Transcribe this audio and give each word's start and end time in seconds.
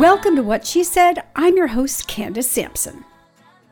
Welcome 0.00 0.34
to 0.36 0.42
What 0.42 0.66
She 0.66 0.82
Said. 0.82 1.18
I'm 1.36 1.58
your 1.58 1.66
host, 1.66 2.08
Candace 2.08 2.50
Sampson. 2.50 3.04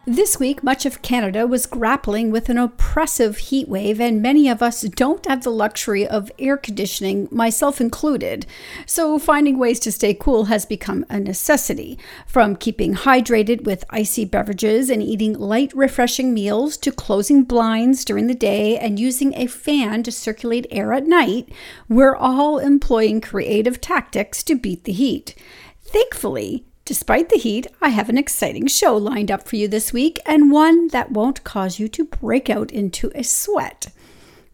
This 0.04 0.38
week, 0.38 0.62
much 0.62 0.84
of 0.84 1.00
Canada 1.00 1.46
was 1.46 1.64
grappling 1.64 2.30
with 2.30 2.50
an 2.50 2.58
oppressive 2.58 3.38
heat 3.38 3.66
wave, 3.66 3.98
and 3.98 4.20
many 4.20 4.46
of 4.46 4.62
us 4.62 4.82
don't 4.82 5.24
have 5.24 5.42
the 5.42 5.50
luxury 5.50 6.06
of 6.06 6.30
air 6.38 6.58
conditioning, 6.58 7.28
myself 7.30 7.80
included. 7.80 8.44
So, 8.84 9.18
finding 9.18 9.58
ways 9.58 9.80
to 9.80 9.92
stay 9.92 10.12
cool 10.12 10.44
has 10.46 10.66
become 10.66 11.06
a 11.08 11.18
necessity. 11.18 11.98
From 12.26 12.56
keeping 12.56 12.94
hydrated 12.94 13.64
with 13.64 13.86
icy 13.88 14.26
beverages 14.26 14.90
and 14.90 15.02
eating 15.02 15.32
light, 15.32 15.72
refreshing 15.74 16.34
meals 16.34 16.76
to 16.78 16.92
closing 16.92 17.42
blinds 17.44 18.04
during 18.04 18.26
the 18.26 18.34
day 18.34 18.76
and 18.76 19.00
using 19.00 19.32
a 19.34 19.46
fan 19.46 20.02
to 20.02 20.12
circulate 20.12 20.66
air 20.70 20.92
at 20.92 21.06
night, 21.06 21.48
we're 21.88 22.16
all 22.16 22.58
employing 22.58 23.22
creative 23.22 23.80
tactics 23.80 24.42
to 24.42 24.54
beat 24.54 24.84
the 24.84 24.92
heat. 24.92 25.34
Thankfully, 25.88 26.64
Despite 26.88 27.28
the 27.28 27.36
heat, 27.36 27.66
I 27.82 27.90
have 27.90 28.08
an 28.08 28.16
exciting 28.16 28.66
show 28.66 28.96
lined 28.96 29.30
up 29.30 29.46
for 29.46 29.56
you 29.56 29.68
this 29.68 29.92
week 29.92 30.18
and 30.24 30.50
one 30.50 30.88
that 30.88 31.12
won't 31.12 31.44
cause 31.44 31.78
you 31.78 31.86
to 31.88 32.04
break 32.06 32.48
out 32.48 32.70
into 32.70 33.12
a 33.14 33.22
sweat. 33.22 33.88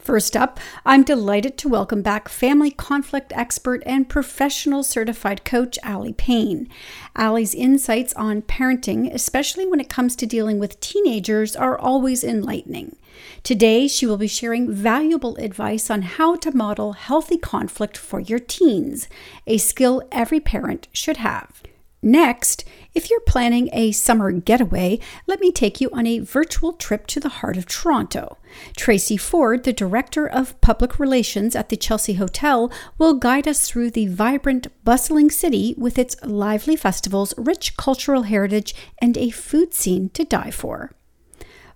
First 0.00 0.36
up, 0.36 0.58
I'm 0.84 1.04
delighted 1.04 1.56
to 1.58 1.68
welcome 1.68 2.02
back 2.02 2.28
family 2.28 2.72
conflict 2.72 3.32
expert 3.36 3.84
and 3.86 4.08
professional 4.08 4.82
certified 4.82 5.44
coach 5.44 5.78
Aly 5.84 6.12
Pain. 6.12 6.68
Aly's 7.14 7.54
insights 7.54 8.14
on 8.14 8.42
parenting, 8.42 9.14
especially 9.14 9.64
when 9.64 9.78
it 9.78 9.88
comes 9.88 10.16
to 10.16 10.26
dealing 10.26 10.58
with 10.58 10.80
teenagers, 10.80 11.54
are 11.54 11.78
always 11.78 12.24
enlightening. 12.24 12.96
Today, 13.44 13.88
she 13.88 14.06
will 14.06 14.16
be 14.16 14.26
sharing 14.26 14.72
valuable 14.72 15.36
advice 15.36 15.90
on 15.90 16.00
how 16.00 16.34
to 16.36 16.56
model 16.56 16.94
healthy 16.94 17.36
conflict 17.36 17.94
for 17.94 18.18
your 18.18 18.38
teens, 18.38 19.06
a 19.46 19.58
skill 19.58 20.02
every 20.10 20.40
parent 20.40 20.88
should 20.92 21.18
have. 21.18 21.62
Next, 22.00 22.64
if 22.94 23.10
you're 23.10 23.20
planning 23.20 23.68
a 23.74 23.92
summer 23.92 24.32
getaway, 24.32 24.98
let 25.26 25.40
me 25.40 25.52
take 25.52 25.78
you 25.78 25.90
on 25.92 26.06
a 26.06 26.20
virtual 26.20 26.72
trip 26.72 27.06
to 27.08 27.20
the 27.20 27.28
heart 27.28 27.58
of 27.58 27.66
Toronto. 27.66 28.38
Tracy 28.78 29.18
Ford, 29.18 29.64
the 29.64 29.74
Director 29.74 30.26
of 30.26 30.58
Public 30.62 30.98
Relations 30.98 31.54
at 31.54 31.68
the 31.68 31.76
Chelsea 31.76 32.14
Hotel, 32.14 32.72
will 32.96 33.12
guide 33.12 33.46
us 33.46 33.68
through 33.68 33.90
the 33.90 34.06
vibrant, 34.06 34.68
bustling 34.84 35.30
city 35.30 35.74
with 35.76 35.98
its 35.98 36.16
lively 36.24 36.76
festivals, 36.76 37.34
rich 37.36 37.76
cultural 37.76 38.22
heritage, 38.22 38.74
and 39.02 39.18
a 39.18 39.28
food 39.28 39.74
scene 39.74 40.08
to 40.10 40.24
die 40.24 40.50
for. 40.50 40.92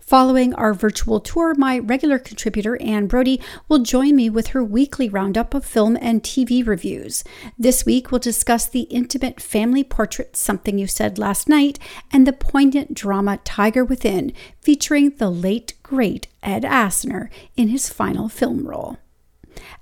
Following 0.09 0.55
our 0.55 0.73
virtual 0.73 1.20
tour, 1.20 1.55
my 1.55 1.81
regular 1.81 2.19
contributor, 2.19 2.81
Anne 2.81 3.09
Brodie, 3.09 3.42
will 3.69 3.81
join 3.81 4.17
me 4.17 4.31
with 4.31 4.48
her 4.48 4.64
weekly 4.64 5.06
roundup 5.06 5.53
of 5.53 5.67
film 5.67 5.98
and 6.01 6.23
TV 6.23 6.67
reviews. 6.67 7.23
This 7.59 7.84
week, 7.84 8.11
we'll 8.11 8.19
discuss 8.19 8.67
the 8.67 8.84
intimate 8.84 9.39
family 9.39 9.84
portrait 9.84 10.34
Something 10.34 10.79
You 10.79 10.86
Said 10.86 11.19
Last 11.19 11.47
Night 11.47 11.79
and 12.11 12.27
the 12.27 12.33
poignant 12.33 12.95
drama 12.95 13.39
Tiger 13.45 13.84
Within, 13.84 14.33
featuring 14.62 15.11
the 15.11 15.29
late, 15.29 15.75
great 15.83 16.27
Ed 16.42 16.62
Asner 16.62 17.29
in 17.55 17.69
his 17.69 17.91
final 17.91 18.31
film 18.31 18.67
role. 18.67 18.97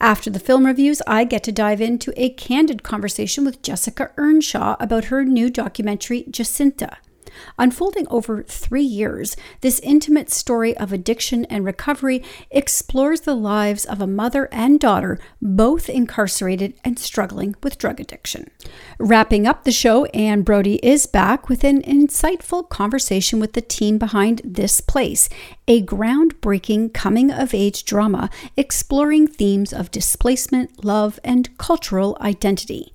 After 0.00 0.28
the 0.28 0.40
film 0.40 0.66
reviews, 0.66 1.00
I 1.06 1.22
get 1.22 1.44
to 1.44 1.52
dive 1.52 1.80
into 1.80 2.12
a 2.16 2.30
candid 2.30 2.82
conversation 2.82 3.44
with 3.44 3.62
Jessica 3.62 4.10
Earnshaw 4.16 4.74
about 4.80 5.04
her 5.04 5.24
new 5.24 5.50
documentary, 5.50 6.24
Jacinta. 6.28 6.96
Unfolding 7.58 8.06
over 8.08 8.42
three 8.42 8.82
years, 8.82 9.36
this 9.60 9.80
intimate 9.80 10.30
story 10.30 10.76
of 10.76 10.92
addiction 10.92 11.44
and 11.46 11.64
recovery 11.64 12.22
explores 12.50 13.22
the 13.22 13.34
lives 13.34 13.84
of 13.84 14.00
a 14.00 14.06
mother 14.06 14.48
and 14.52 14.80
daughter, 14.80 15.18
both 15.40 15.88
incarcerated 15.88 16.74
and 16.84 16.98
struggling 16.98 17.54
with 17.62 17.78
drug 17.78 18.00
addiction. 18.00 18.50
Wrapping 18.98 19.46
up 19.46 19.64
the 19.64 19.72
show, 19.72 20.04
Anne 20.06 20.42
Brodie 20.42 20.80
is 20.82 21.06
back 21.06 21.48
with 21.48 21.64
an 21.64 21.82
insightful 21.82 22.68
conversation 22.68 23.40
with 23.40 23.52
the 23.52 23.60
team 23.60 23.98
behind 23.98 24.40
This 24.44 24.80
Place, 24.80 25.28
a 25.68 25.82
groundbreaking 25.82 26.94
coming 26.94 27.30
of 27.30 27.54
age 27.54 27.84
drama 27.84 28.30
exploring 28.56 29.26
themes 29.26 29.72
of 29.72 29.90
displacement, 29.90 30.84
love, 30.84 31.18
and 31.24 31.56
cultural 31.58 32.16
identity. 32.20 32.92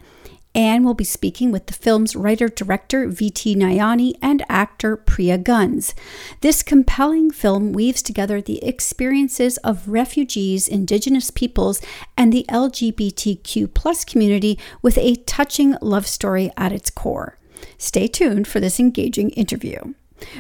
Anne 0.53 0.84
will 0.84 0.94
be 0.94 1.03
speaking 1.03 1.51
with 1.51 1.67
the 1.67 1.73
film's 1.73 2.16
writer 2.16 2.50
director 2.50 3.07
V.T. 3.07 3.56
Nayani 3.56 4.16
and 4.22 4.44
actor 4.50 4.97
Priya 4.97 5.38
Guns. 5.38 5.95
This 6.41 6.62
compelling 6.62 7.31
film 7.31 7.72
weaves 7.72 8.01
together 8.01 8.41
the 8.41 8.63
experiences 8.63 9.57
of 9.57 9.88
refugees, 9.88 10.67
indigenous 10.67 11.31
peoples, 11.31 11.81
and 12.17 12.34
the 12.34 12.45
LGBTQ 12.50 13.73
plus 13.73 14.03
community 14.03 14.59
with 14.81 14.97
a 14.97 15.16
touching 15.16 15.78
love 15.81 16.06
story 16.06 16.51
at 16.57 16.73
its 16.73 16.90
core. 16.90 17.38
Stay 17.78 18.07
tuned 18.07 18.47
for 18.47 18.59
this 18.59 18.79
engaging 18.79 19.29
interview. 19.31 19.94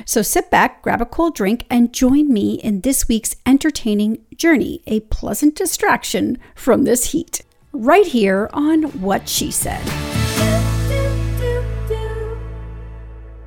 So 0.05 0.21
sit 0.21 0.51
back, 0.51 0.81
grab 0.81 1.01
a 1.01 1.05
cold 1.05 1.35
drink, 1.35 1.65
and 1.69 1.93
join 1.93 2.31
me 2.31 2.55
in 2.55 2.81
this 2.81 3.07
week's 3.07 3.35
entertaining 3.45 4.23
journey, 4.35 4.81
a 4.85 4.99
pleasant 5.01 5.55
distraction 5.55 6.37
from 6.53 6.83
this 6.83 7.11
heat 7.11 7.41
right 7.73 8.05
here 8.05 8.49
on 8.53 8.83
What 9.01 9.27
She 9.27 9.51
Said. 9.51 9.81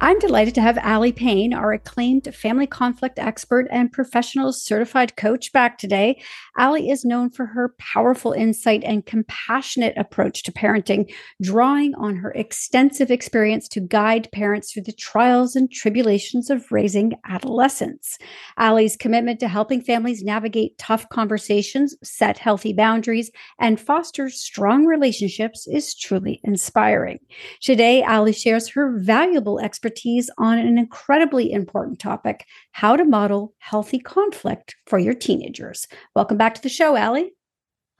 I'm 0.04 0.18
delighted 0.18 0.54
to 0.56 0.60
have 0.60 0.76
Aly 0.84 1.12
Pain, 1.12 1.54
our 1.54 1.72
acclaimed 1.72 2.28
family 2.34 2.66
conflict 2.66 3.18
expert 3.18 3.66
and 3.70 3.90
professional 3.90 4.52
certified 4.52 5.16
coach, 5.16 5.50
back 5.50 5.78
today. 5.78 6.22
Aly 6.60 6.90
is 6.90 7.06
known 7.06 7.30
for 7.30 7.46
her 7.46 7.74
powerful 7.78 8.32
insight 8.32 8.84
and 8.84 9.06
compassionate 9.06 9.96
approach 9.96 10.42
to 10.42 10.52
parenting, 10.52 11.10
drawing 11.40 11.94
on 11.94 12.16
her 12.16 12.32
extensive 12.32 13.10
experience 13.10 13.66
to 13.68 13.80
guide 13.80 14.28
parents 14.30 14.70
through 14.70 14.82
the 14.82 14.92
trials 14.92 15.56
and 15.56 15.72
tribulations 15.72 16.50
of 16.50 16.70
raising 16.70 17.14
adolescents. 17.26 18.18
Aly's 18.58 18.98
commitment 18.98 19.40
to 19.40 19.48
helping 19.48 19.80
families 19.80 20.22
navigate 20.22 20.76
tough 20.76 21.08
conversations, 21.08 21.96
set 22.04 22.36
healthy 22.36 22.74
boundaries, 22.74 23.30
and 23.58 23.80
foster 23.80 24.28
strong 24.28 24.84
relationships 24.84 25.66
is 25.66 25.94
truly 25.94 26.42
inspiring. 26.44 27.20
Today, 27.62 28.04
Aly 28.06 28.34
shares 28.34 28.68
her 28.68 28.98
valuable 28.98 29.58
expertise 29.58 29.93
expertise 29.94 30.28
on 30.38 30.58
an 30.58 30.76
incredibly 30.76 31.52
important 31.52 32.00
topic 32.00 32.44
how 32.72 32.96
to 32.96 33.04
model 33.04 33.54
healthy 33.58 33.98
conflict 33.98 34.74
for 34.86 34.98
your 34.98 35.14
teenagers. 35.14 35.86
Welcome 36.16 36.36
back 36.36 36.54
to 36.54 36.62
the 36.62 36.68
show, 36.68 36.96
Aly. 36.96 37.32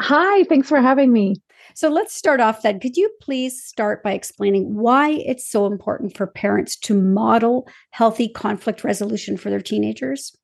Hi, 0.00 0.43
thanks 0.44 0.69
for 0.69 0.81
having 0.81 1.12
me. 1.12 1.37
So 1.77 1.88
let's 1.88 2.12
start 2.12 2.41
off 2.41 2.62
then. 2.62 2.81
Could 2.81 2.97
you 2.97 3.10
please 3.22 3.62
start 3.62 4.03
by 4.03 4.12
explaining 4.12 4.75
why 4.75 5.10
it's 5.10 5.49
so 5.49 5.66
important 5.66 6.16
for 6.16 6.27
parents 6.27 6.77
to 6.81 7.00
model 7.00 7.69
healthy 7.91 8.28
conflict 8.28 8.83
resolution 8.83 9.37
for 9.37 9.50
their 9.50 9.60
teenagers? 9.60 10.37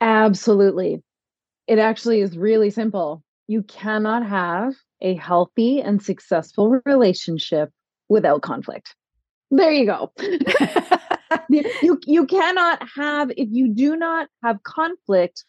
Absolutely. 0.00 1.00
It 1.68 1.78
actually 1.78 2.20
is 2.20 2.36
really 2.36 2.70
simple. 2.70 3.22
You 3.46 3.62
cannot 3.62 4.26
have 4.26 4.74
a 5.00 5.14
healthy 5.14 5.80
and 5.80 6.02
successful 6.02 6.80
relationship 6.84 7.70
without 8.08 8.42
conflict. 8.42 8.96
There 9.50 9.72
you 9.72 9.86
go. 9.86 10.12
you 11.48 11.98
you 12.06 12.26
cannot 12.26 12.86
have 12.96 13.30
if 13.30 13.48
you 13.50 13.68
do 13.68 13.96
not 13.96 14.28
have 14.42 14.62
conflict. 14.62 15.44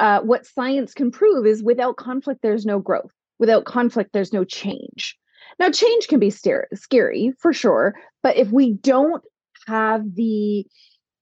Uh, 0.00 0.20
what 0.20 0.46
science 0.46 0.94
can 0.94 1.10
prove 1.10 1.44
is 1.44 1.62
without 1.62 1.96
conflict, 1.96 2.40
there's 2.42 2.64
no 2.64 2.78
growth. 2.78 3.10
Without 3.40 3.64
conflict, 3.64 4.12
there's 4.12 4.32
no 4.32 4.44
change. 4.44 5.16
Now, 5.58 5.70
change 5.70 6.06
can 6.06 6.20
be 6.20 6.30
scary 6.30 7.32
for 7.40 7.52
sure, 7.52 7.94
but 8.22 8.36
if 8.36 8.50
we 8.50 8.74
don't 8.74 9.24
have 9.66 10.02
the 10.14 10.66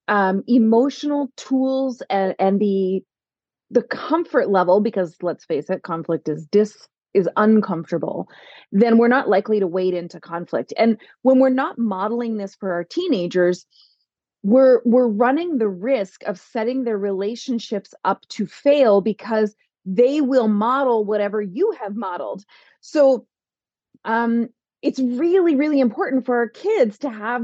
um, 0.09 0.43
emotional 0.47 1.29
tools 1.37 2.03
and, 2.11 2.35
and 2.39 2.61
the 2.61 3.03
the 3.71 3.83
comfort 3.83 4.49
level, 4.49 4.81
because 4.81 5.17
let's 5.23 5.45
face 5.45 5.69
it, 5.71 5.83
conflict 5.83 6.29
is 6.29 6.47
dis 6.47 6.87
is 7.17 7.29
uncomfortable, 7.37 8.29
then 8.71 8.99
we're 8.99 9.09
not 9.09 9.29
likely 9.29 9.59
to 9.59 9.67
wade 9.67 9.95
into 9.95 10.21
conflict. 10.21 10.73
And 10.77 10.99
when 11.23 11.39
we're 11.39 11.49
not 11.49 11.79
modeling 11.79 12.37
this 12.37 12.55
for 12.55 12.73
our 12.73 12.85
teenagers, 12.85 13.67
we're 14.43 14.81
we're 14.85 15.09
running 15.09 15.59
the 15.59 15.69
risk 15.69 16.23
of 16.25 16.39
setting 16.39 16.85
their 16.85 16.99
relationships 16.99 17.95
up 18.05 18.27
to 18.29 18.47
fail 18.47 19.01
because 19.01 19.57
they 19.85 20.21
will 20.21 20.49
model 20.49 21.05
whatever 21.05 21.41
you 21.41 21.75
have 21.81 21.97
modeled. 21.97 22.45
So 22.81 23.27
um 24.05 24.49
it's 24.83 25.01
really 25.01 25.57
really 25.57 25.81
important 25.81 26.27
for 26.27 26.37
our 26.37 26.49
kids 26.49 26.99
to 26.99 27.11
have 27.11 27.43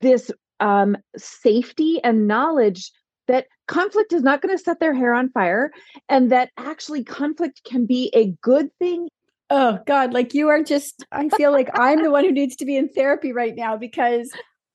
this 0.00 0.30
um 0.60 0.96
safety 1.16 2.00
and 2.04 2.28
knowledge 2.28 2.92
that 3.28 3.46
conflict 3.68 4.12
is 4.12 4.22
not 4.22 4.42
going 4.42 4.56
to 4.56 4.62
set 4.62 4.80
their 4.80 4.94
hair 4.94 5.14
on 5.14 5.30
fire 5.30 5.70
and 6.08 6.30
that 6.32 6.50
actually 6.56 7.04
conflict 7.04 7.62
can 7.64 7.86
be 7.86 8.10
a 8.14 8.32
good 8.42 8.70
thing. 8.78 9.08
Oh 9.50 9.78
God, 9.86 10.12
like 10.12 10.34
you 10.34 10.48
are 10.48 10.62
just 10.62 11.04
I 11.12 11.28
feel 11.30 11.52
like 11.52 11.70
I'm 11.74 12.02
the 12.02 12.10
one 12.10 12.24
who 12.24 12.32
needs 12.32 12.56
to 12.56 12.64
be 12.64 12.76
in 12.76 12.88
therapy 12.88 13.32
right 13.32 13.54
now 13.54 13.76
because 13.76 14.30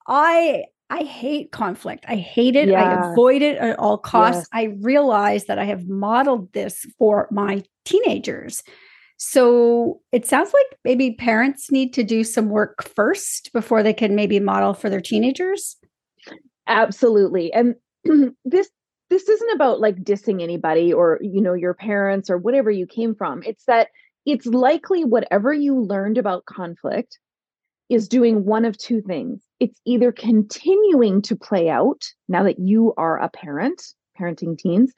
I 0.08 0.66
I 0.90 1.04
hate 1.04 1.52
conflict. 1.52 2.06
I 2.08 2.16
hate 2.16 2.56
it. 2.56 2.70
Yeah. 2.70 2.84
I 2.84 3.12
avoid 3.12 3.42
it 3.42 3.58
at 3.58 3.80
all 3.80 3.98
costs. 3.98 4.48
Yes. 4.54 4.64
I 4.64 4.76
realize 4.82 5.46
that 5.46 5.58
I 5.58 5.66
have 5.66 5.88
modeled 5.88 6.52
this 6.54 6.86
for 7.00 7.28
my 7.32 7.64
teenagers. 7.86 8.62
So 9.18 10.02
it 10.12 10.28
sounds 10.28 10.52
like 10.54 10.80
maybe 10.84 11.12
parents 11.12 11.72
need 11.72 11.94
to 11.94 12.04
do 12.04 12.24
some 12.24 12.50
work 12.50 12.84
first 12.84 13.52
before 13.54 13.82
they 13.82 13.94
can 13.94 14.16
maybe 14.16 14.40
model 14.40 14.74
for 14.74 14.90
their 14.90 15.02
teenagers. 15.02 15.78
Absolutely. 16.68 17.54
And 17.54 17.76
this 18.46 18.70
this 19.10 19.30
isn't 19.30 19.56
about 19.56 19.80
like 19.80 19.98
dissing 19.98 20.42
anybody 20.42 20.92
or 20.92 21.20
you 21.22 21.42
know 21.42 21.54
your 21.54 21.74
parents 21.74 22.30
or 22.30 22.38
whatever 22.38 22.72
you 22.72 22.88
came 22.88 23.16
from. 23.16 23.44
It's 23.44 23.66
that 23.66 23.90
it's 24.26 24.46
likely 24.46 25.06
whatever 25.06 25.54
you 25.54 25.80
learned 25.80 26.18
about 26.18 26.46
conflict 26.46 27.20
is 27.90 28.08
doing 28.08 28.46
one 28.46 28.66
of 28.66 28.78
two 28.78 29.02
things. 29.02 29.42
It's 29.60 29.80
either 29.86 30.12
continuing 30.12 31.22
to 31.24 31.36
play 31.36 31.70
out 31.70 32.04
now 32.28 32.44
that 32.44 32.60
you 32.60 32.94
are 32.98 33.20
a 33.20 33.30
parent, 33.30 33.82
parenting 34.20 34.58
teens, 34.58 34.92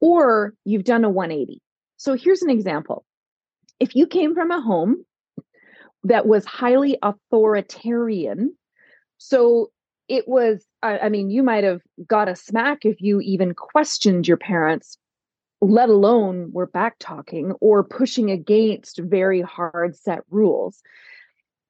or 0.00 0.54
you've 0.64 0.84
done 0.84 1.04
a 1.04 1.10
180. 1.10 1.62
So 1.96 2.14
here's 2.14 2.42
an 2.42 2.50
example. 2.50 3.04
If 3.80 3.94
you 3.94 4.06
came 4.06 4.34
from 4.34 4.50
a 4.50 4.60
home 4.60 5.04
that 6.04 6.26
was 6.26 6.44
highly 6.44 6.98
authoritarian, 7.02 8.54
so 9.16 9.70
it 10.08 10.28
was, 10.28 10.64
I, 10.82 10.98
I 10.98 11.08
mean, 11.08 11.30
you 11.30 11.42
might 11.42 11.64
have 11.64 11.82
got 12.06 12.28
a 12.28 12.36
smack 12.36 12.84
if 12.84 13.00
you 13.00 13.20
even 13.20 13.54
questioned 13.54 14.28
your 14.28 14.36
parents, 14.36 14.98
let 15.60 15.88
alone 15.88 16.50
were 16.52 16.66
back 16.66 16.96
talking 16.98 17.52
or 17.60 17.82
pushing 17.82 18.30
against 18.30 18.98
very 18.98 19.42
hard 19.42 19.96
set 19.96 20.20
rules. 20.30 20.82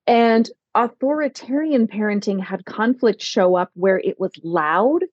And 0.06 0.48
authoritarian 0.74 1.86
parenting 1.86 2.42
had 2.42 2.64
conflict 2.64 3.22
show 3.22 3.56
up 3.56 3.70
where 3.74 3.98
it 3.98 4.20
was 4.20 4.32
loud. 4.42 5.04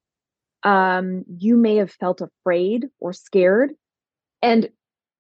Um, 0.64 1.24
you 1.38 1.56
may 1.58 1.78
have 1.78 1.92
felt 1.92 2.22
afraid 2.22 2.88
or 3.00 3.14
scared. 3.14 3.72
And 4.42 4.70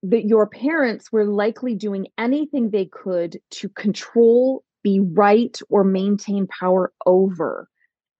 that 0.03 0.25
your 0.25 0.45
parents 0.45 1.11
were 1.11 1.25
likely 1.25 1.75
doing 1.75 2.07
anything 2.17 2.69
they 2.69 2.85
could 2.85 3.39
to 3.49 3.69
control, 3.69 4.63
be 4.83 4.99
right, 4.99 5.59
or 5.69 5.83
maintain 5.83 6.45
power 6.45 6.93
over 7.05 7.67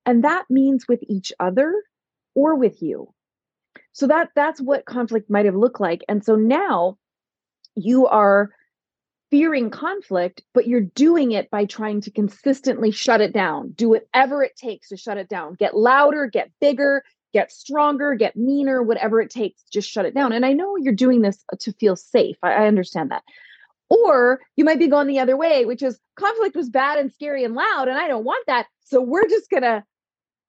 and 0.05 0.23
that 0.23 0.45
means 0.49 0.87
with 0.87 1.03
each 1.07 1.33
other 1.39 1.73
or 2.35 2.55
with 2.55 2.81
you. 2.81 3.13
So 3.93 4.07
that 4.07 4.29
that's 4.35 4.61
what 4.61 4.85
conflict 4.85 5.29
might 5.29 5.45
have 5.45 5.55
looked 5.55 5.79
like. 5.79 6.03
And 6.07 6.23
so 6.23 6.35
now 6.35 6.97
you 7.75 8.07
are 8.07 8.51
fearing 9.31 9.69
conflict 9.69 10.43
but 10.53 10.67
you're 10.67 10.81
doing 10.81 11.31
it 11.31 11.49
by 11.49 11.65
trying 11.65 11.99
to 11.99 12.11
consistently 12.11 12.91
shut 12.91 13.21
it 13.21 13.33
down. 13.33 13.71
Do 13.71 13.89
whatever 13.89 14.43
it 14.43 14.55
takes 14.55 14.89
to 14.89 14.97
shut 14.97 15.17
it 15.17 15.29
down. 15.29 15.55
Get 15.55 15.75
louder 15.75 16.27
get 16.27 16.51
bigger 16.61 17.03
get 17.33 17.51
stronger 17.51 18.15
get 18.15 18.35
meaner 18.35 18.83
whatever 18.83 19.19
it 19.19 19.29
takes 19.29 19.63
just 19.71 19.89
shut 19.89 20.05
it 20.05 20.13
down. 20.13 20.31
And 20.31 20.45
i 20.45 20.53
know 20.53 20.75
you're 20.77 20.93
doing 20.93 21.21
this 21.21 21.43
to 21.59 21.73
feel 21.73 21.95
safe. 21.95 22.37
I, 22.43 22.51
I 22.51 22.67
understand 22.67 23.11
that. 23.11 23.23
Or 23.89 24.39
you 24.55 24.65
might 24.65 24.79
be 24.79 24.87
going 24.87 25.07
the 25.07 25.19
other 25.19 25.37
way 25.37 25.65
which 25.65 25.81
is 25.81 25.99
conflict 26.15 26.55
was 26.55 26.69
bad 26.69 26.99
and 26.99 27.11
scary 27.11 27.43
and 27.43 27.55
loud 27.55 27.87
and 27.87 27.97
i 27.97 28.07
don't 28.07 28.25
want 28.25 28.45
that 28.47 28.67
so 28.83 29.01
we're 29.01 29.27
just 29.27 29.49
going 29.49 29.63
to 29.63 29.83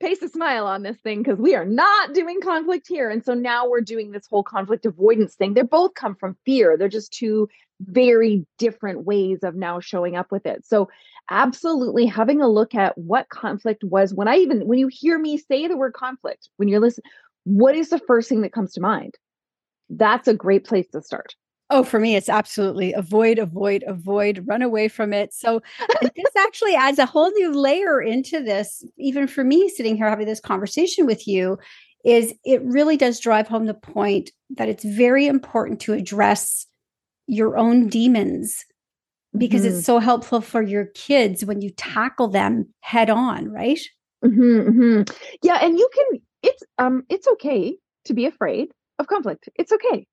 pace 0.00 0.20
a 0.22 0.28
smile 0.28 0.66
on 0.66 0.82
this 0.82 0.98
thing 0.98 1.22
because 1.22 1.38
we 1.38 1.54
are 1.54 1.64
not 1.64 2.12
doing 2.12 2.40
conflict 2.40 2.87
here. 2.88 3.08
And 3.10 3.25
so 3.25 3.34
now 3.34 3.69
we're 3.69 3.81
doing 3.81 4.10
this 4.10 4.26
whole 4.26 4.43
conflict 4.43 4.84
avoidance 4.87 5.34
thing. 5.34 5.54
They 5.54 5.62
both 5.62 5.94
come 5.94 6.14
from 6.14 6.37
fear. 6.44 6.76
They're 6.76 6.88
just 6.88 7.12
two 7.12 7.48
very 7.81 8.46
different 8.58 9.04
ways 9.04 9.40
of 9.43 9.54
now 9.54 9.81
showing 9.81 10.16
up 10.16 10.31
with 10.31 10.46
it. 10.46 10.66
So 10.66 10.88
absolutely 11.31 12.06
having 12.06 12.40
a 12.40 12.48
look 12.48 12.75
at 12.75 12.96
what 12.96 13.28
conflict 13.28 13.84
was 13.84 14.14
when 14.14 14.28
I 14.28 14.37
even 14.37 14.66
when 14.66 14.78
you 14.78 14.88
hear 14.88 15.19
me 15.19 15.38
say 15.38 15.66
the 15.66 15.76
word 15.76 15.93
conflict, 15.93 16.48
when 16.56 16.69
you're 16.69 16.81
listening, 16.81 17.10
what 17.44 17.75
is 17.75 17.90
the 17.90 17.98
first 17.98 18.28
thing 18.28 18.43
that 18.43 18.52
comes 18.52 18.72
to 18.75 18.81
mind? 18.81 19.14
That's 19.88 20.28
a 20.28 20.34
great 20.34 20.64
place 20.64 20.88
to 20.93 21.02
start. 21.02 21.34
Oh, 21.69 21.83
for 21.83 21.99
me, 21.99 22.15
it's 22.15 22.29
absolutely 22.29 22.93
avoid, 22.93 23.39
avoid, 23.39 23.83
avoid, 23.89 24.45
run 24.47 24.63
away 24.63 24.87
from 24.87 25.13
it. 25.13 25.35
So, 25.35 25.63
this 26.01 26.37
actually 26.39 26.77
adds 26.77 27.01
a 27.01 27.07
whole 27.07 27.31
new 27.33 27.53
layer 27.53 28.01
into 28.01 28.41
this. 28.41 28.85
Even 28.99 29.27
for 29.27 29.43
me, 29.43 29.69
sitting 29.69 29.97
here 29.97 30.09
having 30.09 30.27
this 30.27 30.41
conversation 30.41 31.07
with 31.07 31.27
you, 31.27 31.59
is 32.05 32.33
it 32.45 32.63
really 32.63 32.97
does 32.97 33.19
drive 33.19 33.49
home 33.49 33.67
the 33.67 33.75
point 33.75 34.31
that 34.51 34.69
it's 34.69 34.85
very 34.85 35.27
important 35.27 35.81
to 35.81 35.93
address 35.93 36.67
your 37.27 37.59
own 37.59 37.89
demons 37.89 38.65
because 39.37 39.63
mm-hmm. 39.63 39.77
it's 39.77 39.87
so 39.87 39.99
helpful 39.99 40.41
for 40.41 40.63
your 40.63 40.87
kids 40.95 41.45
when 41.45 41.61
you 41.61 41.71
tackle 41.71 42.29
them 42.29 42.73
head 42.81 43.11
on, 43.11 43.51
right? 43.51 43.81
Mm-hmm, 44.25 44.71
mm-hmm. 44.71 45.15
Yeah, 45.43 45.59
and 45.61 45.77
you 45.77 45.89
can. 45.93 46.21
It's 46.45 46.63
um, 46.79 47.03
it's 47.09 47.27
okay 47.27 47.77
to 48.05 48.15
be 48.15 48.27
afraid 48.27 48.69
of 49.01 49.09
conflict. 49.09 49.49
It's 49.57 49.73
okay 49.73 50.07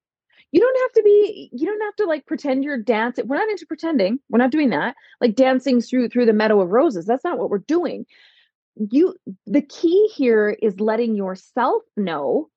you 0.52 0.60
don't 0.60 0.82
have 0.82 0.92
to 0.94 1.04
be 1.04 1.50
you 1.54 1.66
don't 1.66 1.82
have 1.82 1.96
to 1.96 2.06
like 2.06 2.26
pretend 2.26 2.64
you're 2.64 2.78
dancing 2.78 3.28
we're 3.28 3.38
not 3.38 3.50
into 3.50 3.66
pretending 3.66 4.20
we're 4.30 4.38
not 4.38 4.52
doing 4.52 4.70
that 4.70 4.96
like 5.22 5.36
dancing 5.36 5.82
through 5.82 6.10
through 6.10 6.26
the 6.26 6.34
meadow 6.34 6.60
of 6.62 6.70
roses 6.70 7.06
that's 7.06 7.24
not 7.24 7.38
what 7.38 7.50
we're 7.50 7.60
doing. 7.60 8.06
You 8.76 9.16
the 9.46 9.62
key 9.62 10.10
here 10.16 10.50
is 10.50 10.80
letting 10.80 11.16
yourself 11.16 11.84
know 11.96 12.50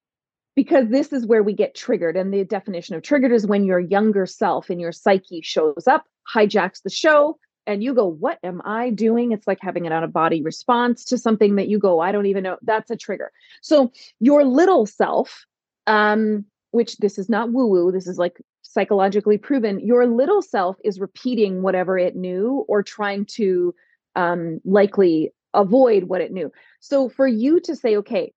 because 0.54 0.88
this 0.88 1.12
is 1.12 1.26
where 1.26 1.42
we 1.42 1.52
get 1.52 1.74
triggered 1.74 2.16
and 2.16 2.32
the 2.32 2.44
definition 2.44 2.94
of 2.94 3.02
triggered 3.02 3.32
is 3.32 3.46
when 3.46 3.64
your 3.64 3.78
younger 3.78 4.24
self 4.24 4.70
in 4.70 4.80
your 4.80 4.92
psyche 4.92 5.42
shows 5.42 5.86
up 5.86 6.04
hijacks 6.34 6.82
the 6.82 6.90
show 6.90 7.38
and 7.66 7.84
you 7.84 7.92
go 7.92 8.06
what 8.06 8.38
am 8.42 8.62
i 8.64 8.90
doing? 8.90 9.32
It's 9.32 9.46
like 9.46 9.58
having 9.60 9.86
an 9.86 9.92
out 9.92 10.04
of 10.04 10.12
body 10.12 10.42
response 10.42 11.04
to 11.06 11.18
something 11.18 11.56
that 11.56 11.68
you 11.68 11.78
go 11.78 12.00
i 12.00 12.12
don't 12.12 12.26
even 12.26 12.44
know 12.44 12.56
that's 12.62 12.90
a 12.90 12.96
trigger. 12.96 13.30
So 13.60 13.92
your 14.20 14.44
little 14.44 14.86
self 14.86 15.44
um 15.86 16.46
which 16.76 16.98
this 16.98 17.18
is 17.18 17.28
not 17.28 17.52
woo 17.52 17.66
woo, 17.66 17.90
this 17.90 18.06
is 18.06 18.18
like 18.18 18.40
psychologically 18.62 19.38
proven, 19.38 19.80
your 19.80 20.06
little 20.06 20.42
self 20.42 20.76
is 20.84 21.00
repeating 21.00 21.62
whatever 21.62 21.98
it 21.98 22.14
knew 22.14 22.64
or 22.68 22.82
trying 22.82 23.24
to 23.24 23.74
um, 24.14 24.60
likely 24.64 25.32
avoid 25.54 26.04
what 26.04 26.20
it 26.20 26.32
knew. 26.32 26.52
So 26.80 27.08
for 27.08 27.26
you 27.26 27.58
to 27.60 27.74
say, 27.74 27.96
okay, 27.96 28.32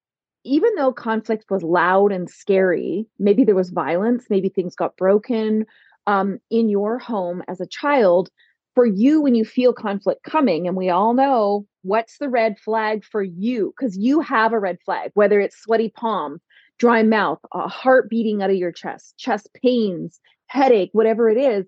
even 0.46 0.74
though 0.76 0.94
conflict 0.94 1.46
was 1.52 1.64
loud 1.64 2.12
and 2.12 2.30
scary, 2.30 3.06
maybe 3.20 3.44
there 3.44 3.56
was 3.56 3.70
violence, 3.70 4.26
maybe 4.30 4.50
things 4.50 4.76
got 4.76 4.96
broken 4.98 5.66
um, 6.08 6.40
in 6.50 6.70
your 6.70 6.98
home 6.98 7.44
as 7.48 7.60
a 7.60 7.68
child. 7.68 8.30
For 8.76 8.86
you, 8.86 9.20
when 9.20 9.36
you 9.36 9.44
feel 9.44 9.74
conflict 9.74 10.24
coming, 10.24 10.66
and 10.66 10.78
we 10.78 10.90
all 10.90 11.14
know 11.14 11.66
what's 11.82 12.18
the 12.18 12.30
red 12.30 12.58
flag 12.60 13.04
for 13.04 13.22
you, 13.22 13.74
because 13.76 13.98
you 13.98 14.22
have 14.22 14.54
a 14.54 14.60
red 14.60 14.78
flag, 14.86 15.12
whether 15.16 15.42
it's 15.42 15.58
sweaty 15.58 15.90
palm, 15.90 16.40
dry 16.80 17.04
mouth, 17.04 17.40
a 17.54 17.68
heart 17.68 18.10
beating 18.10 18.42
out 18.42 18.50
of 18.50 18.56
your 18.56 18.72
chest, 18.72 19.16
chest 19.18 19.50
pains, 19.62 20.20
headache, 20.48 20.90
whatever 20.94 21.30
it 21.30 21.38
is, 21.38 21.66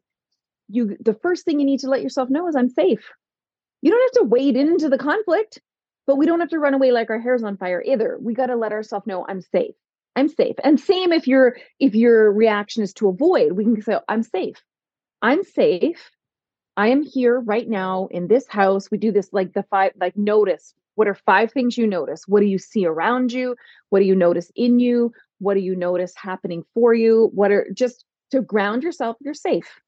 you 0.69 0.97
the 1.00 1.13
first 1.13 1.45
thing 1.45 1.59
you 1.59 1.65
need 1.65 1.81
to 1.81 1.89
let 1.89 2.01
yourself 2.01 2.29
know 2.29 2.47
is 2.47 2.55
I'm 2.55 2.69
safe. 2.69 3.03
You 3.81 3.91
don't 3.91 4.15
have 4.15 4.24
to 4.24 4.29
wade 4.29 4.55
into 4.55 4.89
the 4.89 4.97
conflict, 4.97 5.59
but 6.07 6.15
we 6.17 6.25
don't 6.25 6.39
have 6.39 6.50
to 6.50 6.59
run 6.59 6.74
away 6.74 6.91
like 6.91 7.09
our 7.09 7.19
hair's 7.19 7.43
on 7.43 7.57
fire 7.57 7.83
either. 7.85 8.17
We 8.21 8.33
got 8.33 8.47
to 8.47 8.55
let 8.55 8.71
ourselves 8.71 9.05
know 9.05 9.25
I'm 9.27 9.41
safe. 9.41 9.75
I'm 10.15 10.29
safe. 10.29 10.55
And 10.63 10.79
same 10.79 11.12
if 11.12 11.27
your 11.27 11.57
if 11.79 11.93
your 11.93 12.31
reaction 12.31 12.83
is 12.83 12.93
to 12.95 13.09
avoid, 13.09 13.53
we 13.53 13.63
can 13.63 13.81
say 13.81 13.97
I'm 14.07 14.24
safe. 14.24 14.62
I'm 15.21 15.43
safe. 15.43 16.09
I 16.77 16.88
am 16.88 17.03
here 17.03 17.39
right 17.39 17.67
now 17.67 18.07
in 18.12 18.27
this 18.27 18.47
house. 18.47 18.89
We 18.89 18.97
do 18.97 19.12
this 19.12 19.29
like 19.31 19.53
the 19.53 19.63
five 19.63 19.91
like 20.00 20.17
notice 20.17 20.74
what 20.95 21.07
are 21.07 21.15
five 21.15 21.51
things 21.51 21.77
you 21.77 21.88
notice? 21.88 22.24
What 22.27 22.41
do 22.41 22.45
you 22.45 22.57
see 22.57 22.86
around 22.86 23.31
you? 23.31 23.55
What 23.89 24.00
do 24.00 24.05
you 24.05 24.15
notice 24.15 24.51
in 24.55 24.79
you? 24.79 25.12
What 25.39 25.55
do 25.55 25.62
you 25.62 25.75
notice 25.75 26.13
happening 26.15 26.63
for 26.74 26.93
you? 26.93 27.31
What 27.33 27.51
are 27.51 27.67
just 27.74 28.05
to 28.31 28.41
ground 28.41 28.83
yourself, 28.83 29.17
you're 29.21 29.33
safe. 29.33 29.79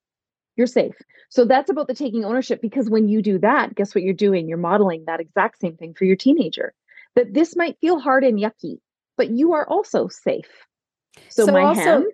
You're 0.55 0.67
safe. 0.67 0.95
So 1.29 1.45
that's 1.45 1.69
about 1.69 1.87
the 1.87 1.95
taking 1.95 2.25
ownership 2.25 2.61
because 2.61 2.89
when 2.89 3.07
you 3.07 3.21
do 3.21 3.39
that, 3.39 3.75
guess 3.75 3.95
what 3.95 4.03
you're 4.03 4.13
doing? 4.13 4.47
You're 4.47 4.57
modeling 4.57 5.03
that 5.07 5.19
exact 5.19 5.59
same 5.59 5.75
thing 5.77 5.93
for 5.93 6.05
your 6.05 6.15
teenager. 6.15 6.73
That 7.15 7.33
this 7.33 7.55
might 7.55 7.77
feel 7.79 7.99
hard 7.99 8.23
and 8.23 8.39
yucky, 8.39 8.79
but 9.17 9.29
you 9.29 9.53
are 9.53 9.67
also 9.67 10.07
safe. 10.07 10.49
So, 11.29 11.45
so 11.45 11.51
my 11.51 11.61
also, 11.61 11.81
hands 11.81 12.05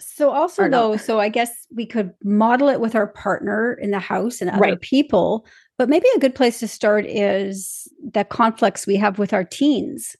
so 0.00 0.30
also 0.30 0.68
though, 0.68 0.96
so 0.96 1.18
I 1.18 1.28
guess 1.28 1.50
we 1.74 1.84
could 1.84 2.12
model 2.22 2.68
it 2.68 2.80
with 2.80 2.94
our 2.94 3.08
partner 3.08 3.74
in 3.74 3.90
the 3.90 3.98
house 3.98 4.40
and 4.40 4.50
other 4.50 4.60
right. 4.60 4.80
people, 4.80 5.44
but 5.78 5.88
maybe 5.88 6.06
a 6.14 6.20
good 6.20 6.34
place 6.34 6.58
to 6.60 6.68
start 6.68 7.06
is 7.06 7.88
the 8.12 8.24
conflicts 8.24 8.86
we 8.86 8.96
have 8.96 9.18
with 9.18 9.32
our 9.32 9.44
teens. 9.44 10.16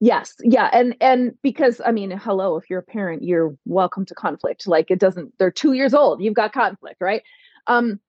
Yes, 0.00 0.34
yeah, 0.42 0.70
and 0.72 0.96
and 1.00 1.34
because 1.42 1.80
I 1.86 1.92
mean, 1.92 2.10
hello, 2.10 2.56
if 2.56 2.68
you're 2.68 2.80
a 2.80 2.82
parent, 2.82 3.22
you're 3.22 3.56
welcome 3.64 4.04
to 4.06 4.14
conflict. 4.14 4.66
Like 4.66 4.90
it 4.90 4.98
doesn't 4.98 5.32
they're 5.38 5.52
2 5.52 5.74
years 5.74 5.94
old, 5.94 6.20
you've 6.20 6.34
got 6.34 6.52
conflict, 6.52 7.00
right? 7.00 7.22
Um 7.68 8.00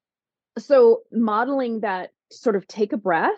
so 0.57 1.03
modeling 1.11 1.81
that 1.81 2.11
sort 2.31 2.55
of 2.55 2.67
take 2.67 2.93
a 2.93 2.97
breath 2.97 3.37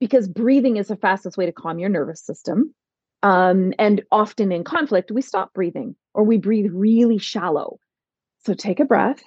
because 0.00 0.28
breathing 0.28 0.76
is 0.76 0.88
the 0.88 0.96
fastest 0.96 1.36
way 1.36 1.46
to 1.46 1.52
calm 1.52 1.78
your 1.78 1.88
nervous 1.88 2.20
system. 2.24 2.74
Um, 3.22 3.72
and 3.78 4.02
often 4.12 4.52
in 4.52 4.64
conflict, 4.64 5.10
we 5.10 5.22
stop 5.22 5.54
breathing 5.54 5.96
or 6.12 6.24
we 6.24 6.36
breathe 6.36 6.70
really 6.72 7.18
shallow. 7.18 7.78
So 8.44 8.52
take 8.54 8.80
a 8.80 8.84
breath, 8.84 9.22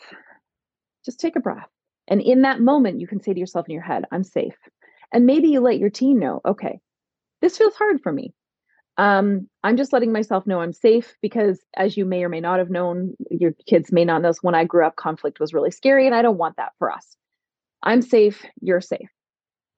just 1.04 1.20
take 1.20 1.36
a 1.36 1.40
breath. 1.40 1.68
And 2.08 2.22
in 2.22 2.44
that 2.44 2.62
moment, 2.62 3.02
you 3.02 3.08
can 3.08 3.22
say 3.22 3.34
to 3.34 3.40
yourself 3.40 3.68
in 3.68 3.74
your 3.74 3.84
head, 3.84 4.06
I'm 4.12 4.24
safe. 4.24 4.56
And 5.12 5.26
maybe 5.26 5.50
you 5.50 5.60
let 5.62 5.80
your 5.80 5.90
teen 5.90 6.20
know, 6.20 6.42
okay, 6.46 6.80
this 7.42 7.58
feels 7.58 7.76
hard 7.76 8.02
for 8.02 8.12
me. 8.12 8.34
Um, 8.98 9.48
I'm 9.64 9.78
just 9.78 9.94
letting 9.94 10.12
myself 10.12 10.48
know 10.48 10.60
I'm 10.60 10.74
safe 10.74 11.16
because, 11.22 11.60
as 11.76 11.96
you 11.96 12.04
may 12.04 12.24
or 12.24 12.30
may 12.30 12.42
not 12.42 12.60
have 12.60 12.72
known, 12.72 13.14
your 13.30 13.52
kids 13.68 13.92
may 13.92 14.06
not 14.06 14.22
know 14.22 14.30
this. 14.30 14.42
When 14.42 14.56
I 14.56 14.66
grew 14.66 14.86
up, 14.86 14.96
conflict 14.96 15.40
was 15.40 15.54
really 15.54 15.70
scary, 15.70 16.08
and 16.08 16.16
I 16.16 16.24
don't 16.24 16.40
want 16.40 16.58
that 16.58 16.72
for 16.80 16.92
us. 16.92 17.16
I'm 17.84 18.02
safe, 18.02 18.44
you're 18.60 18.82
safe. 18.82 19.10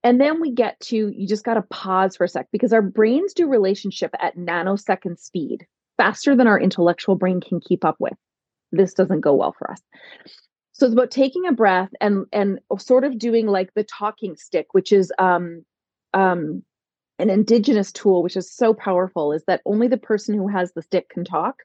And 0.02 0.18
then 0.18 0.40
we 0.40 0.52
get 0.52 0.80
to, 0.80 0.96
you 1.14 1.28
just 1.28 1.44
got 1.44 1.54
to 1.54 1.62
pause 1.62 2.16
for 2.16 2.24
a 2.24 2.28
sec 2.28 2.48
because 2.50 2.72
our 2.72 2.80
brains 2.80 3.34
do 3.34 3.46
relationship 3.46 4.14
at 4.18 4.38
nanosecond 4.38 5.18
speed, 5.18 5.66
faster 5.98 6.34
than 6.34 6.46
our 6.46 6.58
intellectual 6.58 7.14
brain 7.14 7.42
can 7.42 7.60
keep 7.60 7.84
up 7.84 7.96
with. 7.98 8.14
This 8.72 8.94
doesn't 8.94 9.20
go 9.20 9.34
well 9.34 9.54
for 9.58 9.70
us. 9.70 9.82
So 10.80 10.86
it's 10.86 10.94
about 10.94 11.10
taking 11.10 11.46
a 11.46 11.52
breath 11.52 11.90
and 12.00 12.24
and 12.32 12.58
sort 12.78 13.04
of 13.04 13.18
doing 13.18 13.46
like 13.46 13.74
the 13.74 13.84
talking 13.84 14.34
stick, 14.34 14.68
which 14.72 14.92
is 14.92 15.12
um 15.18 15.62
um 16.14 16.62
an 17.18 17.28
indigenous 17.28 17.92
tool, 17.92 18.22
which 18.22 18.34
is 18.34 18.50
so 18.50 18.72
powerful, 18.72 19.30
is 19.34 19.44
that 19.44 19.60
only 19.66 19.88
the 19.88 19.98
person 19.98 20.34
who 20.34 20.48
has 20.48 20.72
the 20.72 20.80
stick 20.80 21.10
can 21.10 21.22
talk. 21.22 21.56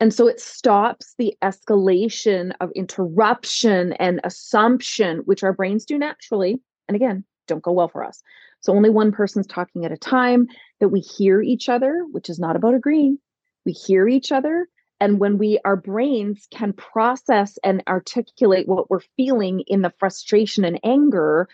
And 0.00 0.12
so 0.12 0.28
it 0.28 0.38
stops 0.38 1.14
the 1.16 1.34
escalation 1.42 2.52
of 2.60 2.70
interruption 2.72 3.94
and 3.94 4.20
assumption, 4.22 5.20
which 5.20 5.42
our 5.42 5.54
brains 5.54 5.86
do 5.86 5.96
naturally. 5.96 6.60
And 6.88 6.94
again, 6.94 7.24
don't 7.48 7.62
go 7.62 7.72
well 7.72 7.88
for 7.88 8.04
us. 8.04 8.22
So 8.60 8.74
only 8.74 8.90
one 8.90 9.12
person's 9.12 9.46
talking 9.46 9.86
at 9.86 9.92
a 9.92 9.96
time, 9.96 10.46
that 10.80 10.90
we 10.90 11.00
hear 11.00 11.40
each 11.40 11.70
other, 11.70 12.04
which 12.12 12.28
is 12.28 12.38
not 12.38 12.54
about 12.54 12.74
agreeing. 12.74 13.18
We 13.64 13.72
hear 13.72 14.06
each 14.06 14.30
other. 14.30 14.68
And 15.00 15.18
when 15.18 15.38
we, 15.38 15.58
our 15.64 15.76
brains 15.76 16.46
can 16.50 16.72
process 16.72 17.58
and 17.62 17.82
articulate 17.86 18.68
what 18.68 18.90
we're 18.90 19.00
feeling 19.16 19.60
in 19.66 19.82
the 19.82 19.92
frustration 19.98 20.64
and 20.64 20.80
anger, 20.82 21.48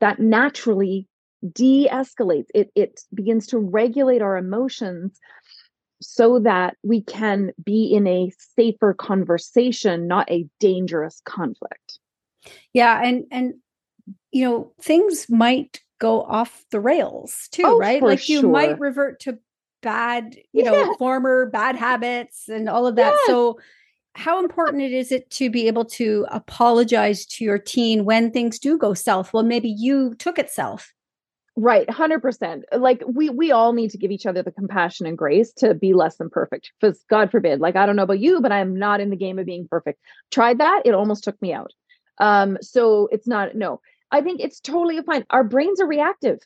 that 0.00 0.18
naturally 0.18 1.06
de 1.52 1.88
escalates. 1.90 2.46
It, 2.54 2.70
it 2.74 3.00
begins 3.14 3.46
to 3.48 3.58
regulate 3.58 4.22
our 4.22 4.36
emotions 4.36 5.20
so 6.00 6.38
that 6.40 6.76
we 6.82 7.02
can 7.02 7.52
be 7.62 7.92
in 7.94 8.06
a 8.06 8.32
safer 8.56 8.94
conversation, 8.94 10.06
not 10.06 10.30
a 10.30 10.46
dangerous 10.60 11.20
conflict. 11.24 11.98
Yeah. 12.72 13.00
And, 13.02 13.24
and 13.30 13.54
you 14.30 14.44
know, 14.44 14.72
things 14.80 15.26
might 15.28 15.80
go 15.98 16.22
off 16.22 16.64
the 16.70 16.80
rails 16.80 17.48
too, 17.50 17.62
oh, 17.64 17.78
right? 17.78 18.02
Like 18.02 18.28
you 18.28 18.40
sure. 18.40 18.50
might 18.50 18.78
revert 18.78 19.20
to 19.20 19.38
bad, 19.86 20.36
you 20.52 20.64
yeah. 20.64 20.72
know, 20.72 20.94
former 20.96 21.46
bad 21.46 21.76
habits 21.76 22.48
and 22.48 22.68
all 22.68 22.88
of 22.88 22.96
that. 22.96 23.12
Yeah. 23.12 23.32
So 23.32 23.58
how 24.16 24.40
important 24.42 24.82
it 24.82 24.92
is 24.92 25.12
it 25.12 25.30
to 25.30 25.48
be 25.48 25.68
able 25.68 25.84
to 25.84 26.26
apologize 26.30 27.24
to 27.26 27.44
your 27.44 27.58
teen 27.58 28.04
when 28.04 28.32
things 28.32 28.58
do 28.58 28.76
go 28.76 28.94
south? 28.94 29.32
Well, 29.32 29.44
maybe 29.44 29.68
you 29.68 30.14
took 30.16 30.38
it 30.38 30.50
south. 30.50 30.92
Right, 31.54 31.86
100%. 31.86 32.62
Like 32.76 33.02
we 33.06 33.30
we 33.30 33.52
all 33.52 33.72
need 33.72 33.90
to 33.90 33.98
give 33.98 34.10
each 34.10 34.26
other 34.26 34.42
the 34.42 34.50
compassion 34.50 35.06
and 35.06 35.16
grace 35.16 35.52
to 35.54 35.72
be 35.72 35.94
less 35.94 36.16
than 36.16 36.28
perfect. 36.28 36.72
Cuz 36.82 37.02
God 37.08 37.30
forbid, 37.30 37.60
like 37.60 37.76
I 37.76 37.86
don't 37.86 37.96
know 37.96 38.02
about 38.02 38.18
you, 38.18 38.40
but 38.40 38.52
I 38.52 38.58
am 38.58 38.76
not 38.76 39.00
in 39.00 39.10
the 39.10 39.16
game 39.16 39.38
of 39.38 39.46
being 39.46 39.68
perfect. 39.68 40.00
Tried 40.30 40.58
that, 40.58 40.82
it 40.84 40.94
almost 40.94 41.24
took 41.24 41.40
me 41.40 41.52
out. 41.54 41.72
Um 42.18 42.58
so 42.60 43.08
it's 43.12 43.26
not 43.26 43.54
no. 43.54 43.80
I 44.10 44.20
think 44.20 44.40
it's 44.40 44.60
totally 44.60 45.00
fine. 45.02 45.24
Our 45.30 45.44
brains 45.44 45.80
are 45.80 45.86
reactive. 45.86 46.40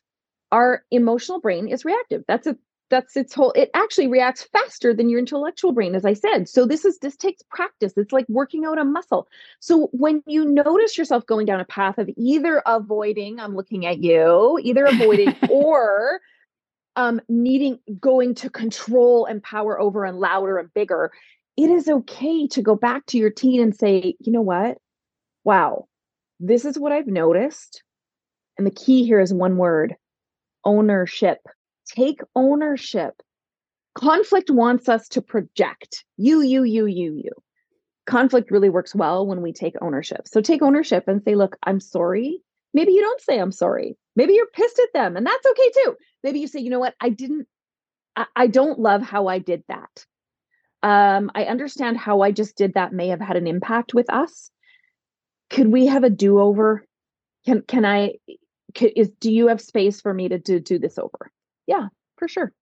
Our 0.53 0.85
emotional 0.91 1.41
brain 1.41 1.67
is 1.69 1.85
reactive. 1.85 2.23
That's 2.29 2.47
a 2.47 2.57
that's 2.91 3.17
its 3.17 3.33
whole 3.33 3.53
it 3.53 3.71
actually 3.75 4.07
reacts 4.07 4.43
faster 4.53 4.93
than 4.93 5.09
your 5.09 5.19
intellectual 5.19 5.73
brain 5.73 5.95
as 5.95 6.05
i 6.05 6.13
said. 6.13 6.49
So 6.49 6.67
this 6.67 6.85
is 6.85 6.99
this 6.99 7.17
takes 7.17 7.43
practice. 7.43 7.93
It's 7.97 8.13
like 8.13 8.27
working 8.29 8.65
out 8.65 8.79
a 8.79 8.85
muscle. 8.85 9.29
So 9.61 9.89
when 9.93 10.23
you 10.27 10.45
notice 10.45 10.99
yourself 10.99 11.25
going 11.27 11.47
down 11.47 11.61
a 11.61 11.65
path 11.65 11.99
of 11.99 12.11
either 12.17 12.63
avoiding 12.67 13.41
i'm 13.41 13.57
looking 13.57 13.87
at 13.87 14.03
you 14.03 14.59
either 14.63 14.85
avoiding 14.85 15.35
or 15.51 16.21
um 16.97 17.21
needing 17.29 17.79
going 18.01 18.35
to 18.35 18.51
control 18.51 19.25
and 19.27 19.43
power 19.43 19.81
over 19.81 20.05
and 20.05 20.19
louder 20.19 20.59
and 20.59 20.73
bigger 20.75 21.13
it 21.57 21.71
is 21.71 21.89
okay 21.89 22.47
to 22.49 22.63
go 22.63 22.75
back 22.75 23.07
to 23.07 23.19
your 23.19 23.31
teen 23.31 23.61
and 23.61 23.75
say 23.75 24.15
you 24.19 24.33
know 24.33 24.41
what? 24.41 24.79
Wow. 25.45 25.87
This 26.39 26.65
is 26.65 26.79
what 26.79 26.93
I've 26.93 27.07
noticed. 27.07 27.83
And 28.57 28.67
the 28.67 28.71
key 28.71 29.05
here 29.05 29.21
is 29.21 29.33
one 29.33 29.57
word 29.57 29.95
ownership. 30.65 31.39
Take 31.95 32.21
ownership. 32.35 33.23
Conflict 33.95 34.51
wants 34.51 34.89
us 34.89 35.09
to 35.09 35.23
project 35.23 36.05
you, 36.17 36.41
you, 36.43 36.63
you, 36.63 36.87
you, 36.87 37.15
you. 37.15 37.33
Conflict 38.07 38.51
really 38.51 38.71
works 38.71 38.95
well 38.95 39.27
when 39.27 39.43
we 39.43 39.53
take 39.53 39.75
ownership. 39.81 40.27
So 40.27 40.41
take 40.41 40.63
ownership 40.63 41.05
and 41.07 41.23
say, 41.23 41.35
look, 41.35 41.57
I'm 41.65 41.81
sorry. 41.81 42.43
Maybe 42.73 42.93
you 42.93 43.01
don't 43.01 43.21
say 43.21 43.39
I'm 43.39 43.53
sorry. 43.53 43.97
Maybe 44.17 44.35
you're 44.35 44.47
pissed 44.47 44.79
at 44.79 44.93
them, 44.93 45.17
and 45.17 45.27
that's 45.27 45.47
okay 45.47 45.71
too. 45.83 45.97
Maybe 46.23 46.41
you 46.41 46.47
say, 46.47 46.61
you 46.61 46.71
know 46.71 46.79
what, 46.79 46.95
I 47.01 47.09
didn't, 47.09 47.47
I, 48.17 48.27
I 48.37 48.47
don't 48.47 48.79
love 48.79 49.03
how 49.03 49.27
I 49.27 49.39
did 49.39 49.65
that. 49.69 50.07
Um, 50.83 51.31
I 51.35 51.45
understand 51.45 51.99
how 51.99 52.21
I 52.23 52.31
just 52.31 52.57
did 52.57 52.75
that 52.75 52.93
may 52.93 53.09
have 53.09 53.21
had 53.21 53.37
an 53.37 53.47
impact 53.47 53.95
with 53.95 54.11
us 54.11 54.51
could 55.51 55.67
we 55.67 55.87
have 55.87 56.05
a 56.05 56.11
do-over 56.11 56.85
can 57.45 57.63
can 57.63 57.85
i 57.85 58.15
is 58.81 59.11
do 59.21 59.31
you 59.31 59.49
have 59.49 59.61
space 59.61 60.01
for 60.01 60.15
me 60.15 60.29
to 60.29 60.39
do, 60.39 60.61
do 60.61 60.79
this 60.79 60.97
over 60.97 61.31
yeah 61.67 61.89
for 62.17 62.29
sure 62.29 62.53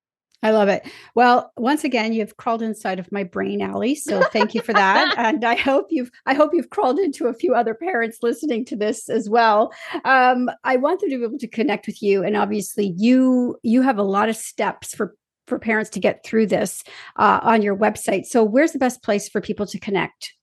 I 0.43 0.50
love 0.50 0.69
it. 0.69 0.87
Well, 1.17 1.52
once 1.57 1.83
again, 1.83 2.12
you've 2.12 2.37
crawled 2.37 2.62
inside 2.62 3.00
of 3.00 3.11
my 3.11 3.25
brain, 3.25 3.61
Aly. 3.61 3.97
So 3.97 4.23
thank 4.23 4.55
you 4.55 4.62
for 4.62 4.73
that. 4.73 5.14
and 5.19 5.45
I 5.45 5.57
hope 5.57 5.87
you've 5.90 6.11
I 6.26 6.35
hope 6.35 6.50
you've 6.55 6.71
crawled 6.71 7.00
into 7.00 7.26
a 7.26 7.35
few 7.35 7.55
other 7.55 7.75
parents 7.75 8.19
listening 8.23 8.64
to 8.67 8.76
this 8.76 9.09
as 9.09 9.28
well. 9.28 9.73
Um, 10.05 10.49
I 10.62 10.76
want 10.76 11.00
them 11.00 11.11
to 11.11 11.19
be 11.19 11.25
able 11.25 11.38
to 11.38 11.49
connect 11.49 11.88
with 11.88 12.00
you, 12.02 12.23
and 12.23 12.37
obviously, 12.37 12.95
you 12.97 13.59
you 13.64 13.83
have 13.83 13.99
a 13.99 14.05
lot 14.05 14.28
of 14.28 14.37
steps 14.37 14.95
for 14.95 15.17
for 15.49 15.59
parents 15.59 15.90
to 15.90 16.00
get 16.00 16.25
through 16.25 16.47
this 16.47 16.85
uh, 17.17 17.40
on 17.43 17.62
your 17.62 17.76
website. 17.76 18.26
So, 18.26 18.45
where's 18.45 18.73
the 18.73 18.78
best 18.78 19.02
place 19.02 19.28
for 19.28 19.40
people 19.40 19.67
to 19.67 19.81
connect? 19.81 20.35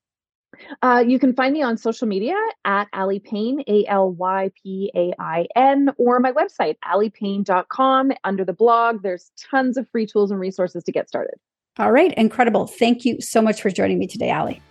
Uh, 0.82 1.04
you 1.06 1.20
can 1.20 1.34
find 1.34 1.54
me 1.54 1.62
on 1.62 1.78
social 1.78 2.08
media 2.08 2.36
at 2.66 2.88
Aly 2.94 3.20
Pain, 3.20 3.64
A 3.68 3.86
L 3.88 4.12
Y 4.12 4.52
P 4.62 4.92
A 4.96 5.14
I 5.20 5.48
N, 5.56 5.90
or 5.98 6.20
my 6.20 6.32
website, 6.32 6.76
alypain.com. 6.86 8.12
Under 8.24 8.46
the 8.46 8.54
blog, 8.54 9.04
there's 9.04 9.32
tons 9.50 9.78
of 9.78 9.88
free 9.90 10.06
tools 10.06 10.32
and 10.32 10.40
resources 10.40 10.84
to 10.84 10.92
get 10.92 11.08
started. 11.08 11.36
All 11.78 11.92
right, 11.92 12.14
incredible. 12.14 12.68
Thank 12.68 13.04
you 13.06 13.20
so 13.20 13.42
much 13.42 13.62
for 13.62 13.70
joining 13.70 14.00
me 14.00 14.08
today, 14.08 14.32
Aly. 14.32 14.62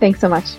Thanks 0.00 0.20
so 0.20 0.28
much. 0.28 0.54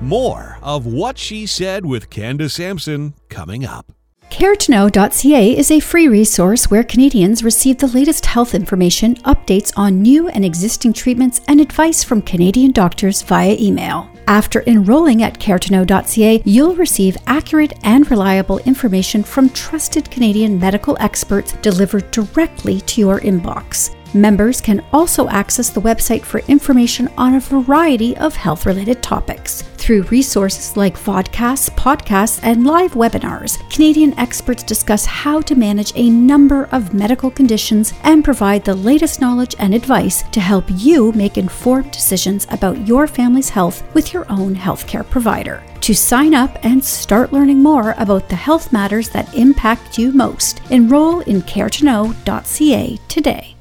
More 0.00 0.58
of 0.62 0.84
what 0.84 1.16
she 1.16 1.46
said 1.46 1.86
with 1.86 2.10
Candace 2.10 2.54
Sampson 2.54 3.14
coming 3.28 3.64
up. 3.64 3.92
CareToKnow.ca 4.32 5.58
is 5.58 5.70
a 5.70 5.78
free 5.78 6.08
resource 6.08 6.70
where 6.70 6.82
Canadians 6.82 7.44
receive 7.44 7.76
the 7.76 7.86
latest 7.88 8.24
health 8.24 8.54
information, 8.54 9.16
updates 9.16 9.74
on 9.76 10.00
new 10.00 10.26
and 10.28 10.42
existing 10.42 10.94
treatments, 10.94 11.42
and 11.48 11.60
advice 11.60 12.02
from 12.02 12.22
Canadian 12.22 12.72
doctors 12.72 13.20
via 13.20 13.54
email. 13.60 14.08
After 14.26 14.64
enrolling 14.66 15.22
at 15.22 15.38
CareToKnow.ca, 15.38 16.42
you'll 16.46 16.76
receive 16.76 17.18
accurate 17.26 17.74
and 17.82 18.10
reliable 18.10 18.58
information 18.60 19.22
from 19.22 19.50
trusted 19.50 20.10
Canadian 20.10 20.58
medical 20.58 20.96
experts 20.98 21.52
delivered 21.60 22.10
directly 22.10 22.80
to 22.80 23.02
your 23.02 23.20
inbox. 23.20 23.94
Members 24.14 24.60
can 24.60 24.84
also 24.92 25.26
access 25.28 25.70
the 25.70 25.80
website 25.80 26.22
for 26.22 26.40
information 26.40 27.08
on 27.16 27.34
a 27.34 27.40
variety 27.40 28.14
of 28.18 28.36
health 28.36 28.66
related 28.66 29.02
topics. 29.02 29.62
Through 29.78 30.02
resources 30.04 30.76
like 30.76 30.98
vodcasts, 30.98 31.70
podcasts, 31.70 32.38
and 32.42 32.66
live 32.66 32.92
webinars, 32.92 33.58
Canadian 33.70 34.16
experts 34.18 34.62
discuss 34.62 35.06
how 35.06 35.40
to 35.40 35.54
manage 35.54 35.92
a 35.96 36.10
number 36.10 36.68
of 36.72 36.92
medical 36.92 37.30
conditions 37.30 37.94
and 38.02 38.22
provide 38.22 38.64
the 38.64 38.74
latest 38.74 39.20
knowledge 39.20 39.56
and 39.58 39.74
advice 39.74 40.22
to 40.30 40.40
help 40.40 40.66
you 40.68 41.10
make 41.12 41.38
informed 41.38 41.90
decisions 41.90 42.46
about 42.50 42.86
your 42.86 43.06
family's 43.06 43.48
health 43.48 43.82
with 43.94 44.12
your 44.12 44.30
own 44.30 44.54
healthcare 44.54 45.08
provider. 45.08 45.62
To 45.80 45.94
sign 45.94 46.34
up 46.34 46.64
and 46.64 46.84
start 46.84 47.32
learning 47.32 47.60
more 47.60 47.94
about 47.98 48.28
the 48.28 48.36
health 48.36 48.72
matters 48.72 49.08
that 49.08 49.34
impact 49.34 49.98
you 49.98 50.12
most, 50.12 50.60
enroll 50.70 51.20
in 51.20 51.42
caretoknow.ca 51.42 52.98
today. 53.08 53.51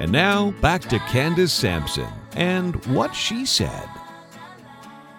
And 0.00 0.12
now 0.12 0.52
back 0.60 0.82
to 0.82 0.98
Candace 1.00 1.52
Sampson 1.52 2.08
and 2.34 2.84
what 2.86 3.14
she 3.14 3.44
said. 3.44 3.88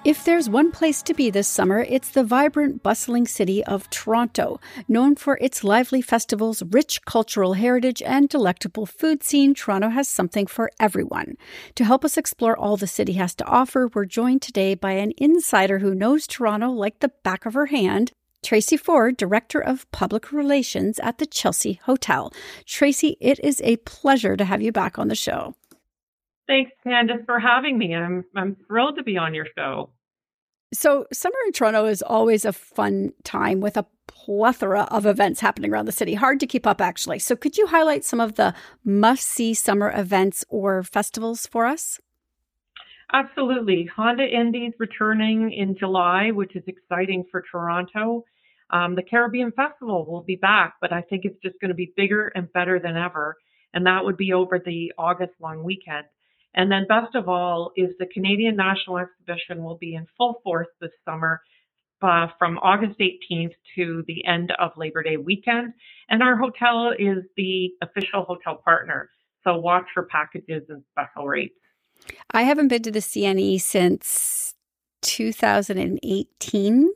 If 0.04 0.26
there's 0.26 0.50
one 0.50 0.72
place 0.72 1.04
to 1.04 1.14
be 1.14 1.30
this 1.30 1.48
summer, 1.48 1.86
it's 1.88 2.10
the 2.10 2.24
vibrant, 2.24 2.82
bustling 2.82 3.28
city 3.28 3.64
of 3.64 3.88
Toronto. 3.92 4.60
Known 4.88 5.16
for 5.16 5.38
its 5.40 5.64
lively 5.64 6.02
festivals, 6.02 6.64
rich 6.72 7.06
cultural 7.06 7.54
heritage, 7.54 8.02
and 8.02 8.28
delectable 8.28 8.88
food 8.88 9.22
scene, 9.22 9.54
Toronto 9.54 9.90
has 9.90 10.08
something 10.08 10.48
for 10.48 10.72
everyone. 10.80 11.36
To 11.76 11.86
help 11.86 12.04
us 12.04 12.18
explore 12.18 12.58
all 12.58 12.78
the 12.78 12.88
city 12.88 13.14
has 13.14 13.36
to 13.36 13.46
offer, 13.46 13.92
we're 13.94 14.06
joined 14.06 14.42
today 14.42 14.74
by 14.74 14.94
an 14.94 15.14
insider 15.18 15.78
who 15.78 15.94
knows 15.94 16.26
Toronto 16.26 16.72
like 16.72 17.00
the 17.00 17.12
back 17.24 17.46
of 17.46 17.54
her 17.54 17.68
hand. 17.68 18.12
Tracy 18.42 18.78
Ford, 18.78 19.18
Director 19.18 19.60
of 19.60 19.90
Public 19.92 20.32
Relations 20.32 20.98
at 20.98 21.20
the 21.20 21.28
Chelsea 21.28 21.80
Hotel. 21.84 22.34
Tracy, 22.66 23.18
it 23.22 23.40
is 23.44 23.62
a 23.64 23.78
pleasure 23.78 24.36
to 24.36 24.46
have 24.46 24.64
you 24.64 24.72
back 24.72 24.98
on 24.98 25.10
the 25.10 25.16
show. 25.16 25.54
Thanks, 26.52 26.72
Candace, 26.84 27.24
for 27.26 27.40
having 27.40 27.78
me. 27.78 27.96
I'm 27.96 28.26
I'm 28.36 28.58
thrilled 28.68 28.98
to 28.98 29.04
be 29.04 29.18
on 29.18 29.34
your 29.34 29.48
show. 29.58 29.90
So, 30.74 31.06
summer 31.14 31.38
in 31.46 31.54
Toronto 31.54 31.86
is 31.86 32.02
always 32.02 32.44
a 32.44 32.52
fun 32.52 33.14
time 33.24 33.62
with 33.62 33.78
a 33.78 33.86
plethora 34.08 34.82
of 34.92 35.06
events 35.06 35.40
happening 35.40 35.72
around 35.72 35.86
the 35.86 35.94
city. 35.94 36.14
Hard 36.14 36.42
to 36.42 36.48
keep 36.48 36.68
up, 36.68 36.82
actually. 36.82 37.20
So, 37.20 37.38
could 37.38 37.58
you 37.58 37.68
highlight 37.68 38.04
some 38.04 38.20
of 38.20 38.36
the 38.36 38.54
must 38.84 39.28
see 39.28 39.54
summer 39.54 39.94
events 39.96 40.44
or 40.50 40.84
festivals 40.84 41.48
for 41.48 41.66
us? 41.66 42.02
Absolutely. 43.14 43.90
Honda 43.96 44.26
Indy's 44.26 44.74
returning 44.78 45.54
in 45.54 45.78
July, 45.78 46.32
which 46.32 46.58
is 46.58 46.64
exciting 46.68 47.24
for 47.32 47.46
Toronto. 47.50 48.26
Um, 48.72 48.96
the 48.96 49.04
Caribbean 49.04 49.54
Festival 49.54 50.06
will 50.06 50.24
be 50.24 50.36
back, 50.36 50.74
but 50.82 50.92
I 50.92 51.02
think 51.02 51.24
it's 51.24 51.42
just 51.42 51.62
going 51.62 51.70
to 51.70 51.76
be 51.76 51.94
bigger 51.96 52.28
and 52.36 52.52
better 52.52 52.78
than 52.78 52.98
ever. 52.98 53.38
And 53.74 53.86
that 53.86 54.04
would 54.04 54.18
be 54.18 54.34
over 54.34 54.60
the 54.60 54.92
August 54.98 55.32
long 55.40 55.64
weekend. 55.64 56.08
And 56.54 56.72
then 56.72 56.86
best 56.88 57.16
of 57.16 57.30
all 57.30 57.72
is 57.78 57.92
the 57.98 58.08
Canadian 58.08 58.56
National 58.56 58.98
Exhibition 58.98 59.64
will 59.64 59.78
be 59.78 59.96
in 59.96 60.06
full 60.18 60.42
force 60.44 60.68
this 60.80 60.92
summer 61.06 61.42
uh, 62.02 62.28
from 62.38 62.58
August 62.58 63.00
18th 63.00 63.54
to 63.76 64.04
the 64.08 64.26
end 64.26 64.52
of 64.60 64.72
Labor 64.76 65.04
Day 65.04 65.18
weekend. 65.18 65.74
And 66.10 66.22
our 66.22 66.36
hotel 66.36 66.92
is 66.98 67.24
the 67.38 67.70
official 67.82 68.24
hotel 68.24 68.62
partner. 68.64 69.10
So 69.44 69.58
watch 69.58 69.86
for 69.94 70.04
packages 70.04 70.64
and 70.70 70.84
special 70.92 71.28
rates. 71.28 71.56
I 72.32 72.44
haven't 72.44 72.70
been 72.70 72.84
to 72.84 72.92
the 72.92 73.00
CNE 73.00 73.62
since 73.62 74.56
2018. 75.02 76.92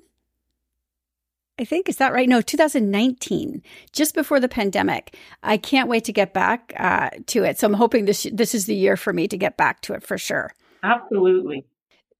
I 1.57 1.63
think 1.63 1.87
is 1.87 1.97
that 1.97 2.13
right? 2.13 2.27
No, 2.27 2.41
2019, 2.41 3.63
just 3.93 4.13
before 4.13 4.39
the 4.39 4.49
pandemic. 4.49 5.15
I 5.41 5.57
can't 5.57 5.87
wait 5.87 6.03
to 6.05 6.13
get 6.13 6.33
back 6.33 6.73
uh, 6.77 7.11
to 7.27 7.43
it. 7.43 7.57
So 7.57 7.67
I'm 7.67 7.73
hoping 7.73 8.05
this 8.05 8.27
this 8.33 8.53
is 8.53 8.65
the 8.65 8.75
year 8.75 8.97
for 8.97 9.13
me 9.13 9.27
to 9.27 9.37
get 9.37 9.55
back 9.55 9.81
to 9.81 9.93
it 9.93 10.03
for 10.03 10.17
sure. 10.17 10.51
Absolutely. 10.83 11.65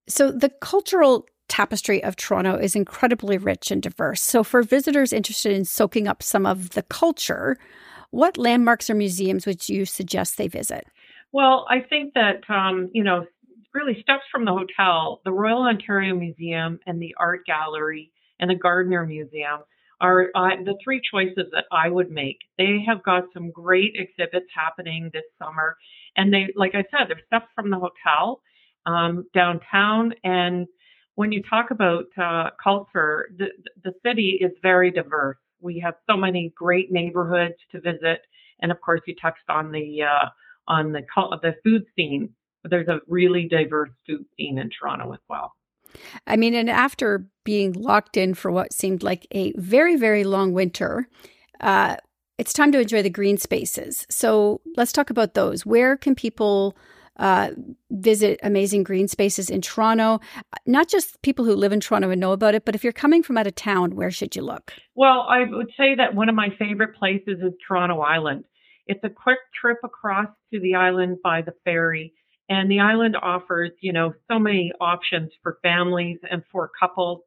So 0.08 0.32
the 0.32 0.50
cultural 0.50 1.28
tapestry 1.48 2.04
of 2.04 2.16
Toronto 2.16 2.56
is 2.56 2.76
incredibly 2.76 3.38
rich 3.38 3.72
and 3.72 3.82
diverse. 3.82 4.22
So 4.22 4.44
for 4.44 4.64
visitors 4.64 5.14
interested 5.14 5.52
in 5.52 5.66
soaking 5.66 6.08
up 6.08 6.24
some 6.24 6.46
of 6.46 6.72
the 6.72 6.84
culture, 6.84 7.58
what 8.12 8.38
landmarks 8.38 8.90
or 8.90 8.96
museums 8.96 9.46
would 9.46 9.68
you 9.68 9.86
suggest 9.86 10.38
they 10.38 10.48
visit? 10.48 10.86
Well, 11.32 11.66
I 11.70 11.82
think 11.82 12.14
that 12.14 12.50
um, 12.50 12.90
you 12.94 13.04
know, 13.04 13.26
really 13.74 14.02
steps 14.02 14.24
from 14.32 14.46
the 14.46 14.54
hotel, 14.54 15.22
the 15.26 15.34
Royal 15.34 15.64
Ontario 15.64 16.16
Museum 16.16 16.80
and 16.88 17.02
the 17.02 17.14
Art 17.20 17.46
Gallery 17.46 18.12
and 18.40 18.50
the 18.50 18.56
Gardiner 18.56 19.06
Museum 19.06 19.62
are 20.02 20.30
uh, 20.36 20.50
the 20.64 20.76
three 20.84 21.02
choices 21.10 21.46
that 21.52 21.66
I 21.72 21.90
would 21.90 22.12
make. 22.12 22.40
They 22.58 22.84
have 22.88 23.04
got 23.04 23.24
some 23.34 23.52
great 23.52 23.96
exhibits 23.96 24.48
happening 24.54 25.10
this 25.14 25.24
summer, 25.40 25.78
and 26.18 26.34
they, 26.34 26.48
like 26.56 26.76
I 26.76 26.84
said, 26.92 27.08
they're 27.10 27.22
steps 27.28 27.52
from 27.56 27.70
the 27.70 27.80
hotel 27.80 28.42
um, 28.86 29.26
downtown. 29.34 30.14
And 30.24 30.68
when 31.16 31.32
you 31.32 31.42
talk 31.50 31.72
about 31.72 32.06
uh, 32.22 32.50
culture, 32.62 33.30
the 33.38 33.48
the 33.84 33.94
city 34.06 34.40
is 34.42 34.52
very 34.62 34.92
diverse. 34.92 35.38
We 35.62 35.80
have 35.80 35.96
so 36.10 36.18
many 36.18 36.54
great 36.56 36.92
neighborhoods 36.92 37.56
to 37.72 37.80
visit, 37.80 38.22
and 38.62 38.72
of 38.72 38.82
course, 38.82 39.02
you 39.08 39.16
touched 39.22 39.50
on 39.50 39.72
the 39.72 40.04
uh, 40.04 40.30
on 40.68 40.92
the 40.92 41.02
the 41.42 41.56
food 41.64 41.86
scene. 41.96 42.30
There's 42.64 42.88
a 42.88 43.00
really 43.08 43.48
diverse 43.48 43.92
food 44.08 44.26
scene 44.36 44.58
in 44.58 44.70
Toronto 44.78 45.14
as 45.14 45.20
well. 45.30 45.54
I 46.28 46.36
mean, 46.36 46.54
and 46.54 46.70
after 46.70 47.28
being 47.44 47.74
locked 47.74 48.18
in 48.18 48.34
for 48.34 48.52
what 48.52 48.74
seemed 48.74 49.04
like 49.04 49.28
a 49.32 49.54
very, 49.54 49.96
very 49.96 50.24
long 50.24 50.54
winter, 50.54 51.08
uh, 51.62 51.98
it's 52.38 52.54
time 52.54 52.72
to 52.72 52.80
enjoy 52.80 53.02
the 53.02 53.10
green 53.10 53.38
spaces. 53.38 54.06
So 54.10 54.62
let's 54.76 54.92
talk 54.92 55.10
about 55.10 55.34
those. 55.34 55.66
Where 55.66 55.96
can 55.96 56.16
people 56.16 56.76
uh, 57.18 57.52
visit 57.92 58.40
amazing 58.44 58.84
green 58.84 59.08
spaces 59.08 59.50
in 59.50 59.62
Toronto? 59.62 60.20
Not 60.66 60.90
just 60.90 61.22
people 61.22 61.46
who 61.46 61.56
live 61.56 61.72
in 61.72 61.80
Toronto 61.80 62.10
and 62.10 62.20
know 62.20 62.34
about 62.34 62.56
it, 62.56 62.66
but 62.66 62.76
if 62.76 62.84
you're 62.84 62.94
coming 62.94 63.24
from 63.24 63.38
out 63.38 63.48
of 63.48 63.56
town, 63.56 63.96
where 63.96 64.12
should 64.12 64.36
you 64.36 64.42
look? 64.42 64.74
Well, 64.96 65.26
I 65.30 65.46
would 65.50 65.72
say 65.78 65.96
that 65.96 66.14
one 66.14 66.28
of 66.28 66.36
my 66.36 66.50
favorite 66.60 66.96
places 66.96 67.40
is 67.42 67.54
Toronto 67.66 68.02
Island. 68.02 68.44
It's 68.88 69.04
a 69.04 69.10
quick 69.10 69.40
trip 69.60 69.78
across 69.84 70.28
to 70.54 70.60
the 70.60 70.76
island 70.76 71.18
by 71.24 71.42
the 71.42 71.54
ferry 71.64 72.14
and 72.50 72.70
the 72.70 72.80
island 72.80 73.16
offers, 73.22 73.72
you 73.82 73.92
know, 73.92 74.14
so 74.30 74.40
many 74.40 74.72
options 74.80 75.32
for 75.42 75.58
families 75.64 76.20
and 76.30 76.44
for 76.52 76.70
couples. 76.80 77.22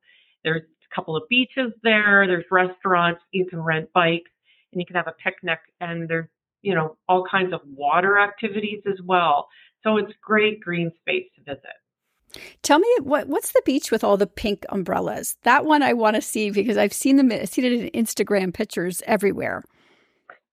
There's 0.44 0.62
a 0.62 0.94
couple 0.94 1.16
of 1.16 1.24
beaches 1.28 1.72
there, 1.82 2.26
there's 2.26 2.44
restaurants, 2.50 3.20
you 3.32 3.46
can 3.46 3.60
rent 3.60 3.92
bikes, 3.92 4.30
and 4.72 4.80
you 4.80 4.86
can 4.86 4.96
have 4.96 5.08
a 5.08 5.14
picnic, 5.22 5.58
and 5.80 6.08
there's, 6.08 6.28
you 6.62 6.74
know, 6.74 6.96
all 7.08 7.24
kinds 7.28 7.52
of 7.52 7.60
water 7.66 8.18
activities 8.18 8.82
as 8.86 9.00
well. 9.04 9.48
So 9.82 9.96
it's 9.96 10.12
great 10.22 10.60
green 10.60 10.92
space 11.00 11.26
to 11.36 11.54
visit. 11.54 12.42
Tell 12.62 12.78
me 12.78 12.88
what 13.00 13.26
what's 13.26 13.52
the 13.52 13.62
beach 13.64 13.90
with 13.90 14.04
all 14.04 14.18
the 14.18 14.26
pink 14.26 14.66
umbrellas? 14.68 15.36
That 15.44 15.64
one 15.64 15.82
I 15.82 15.94
want 15.94 16.16
to 16.16 16.22
see 16.22 16.50
because 16.50 16.76
I've 16.76 16.92
seen 16.92 17.16
them 17.16 17.32
I've 17.32 17.48
seen 17.48 17.64
it 17.64 17.72
in 17.72 18.04
Instagram 18.04 18.52
pictures 18.52 19.02
everywhere. 19.06 19.62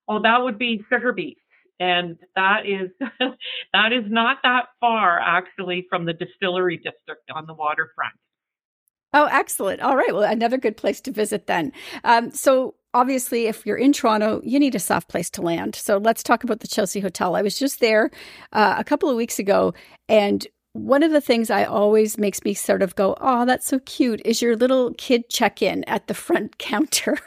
Oh, 0.08 0.22
that 0.22 0.42
would 0.42 0.58
be 0.58 0.86
Sugar 0.90 1.12
Beach 1.12 1.38
and 1.80 2.18
that 2.36 2.66
is 2.66 2.90
that 3.74 3.92
is 3.92 4.04
not 4.08 4.38
that 4.44 4.66
far 4.80 5.20
actually 5.20 5.86
from 5.90 6.06
the 6.06 6.14
distillery 6.14 6.78
district 6.78 7.30
on 7.34 7.46
the 7.46 7.54
waterfront. 7.54 8.14
Oh, 9.14 9.30
excellent! 9.32 9.82
All 9.82 9.96
right, 9.96 10.14
well, 10.14 10.24
another 10.24 10.58
good 10.58 10.76
place 10.76 11.00
to 11.02 11.12
visit 11.12 11.48
then. 11.48 11.72
Um, 12.04 12.32
so 12.32 12.76
obviously, 12.94 13.48
if 13.48 13.66
you're 13.66 13.78
in 13.78 13.94
Toronto, 13.94 14.42
you 14.44 14.60
need 14.60 14.76
a 14.76 14.80
soft 14.80 15.08
place 15.08 15.30
to 15.32 15.42
land. 15.42 15.76
So 15.76 15.98
let's 15.98 16.22
talk 16.22 16.44
about 16.44 16.60
the 16.60 16.68
Chelsea 16.68 17.00
Hotel. 17.00 17.36
I 17.36 17.42
was 17.42 17.58
just 17.58 17.80
there 17.80 18.12
uh, 18.52 18.76
a 18.78 18.84
couple 18.84 19.10
of 19.10 19.16
weeks 19.16 19.40
ago, 19.40 19.74
and 20.10 20.46
one 20.74 21.04
of 21.04 21.12
the 21.14 21.22
things 21.22 21.50
I 21.50 21.64
always 21.64 22.18
makes 22.18 22.44
me 22.44 22.54
sort 22.54 22.82
of 22.82 22.96
go, 22.96 23.16
"Oh, 23.22 23.46
that's 23.46 23.68
so 23.68 23.80
cute," 23.80 24.22
is 24.26 24.42
your 24.42 24.58
little 24.58 24.94
kid 24.96 25.30
check-in 25.30 25.86
at 25.86 26.08
the 26.08 26.14
front 26.14 26.58
counter. 26.58 27.18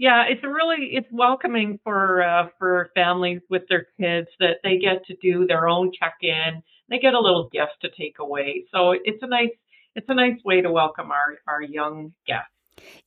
Yeah, 0.00 0.24
it's 0.26 0.42
really 0.42 0.92
it's 0.92 1.06
welcoming 1.12 1.78
for 1.84 2.22
uh, 2.22 2.48
for 2.58 2.90
families 2.94 3.42
with 3.50 3.64
their 3.68 3.86
kids 4.00 4.28
that 4.38 4.56
they 4.64 4.78
get 4.78 5.04
to 5.08 5.16
do 5.20 5.46
their 5.46 5.68
own 5.68 5.92
check-in. 5.92 6.62
They 6.88 6.98
get 6.98 7.12
a 7.12 7.20
little 7.20 7.50
gift 7.52 7.82
to 7.82 7.90
take 7.90 8.18
away, 8.18 8.64
so 8.72 8.92
it's 8.92 9.22
a 9.22 9.26
nice 9.26 9.50
it's 9.94 10.06
a 10.08 10.14
nice 10.14 10.42
way 10.42 10.62
to 10.62 10.72
welcome 10.72 11.10
our 11.10 11.36
our 11.46 11.60
young 11.60 12.14
guests. 12.26 12.48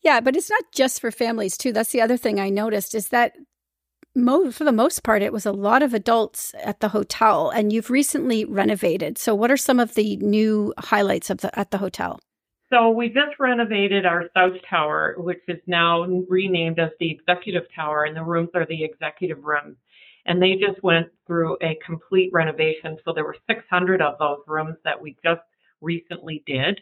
Yeah, 0.04 0.20
but 0.20 0.36
it's 0.36 0.52
not 0.52 0.66
just 0.72 1.02
for 1.02 1.10
families 1.10 1.58
too. 1.58 1.74
That's 1.74 1.92
the 1.92 2.02
other 2.02 2.16
thing 2.16 2.40
I 2.40 2.52
noticed 2.52 2.94
is 2.94 3.08
that 3.08 3.34
mo- 4.16 4.52
for 4.52 4.64
the 4.64 4.72
most 4.72 5.02
part, 5.02 5.24
it 5.24 5.34
was 5.34 5.48
a 5.48 5.52
lot 5.52 5.82
of 5.82 5.96
adults 5.96 6.54
at 6.64 6.80
the 6.80 6.90
hotel, 6.90 7.50
and 7.50 7.74
you've 7.74 7.90
recently 7.90 8.46
renovated. 8.46 9.18
So, 9.18 9.34
what 9.34 9.50
are 9.50 9.58
some 9.58 9.80
of 9.80 9.96
the 9.96 10.18
new 10.18 10.76
highlights 10.78 11.32
of 11.32 11.40
the 11.40 11.58
at 11.58 11.72
the 11.72 11.80
hotel? 11.80 12.20
So 12.74 12.90
we 12.90 13.10
just 13.10 13.40
renovated 13.40 14.04
our 14.04 14.24
South 14.34 14.58
Tower, 14.68 15.14
which 15.18 15.42
is 15.48 15.60
now 15.68 16.06
renamed 16.28 16.80
as 16.80 16.90
the 17.00 17.12
Executive 17.12 17.64
Tower, 17.76 18.06
and 18.06 18.18
the 18.18 18.24
rooms 18.24 18.50
are 18.56 18.66
the 18.66 18.84
executive 18.84 19.44
rooms. 19.44 19.78
And 20.26 20.42
they 20.42 20.54
just 20.54 20.82
went 20.82 21.08
through 21.28 21.58
a 21.62 21.78
complete 21.86 22.32
renovation. 22.34 22.98
So 23.06 23.14
there 23.14 23.26
were 23.26 23.36
600 23.48 24.02
of 24.02 24.18
those 24.18 24.40
rooms 24.48 24.78
that 24.86 25.00
we 25.00 25.16
just 25.24 25.42
recently 25.82 26.44
did. 26.48 26.82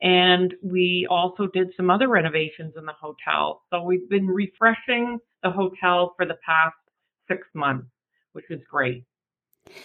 And 0.00 0.54
we 0.62 1.06
also 1.10 1.48
did 1.52 1.68
some 1.76 1.90
other 1.90 2.08
renovations 2.08 2.72
in 2.78 2.86
the 2.86 2.94
hotel. 2.98 3.62
So 3.70 3.82
we've 3.82 4.08
been 4.08 4.28
refreshing 4.28 5.18
the 5.42 5.50
hotel 5.50 6.14
for 6.16 6.24
the 6.24 6.38
past 6.46 6.76
six 7.28 7.46
months, 7.54 7.88
which 8.32 8.46
is 8.48 8.60
great. 8.70 9.04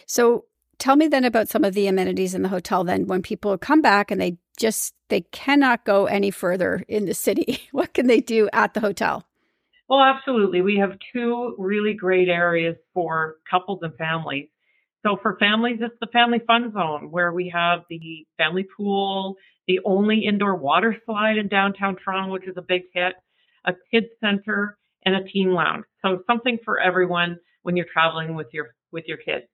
So 0.05 0.45
tell 0.77 0.95
me 0.95 1.07
then 1.07 1.25
about 1.25 1.49
some 1.49 1.65
of 1.65 1.73
the 1.73 1.87
amenities 1.87 2.33
in 2.33 2.41
the 2.41 2.49
hotel 2.49 2.83
then 2.83 3.07
when 3.07 3.21
people 3.21 3.57
come 3.57 3.81
back 3.81 4.11
and 4.11 4.21
they 4.21 4.37
just 4.61 4.93
they 5.09 5.21
cannot 5.21 5.83
go 5.83 6.05
any 6.05 6.31
further 6.31 6.85
in 6.87 7.05
the 7.05 7.13
city. 7.13 7.61
What 7.71 7.93
can 7.93 8.07
they 8.07 8.21
do 8.21 8.49
at 8.53 8.73
the 8.73 8.79
hotel? 8.79 9.25
Well 9.89 10.01
absolutely. 10.01 10.61
We 10.61 10.77
have 10.77 10.97
two 11.13 11.55
really 11.57 11.93
great 11.93 12.29
areas 12.29 12.77
for 12.93 13.35
couples 13.49 13.79
and 13.81 13.95
families. 13.97 14.47
So 15.03 15.17
for 15.21 15.35
families 15.39 15.79
it's 15.81 15.95
the 15.99 16.07
family 16.13 16.39
fun 16.45 16.71
zone 16.71 17.09
where 17.11 17.33
we 17.33 17.51
have 17.53 17.81
the 17.89 18.25
family 18.37 18.65
pool 18.77 19.35
the 19.67 19.79
only 19.85 20.25
indoor 20.25 20.55
water 20.55 20.95
slide 21.05 21.37
in 21.37 21.47
downtown 21.47 21.95
toronto 21.95 22.31
which 22.31 22.47
is 22.47 22.55
a 22.57 22.61
big 22.61 22.83
hit 22.93 23.13
a 23.65 23.73
kids 23.91 24.07
center 24.19 24.77
and 25.05 25.15
a 25.15 25.23
teen 25.23 25.53
lounge. 25.53 25.85
So 26.01 26.19
something 26.27 26.59
for 26.63 26.79
everyone 26.79 27.39
when 27.63 27.75
you're 27.75 27.91
traveling 27.91 28.35
with 28.35 28.47
your 28.53 28.67
with 28.91 29.05
your 29.07 29.17
kids. 29.17 29.45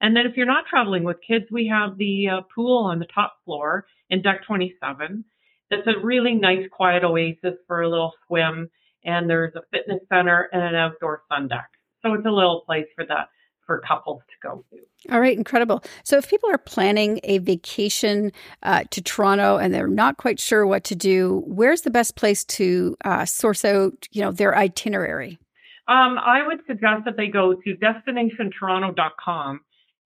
And 0.00 0.16
then 0.16 0.26
if 0.26 0.36
you're 0.36 0.46
not 0.46 0.64
traveling 0.68 1.04
with 1.04 1.18
kids, 1.26 1.44
we 1.50 1.68
have 1.68 1.98
the 1.98 2.28
uh, 2.28 2.40
pool 2.54 2.84
on 2.84 2.98
the 2.98 3.06
top 3.06 3.34
floor 3.44 3.86
in 4.10 4.22
deck 4.22 4.44
27. 4.46 5.24
That's 5.70 5.86
a 5.86 6.04
really 6.04 6.34
nice, 6.34 6.66
quiet 6.70 7.04
oasis 7.04 7.54
for 7.66 7.82
a 7.82 7.88
little 7.88 8.12
swim. 8.26 8.68
And 9.04 9.30
there's 9.30 9.54
a 9.54 9.62
fitness 9.72 10.00
center 10.12 10.48
and 10.52 10.62
an 10.62 10.74
outdoor 10.74 11.22
sun 11.30 11.48
deck. 11.48 11.70
So 12.02 12.12
it's 12.14 12.26
a 12.26 12.30
little 12.30 12.62
place 12.66 12.86
for 12.96 13.06
that 13.06 13.28
for 13.66 13.80
couples 13.86 14.20
to 14.28 14.48
go 14.48 14.64
to. 14.70 15.12
All 15.12 15.20
right, 15.20 15.36
incredible. 15.36 15.82
So 16.02 16.18
if 16.18 16.28
people 16.28 16.50
are 16.50 16.58
planning 16.58 17.20
a 17.22 17.38
vacation 17.38 18.32
uh, 18.64 18.84
to 18.90 19.00
Toronto 19.00 19.58
and 19.58 19.72
they're 19.72 19.86
not 19.86 20.16
quite 20.16 20.40
sure 20.40 20.66
what 20.66 20.82
to 20.84 20.96
do, 20.96 21.44
where's 21.46 21.82
the 21.82 21.90
best 21.90 22.16
place 22.16 22.44
to 22.46 22.96
uh, 23.04 23.24
source 23.24 23.64
out, 23.64 24.08
you 24.10 24.22
know, 24.22 24.32
their 24.32 24.56
itinerary? 24.56 25.38
Um, 25.86 26.18
I 26.18 26.46
would 26.46 26.60
suggest 26.66 27.04
that 27.04 27.16
they 27.16 27.28
go 27.28 27.54
to 27.54 27.76
destinationtoronto.com 27.76 29.60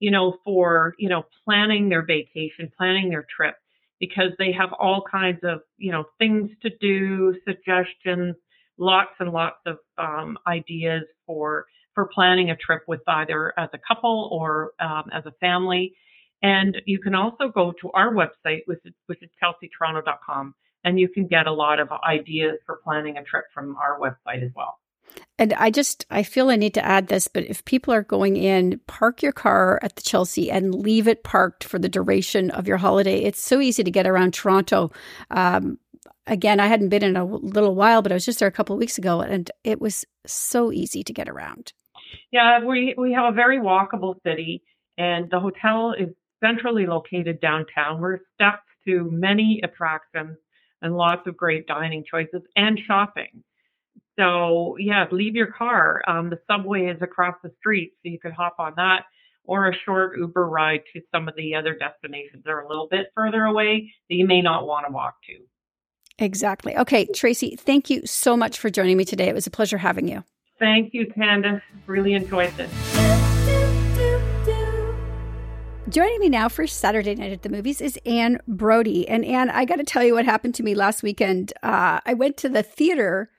you 0.04 0.10
know, 0.10 0.36
for, 0.44 0.94
you 0.98 1.08
know, 1.08 1.24
planning 1.44 1.88
their 1.88 2.04
vacation, 2.04 2.70
planning 2.76 3.08
their 3.08 3.26
trip, 3.34 3.54
because 4.00 4.30
they 4.38 4.52
have 4.52 4.72
all 4.78 5.02
kinds 5.10 5.40
of, 5.42 5.60
you 5.78 5.92
know, 5.92 6.04
things 6.18 6.50
to 6.62 6.70
do, 6.80 7.34
suggestions, 7.46 8.34
lots 8.78 9.12
and 9.20 9.30
lots 9.30 9.58
of 9.66 9.78
um, 9.98 10.38
ideas 10.46 11.04
for 11.26 11.66
for 11.94 12.08
planning 12.12 12.50
a 12.50 12.56
trip 12.56 12.82
with 12.88 13.00
either 13.06 13.52
as 13.56 13.68
a 13.72 13.78
couple 13.86 14.28
or 14.32 14.72
um, 14.80 15.04
as 15.12 15.24
a 15.26 15.32
family. 15.40 15.94
And 16.42 16.76
you 16.86 16.98
can 16.98 17.14
also 17.14 17.48
go 17.48 17.72
to 17.80 17.90
our 17.92 18.12
website, 18.12 18.62
which 18.66 18.80
is, 18.84 18.92
which 19.06 19.22
is 19.22 19.30
chelseatoronto.com, 19.42 20.54
and 20.82 20.98
you 20.98 21.08
can 21.08 21.26
get 21.26 21.46
a 21.46 21.52
lot 21.52 21.80
of 21.80 21.88
ideas 22.06 22.58
for 22.66 22.80
planning 22.82 23.16
a 23.16 23.22
trip 23.22 23.44
from 23.54 23.76
our 23.76 23.98
website 23.98 24.44
as 24.44 24.50
well. 24.54 24.78
And 25.38 25.52
I 25.54 25.70
just, 25.70 26.06
I 26.10 26.22
feel 26.22 26.50
I 26.50 26.56
need 26.56 26.74
to 26.74 26.84
add 26.84 27.08
this, 27.08 27.26
but 27.26 27.44
if 27.44 27.64
people 27.64 27.92
are 27.92 28.02
going 28.02 28.36
in, 28.36 28.80
park 28.86 29.22
your 29.22 29.32
car 29.32 29.80
at 29.82 29.96
the 29.96 30.02
Chelsea 30.02 30.50
and 30.50 30.74
leave 30.74 31.08
it 31.08 31.24
parked 31.24 31.64
for 31.64 31.78
the 31.78 31.88
duration 31.88 32.50
of 32.50 32.68
your 32.68 32.76
holiday. 32.76 33.18
It's 33.22 33.42
so 33.42 33.60
easy 33.60 33.82
to 33.82 33.90
get 33.90 34.06
around 34.06 34.32
Toronto. 34.32 34.92
Um, 35.30 35.78
again, 36.26 36.60
I 36.60 36.68
hadn't 36.68 36.90
been 36.90 37.02
in 37.02 37.16
a 37.16 37.24
little 37.24 37.74
while, 37.74 38.00
but 38.00 38.12
I 38.12 38.14
was 38.14 38.24
just 38.24 38.38
there 38.38 38.48
a 38.48 38.52
couple 38.52 38.74
of 38.74 38.80
weeks 38.80 38.96
ago 38.96 39.20
and 39.20 39.50
it 39.64 39.80
was 39.80 40.04
so 40.24 40.70
easy 40.70 41.02
to 41.02 41.12
get 41.12 41.28
around. 41.28 41.72
Yeah, 42.30 42.64
we, 42.64 42.94
we 42.96 43.12
have 43.12 43.32
a 43.32 43.34
very 43.34 43.58
walkable 43.58 44.14
city 44.22 44.62
and 44.96 45.28
the 45.30 45.40
hotel 45.40 45.94
is 45.98 46.10
centrally 46.40 46.86
located 46.86 47.40
downtown. 47.40 48.00
We're 48.00 48.20
steps 48.34 48.62
to 48.86 49.08
many 49.10 49.60
attractions 49.64 50.36
and 50.80 50.96
lots 50.96 51.26
of 51.26 51.36
great 51.36 51.66
dining 51.66 52.04
choices 52.08 52.42
and 52.54 52.78
shopping. 52.86 53.42
So 54.18 54.76
yeah, 54.78 55.06
leave 55.10 55.34
your 55.34 55.52
car. 55.52 56.02
Um, 56.06 56.30
the 56.30 56.38
subway 56.50 56.86
is 56.86 57.02
across 57.02 57.34
the 57.42 57.50
street, 57.58 57.92
so 58.02 58.10
you 58.10 58.18
could 58.18 58.32
hop 58.32 58.56
on 58.58 58.74
that 58.76 59.04
or 59.44 59.68
a 59.68 59.74
short 59.84 60.18
Uber 60.18 60.48
ride 60.48 60.80
to 60.92 61.00
some 61.12 61.28
of 61.28 61.36
the 61.36 61.54
other 61.54 61.76
destinations 61.76 62.44
that 62.44 62.50
are 62.50 62.60
a 62.60 62.68
little 62.68 62.88
bit 62.90 63.12
further 63.14 63.44
away 63.44 63.92
that 64.08 64.16
you 64.16 64.26
may 64.26 64.40
not 64.40 64.66
want 64.66 64.86
to 64.86 64.92
walk 64.92 65.14
to. 65.26 65.34
Exactly. 66.18 66.76
Okay, 66.76 67.06
Tracy, 67.06 67.56
thank 67.56 67.90
you 67.90 68.06
so 68.06 68.36
much 68.36 68.58
for 68.58 68.70
joining 68.70 68.96
me 68.96 69.04
today. 69.04 69.28
It 69.28 69.34
was 69.34 69.46
a 69.46 69.50
pleasure 69.50 69.78
having 69.78 70.08
you. 70.08 70.24
Thank 70.58 70.94
you, 70.94 71.12
Candace. 71.12 71.62
Really 71.86 72.14
enjoyed 72.14 72.52
this. 72.56 72.70
Joining 75.88 76.20
me 76.20 76.28
now 76.28 76.48
for 76.48 76.66
Saturday 76.66 77.14
Night 77.14 77.32
at 77.32 77.42
the 77.42 77.48
Movies 77.48 77.80
is 77.80 77.98
Anne 78.06 78.40
Brodie. 78.48 79.06
And 79.08 79.24
Anne, 79.24 79.50
I 79.50 79.64
got 79.64 79.76
to 79.76 79.84
tell 79.84 80.02
you 80.02 80.14
what 80.14 80.24
happened 80.24 80.54
to 80.56 80.62
me 80.62 80.74
last 80.74 81.02
weekend. 81.02 81.52
Uh, 81.62 82.00
I 82.06 82.14
went 82.14 82.36
to 82.38 82.48
the 82.48 82.62
theater 82.62 83.30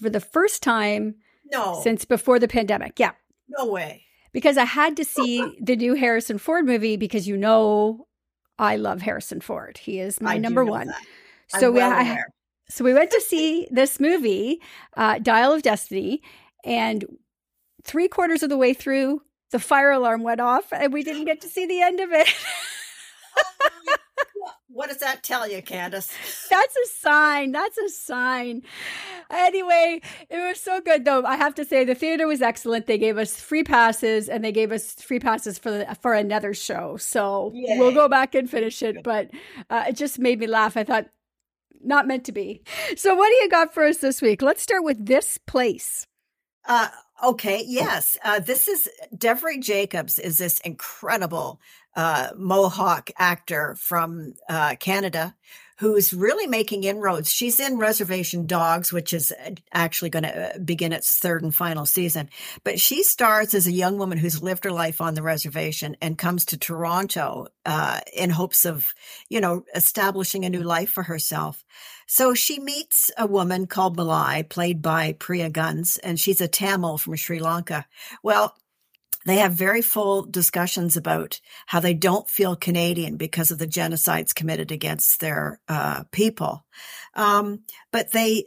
for 0.00 0.10
the 0.10 0.20
first 0.20 0.62
time 0.62 1.16
no. 1.50 1.80
since 1.82 2.04
before 2.04 2.38
the 2.38 2.48
pandemic. 2.48 2.98
Yeah. 2.98 3.12
No 3.48 3.66
way. 3.66 4.04
Because 4.32 4.56
I 4.56 4.64
had 4.64 4.96
to 4.96 5.04
see 5.04 5.56
the 5.60 5.76
new 5.76 5.94
Harrison 5.94 6.38
Ford 6.38 6.64
movie 6.64 6.96
because 6.96 7.26
you 7.26 7.36
know 7.36 8.06
I 8.58 8.76
love 8.76 9.02
Harrison 9.02 9.40
Ford. 9.40 9.78
He 9.78 9.98
is 9.98 10.20
my 10.20 10.34
I 10.34 10.38
number 10.38 10.64
one. 10.64 10.92
So 11.48 11.72
well 11.72 11.90
we, 11.90 12.10
I, 12.10 12.22
so 12.68 12.84
we 12.84 12.94
went 12.94 13.10
to 13.10 13.20
see 13.20 13.66
this 13.72 13.98
movie, 13.98 14.62
uh, 14.96 15.18
Dial 15.18 15.52
of 15.52 15.62
Destiny, 15.62 16.22
and 16.64 17.04
three 17.82 18.06
quarters 18.06 18.44
of 18.44 18.48
the 18.48 18.56
way 18.56 18.72
through, 18.74 19.22
the 19.50 19.58
fire 19.58 19.90
alarm 19.90 20.22
went 20.22 20.40
off, 20.40 20.72
and 20.72 20.92
we 20.92 21.02
didn't 21.02 21.24
get 21.24 21.40
to 21.40 21.48
see 21.48 21.66
the 21.66 21.82
end 21.82 21.98
of 21.98 22.10
it. 22.12 22.28
What 24.72 24.88
does 24.88 24.98
that 24.98 25.22
tell 25.22 25.48
you, 25.50 25.60
Candace? 25.62 26.08
That's 26.50 26.76
a 26.76 26.86
sign. 27.00 27.52
That's 27.52 27.76
a 27.78 27.88
sign. 27.88 28.62
Anyway, 29.30 30.00
it 30.28 30.36
was 30.36 30.60
so 30.60 30.80
good 30.80 31.04
though. 31.04 31.24
I 31.24 31.36
have 31.36 31.54
to 31.56 31.64
say 31.64 31.84
the 31.84 31.94
theater 31.94 32.26
was 32.26 32.42
excellent. 32.42 32.86
They 32.86 32.98
gave 32.98 33.18
us 33.18 33.40
free 33.40 33.64
passes 33.64 34.28
and 34.28 34.44
they 34.44 34.52
gave 34.52 34.72
us 34.72 34.94
free 34.94 35.18
passes 35.20 35.58
for 35.58 35.70
the, 35.70 35.96
for 36.00 36.14
another 36.14 36.54
show. 36.54 36.96
So 36.96 37.52
Yay. 37.54 37.78
we'll 37.78 37.94
go 37.94 38.08
back 38.08 38.34
and 38.34 38.48
finish 38.48 38.82
it. 38.82 39.02
But 39.02 39.30
uh, 39.68 39.84
it 39.88 39.96
just 39.96 40.18
made 40.18 40.38
me 40.38 40.46
laugh. 40.46 40.76
I 40.76 40.84
thought 40.84 41.06
not 41.82 42.06
meant 42.06 42.24
to 42.24 42.32
be. 42.32 42.62
So 42.96 43.14
what 43.14 43.28
do 43.28 43.34
you 43.36 43.48
got 43.48 43.74
for 43.74 43.84
us 43.84 43.98
this 43.98 44.22
week? 44.22 44.42
Let's 44.42 44.62
start 44.62 44.84
with 44.84 45.04
this 45.06 45.38
place. 45.38 46.06
Uh, 46.66 46.88
okay, 47.22 47.64
yes. 47.66 48.16
Uh, 48.24 48.40
this 48.40 48.68
is 48.68 48.88
Devery 49.14 49.60
Jacobs 49.60 50.18
is 50.18 50.38
this 50.38 50.60
incredible 50.60 51.60
uh, 51.96 52.28
Mohawk 52.36 53.10
actor 53.18 53.74
from 53.78 54.34
uh, 54.48 54.76
Canada 54.76 55.34
who's 55.80 56.12
really 56.12 56.46
making 56.46 56.84
inroads. 56.84 57.32
She's 57.32 57.58
in 57.58 57.78
Reservation 57.78 58.46
Dogs, 58.46 58.92
which 58.92 59.14
is 59.14 59.32
uh, 59.32 59.52
actually 59.72 60.10
going 60.10 60.24
to 60.24 60.54
uh, 60.54 60.58
begin 60.58 60.92
its 60.92 61.18
third 61.18 61.42
and 61.42 61.54
final 61.54 61.86
season. 61.86 62.28
But 62.64 62.78
she 62.78 63.02
stars 63.02 63.54
as 63.54 63.66
a 63.66 63.72
young 63.72 63.96
woman 63.96 64.18
who's 64.18 64.42
lived 64.42 64.64
her 64.64 64.72
life 64.72 65.00
on 65.00 65.14
the 65.14 65.22
reservation 65.22 65.96
and 66.02 66.18
comes 66.18 66.44
to 66.46 66.58
Toronto 66.58 67.46
uh, 67.64 68.00
in 68.12 68.28
hopes 68.28 68.66
of, 68.66 68.92
you 69.30 69.40
know, 69.40 69.64
establishing 69.74 70.44
a 70.44 70.50
new 70.50 70.62
life 70.62 70.90
for 70.90 71.02
herself. 71.02 71.64
So 72.12 72.34
she 72.34 72.58
meets 72.58 73.12
a 73.16 73.24
woman 73.24 73.68
called 73.68 73.96
Malai, 73.96 74.48
played 74.48 74.82
by 74.82 75.12
Priya 75.12 75.48
Guns, 75.48 75.96
and 75.96 76.18
she's 76.18 76.40
a 76.40 76.48
Tamil 76.48 76.98
from 76.98 77.14
Sri 77.14 77.38
Lanka. 77.38 77.86
Well, 78.20 78.56
they 79.26 79.36
have 79.36 79.52
very 79.52 79.80
full 79.80 80.22
discussions 80.22 80.96
about 80.96 81.40
how 81.66 81.78
they 81.78 81.94
don't 81.94 82.28
feel 82.28 82.56
Canadian 82.56 83.16
because 83.16 83.52
of 83.52 83.58
the 83.58 83.66
genocides 83.68 84.34
committed 84.34 84.72
against 84.72 85.20
their 85.20 85.60
uh, 85.68 86.02
people. 86.10 86.66
Um, 87.14 87.60
but 87.92 88.10
they, 88.10 88.44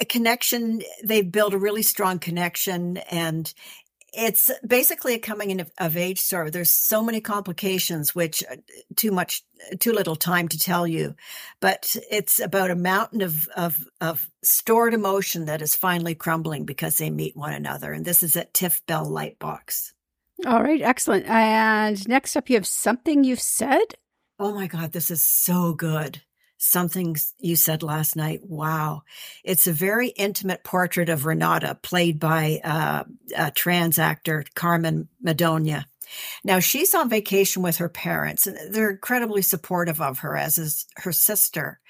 a 0.00 0.04
connection, 0.04 0.82
they 1.04 1.22
build 1.22 1.54
a 1.54 1.58
really 1.58 1.82
strong 1.82 2.18
connection 2.18 2.96
and 2.96 3.54
it's 4.12 4.50
basically 4.66 5.14
a 5.14 5.18
coming 5.18 5.50
in 5.50 5.66
of 5.78 5.96
age 5.96 6.20
story. 6.20 6.50
There's 6.50 6.70
so 6.70 7.02
many 7.02 7.20
complications, 7.20 8.14
which 8.14 8.42
uh, 8.50 8.56
too 8.96 9.10
much, 9.10 9.42
too 9.78 9.92
little 9.92 10.16
time 10.16 10.48
to 10.48 10.58
tell 10.58 10.86
you. 10.86 11.14
But 11.60 11.94
it's 12.10 12.40
about 12.40 12.70
a 12.70 12.76
mountain 12.76 13.22
of, 13.22 13.48
of, 13.56 13.78
of 14.00 14.30
stored 14.42 14.94
emotion 14.94 15.46
that 15.46 15.62
is 15.62 15.74
finally 15.74 16.14
crumbling 16.14 16.64
because 16.64 16.96
they 16.96 17.10
meet 17.10 17.36
one 17.36 17.52
another. 17.52 17.92
And 17.92 18.04
this 18.04 18.22
is 18.22 18.36
at 18.36 18.54
Tiff 18.54 18.84
Bell 18.86 19.06
Lightbox. 19.06 19.92
All 20.46 20.62
right, 20.62 20.80
excellent. 20.80 21.26
And 21.26 22.08
next 22.08 22.36
up, 22.36 22.48
you 22.48 22.56
have 22.56 22.66
something 22.66 23.24
you've 23.24 23.40
said. 23.40 23.94
Oh 24.38 24.54
my 24.54 24.68
God, 24.68 24.92
this 24.92 25.10
is 25.10 25.22
so 25.22 25.72
good. 25.74 26.22
Something 26.60 27.16
you 27.38 27.54
said 27.54 27.84
last 27.84 28.16
night. 28.16 28.40
Wow. 28.42 29.02
It's 29.44 29.68
a 29.68 29.72
very 29.72 30.08
intimate 30.08 30.64
portrait 30.64 31.08
of 31.08 31.24
Renata, 31.24 31.78
played 31.80 32.18
by 32.18 32.60
uh, 32.64 33.04
a 33.36 33.50
trans 33.52 33.98
actor, 33.98 34.44
Carmen 34.54 35.08
Madonia. 35.24 35.84
Now, 36.42 36.58
she's 36.58 36.94
on 36.94 37.08
vacation 37.08 37.62
with 37.62 37.76
her 37.76 37.88
parents, 37.88 38.46
and 38.46 38.74
they're 38.74 38.90
incredibly 38.90 39.42
supportive 39.42 40.00
of 40.00 40.20
her, 40.20 40.36
as 40.36 40.58
is 40.58 40.86
her 40.96 41.12
sister. 41.12 41.80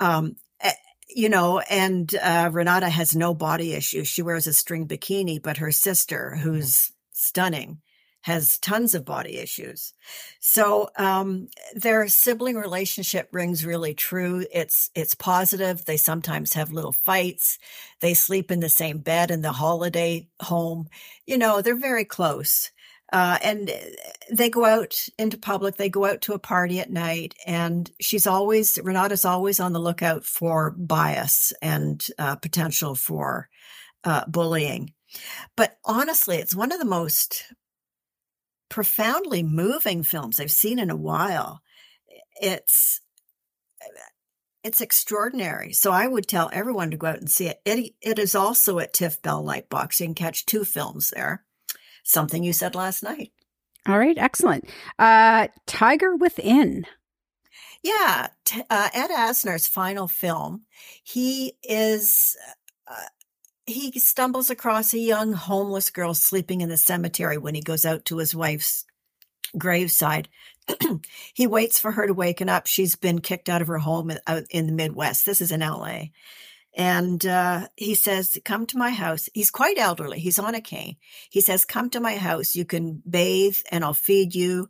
Um, 0.00 0.36
eh, 0.60 0.72
you 1.08 1.28
know, 1.28 1.60
and 1.60 2.12
uh, 2.20 2.50
Renata 2.52 2.88
has 2.88 3.14
no 3.14 3.34
body 3.34 3.74
issues. 3.74 4.08
She 4.08 4.22
wears 4.22 4.46
a 4.46 4.52
string 4.52 4.88
bikini, 4.88 5.40
but 5.42 5.58
her 5.58 5.70
sister, 5.70 6.36
who's 6.36 6.92
stunning, 7.12 7.80
has 8.22 8.58
tons 8.58 8.94
of 8.94 9.04
body 9.04 9.38
issues. 9.38 9.94
So 10.40 10.90
um, 10.96 11.48
their 11.74 12.06
sibling 12.08 12.56
relationship 12.56 13.28
rings 13.32 13.64
really 13.64 13.94
true. 13.94 14.44
It's 14.52 14.90
it's 14.94 15.14
positive. 15.14 15.84
They 15.84 15.96
sometimes 15.96 16.52
have 16.54 16.72
little 16.72 16.92
fights. 16.92 17.58
They 18.00 18.14
sleep 18.14 18.50
in 18.50 18.60
the 18.60 18.68
same 18.68 18.98
bed 18.98 19.30
in 19.30 19.40
the 19.42 19.52
holiday 19.52 20.28
home. 20.40 20.88
You 21.26 21.38
know, 21.38 21.62
they're 21.62 21.76
very 21.76 22.04
close. 22.04 22.70
Uh, 23.12 23.38
and 23.42 23.72
they 24.30 24.48
go 24.48 24.64
out 24.64 24.96
into 25.18 25.36
public. 25.36 25.76
They 25.76 25.88
go 25.88 26.04
out 26.04 26.20
to 26.22 26.34
a 26.34 26.38
party 26.38 26.78
at 26.78 26.92
night, 26.92 27.34
and 27.44 27.90
she's 28.00 28.26
always 28.26 28.78
Renata's 28.80 29.24
always 29.24 29.58
on 29.58 29.72
the 29.72 29.80
lookout 29.80 30.24
for 30.24 30.70
bias 30.70 31.52
and 31.60 32.06
uh, 32.18 32.36
potential 32.36 32.94
for 32.94 33.48
uh, 34.04 34.24
bullying. 34.26 34.92
But 35.56 35.76
honestly, 35.84 36.36
it's 36.36 36.54
one 36.54 36.70
of 36.70 36.78
the 36.78 36.84
most 36.84 37.52
profoundly 38.70 39.42
moving 39.42 40.02
films 40.02 40.40
I've 40.40 40.50
seen 40.50 40.78
in 40.78 40.88
a 40.88 40.96
while. 40.96 41.60
It's 42.40 43.02
it's 44.62 44.80
extraordinary. 44.80 45.72
So 45.72 45.90
I 45.90 46.06
would 46.06 46.26
tell 46.26 46.50
everyone 46.52 46.90
to 46.90 46.96
go 46.96 47.06
out 47.06 47.18
and 47.18 47.30
see 47.30 47.46
it. 47.46 47.60
It, 47.64 47.94
it 48.00 48.18
is 48.18 48.34
also 48.34 48.78
at 48.78 48.92
TIFF 48.92 49.22
Bell 49.22 49.42
Lightbox. 49.42 50.00
You 50.00 50.06
can 50.06 50.14
catch 50.14 50.46
two 50.46 50.64
films 50.64 51.10
there. 51.14 51.44
Something 52.04 52.44
you 52.44 52.52
said 52.52 52.74
last 52.74 53.02
night. 53.02 53.32
All 53.88 53.98
right, 53.98 54.18
excellent. 54.18 54.68
Uh, 54.98 55.48
Tiger 55.66 56.14
Within. 56.14 56.84
Yeah, 57.82 58.28
t- 58.44 58.62
uh, 58.68 58.90
Ed 58.92 59.08
Asner's 59.08 59.66
final 59.66 60.06
film. 60.06 60.66
He 61.02 61.54
is 61.62 62.36
uh, 62.86 62.94
he 63.70 63.98
stumbles 63.98 64.50
across 64.50 64.92
a 64.92 64.98
young 64.98 65.32
homeless 65.32 65.90
girl 65.90 66.14
sleeping 66.14 66.60
in 66.60 66.68
the 66.68 66.76
cemetery 66.76 67.38
when 67.38 67.54
he 67.54 67.60
goes 67.60 67.86
out 67.86 68.04
to 68.06 68.18
his 68.18 68.34
wife's 68.34 68.84
graveside. 69.56 70.28
he 71.34 71.46
waits 71.46 71.78
for 71.78 71.92
her 71.92 72.06
to 72.06 72.14
waken 72.14 72.48
up. 72.48 72.66
She's 72.66 72.96
been 72.96 73.20
kicked 73.20 73.48
out 73.48 73.62
of 73.62 73.68
her 73.68 73.78
home 73.78 74.12
in 74.50 74.66
the 74.66 74.72
Midwest. 74.72 75.26
This 75.26 75.40
is 75.40 75.52
in 75.52 75.60
LA. 75.60 76.04
And 76.76 77.24
uh, 77.26 77.68
he 77.76 77.94
says, 77.94 78.38
Come 78.44 78.66
to 78.66 78.78
my 78.78 78.90
house. 78.90 79.28
He's 79.34 79.50
quite 79.50 79.78
elderly. 79.78 80.20
He's 80.20 80.38
on 80.38 80.54
a 80.54 80.60
cane. 80.60 80.96
He 81.28 81.40
says, 81.40 81.64
Come 81.64 81.90
to 81.90 82.00
my 82.00 82.16
house. 82.16 82.54
You 82.54 82.64
can 82.64 83.02
bathe 83.08 83.56
and 83.70 83.84
I'll 83.84 83.94
feed 83.94 84.34
you. 84.34 84.68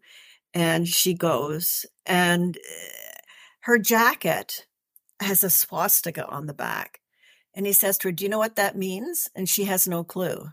And 0.54 0.88
she 0.88 1.14
goes. 1.14 1.84
And 2.06 2.56
uh, 2.56 3.20
her 3.60 3.78
jacket 3.78 4.66
has 5.20 5.44
a 5.44 5.50
swastika 5.50 6.26
on 6.26 6.46
the 6.46 6.54
back. 6.54 6.99
And 7.60 7.66
he 7.66 7.74
says 7.74 7.98
to 7.98 8.08
her, 8.08 8.12
Do 8.12 8.24
you 8.24 8.30
know 8.30 8.38
what 8.38 8.56
that 8.56 8.74
means? 8.74 9.28
And 9.34 9.46
she 9.46 9.64
has 9.64 9.86
no 9.86 10.02
clue. 10.02 10.48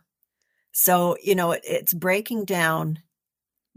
So, 0.74 1.16
you 1.24 1.36
know, 1.36 1.54
it, 1.54 1.62
it's 1.64 1.94
breaking 1.94 2.44
down 2.44 3.00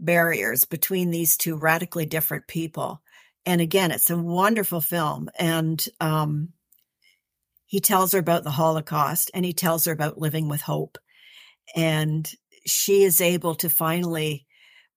barriers 0.01 0.65
between 0.65 1.11
these 1.11 1.37
two 1.37 1.55
radically 1.55 2.05
different 2.05 2.45
people. 2.47 3.01
And 3.45 3.61
again, 3.61 3.91
it's 3.91 4.09
a 4.09 4.17
wonderful 4.17 4.81
film. 4.81 5.29
And 5.39 5.81
um, 6.01 6.49
he 7.67 7.79
tells 7.79 8.11
her 8.11 8.19
about 8.19 8.43
the 8.43 8.51
Holocaust 8.51 9.31
and 9.33 9.45
he 9.45 9.53
tells 9.53 9.85
her 9.85 9.93
about 9.93 10.19
living 10.19 10.49
with 10.49 10.59
hope. 10.59 10.97
And 11.73 12.29
she 12.65 13.03
is 13.03 13.21
able 13.21 13.55
to 13.55 13.69
finally 13.69 14.45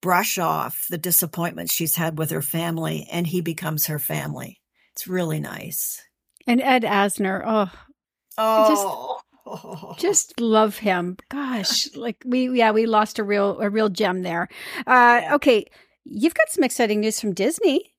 brush 0.02 0.38
off 0.38 0.86
the 0.90 0.98
disappointment 0.98 1.70
she's 1.70 1.94
had 1.94 2.18
with 2.18 2.32
her 2.32 2.42
family 2.42 3.06
and 3.12 3.28
he 3.28 3.42
becomes 3.42 3.86
her 3.86 4.00
family. 4.00 4.60
It's 4.94 5.06
really 5.06 5.38
nice. 5.38 6.02
And 6.48 6.60
Ed 6.60 6.82
Asner, 6.82 7.40
oh, 7.46 7.70
oh. 8.38 9.20
Just, 9.46 9.98
just 9.98 10.40
love 10.40 10.78
him. 10.78 11.16
Gosh, 11.28 11.94
like 11.94 12.22
we 12.24 12.50
yeah 12.50 12.70
we 12.70 12.86
lost 12.86 13.18
a 13.18 13.24
real 13.24 13.60
a 13.60 13.68
real 13.68 13.88
gem 13.88 14.22
there. 14.22 14.48
Uh, 14.86 15.22
okay, 15.32 15.66
you've 16.04 16.34
got 16.34 16.48
some 16.50 16.64
exciting 16.64 17.00
news 17.00 17.20
from 17.20 17.34
Disney. 17.34 17.94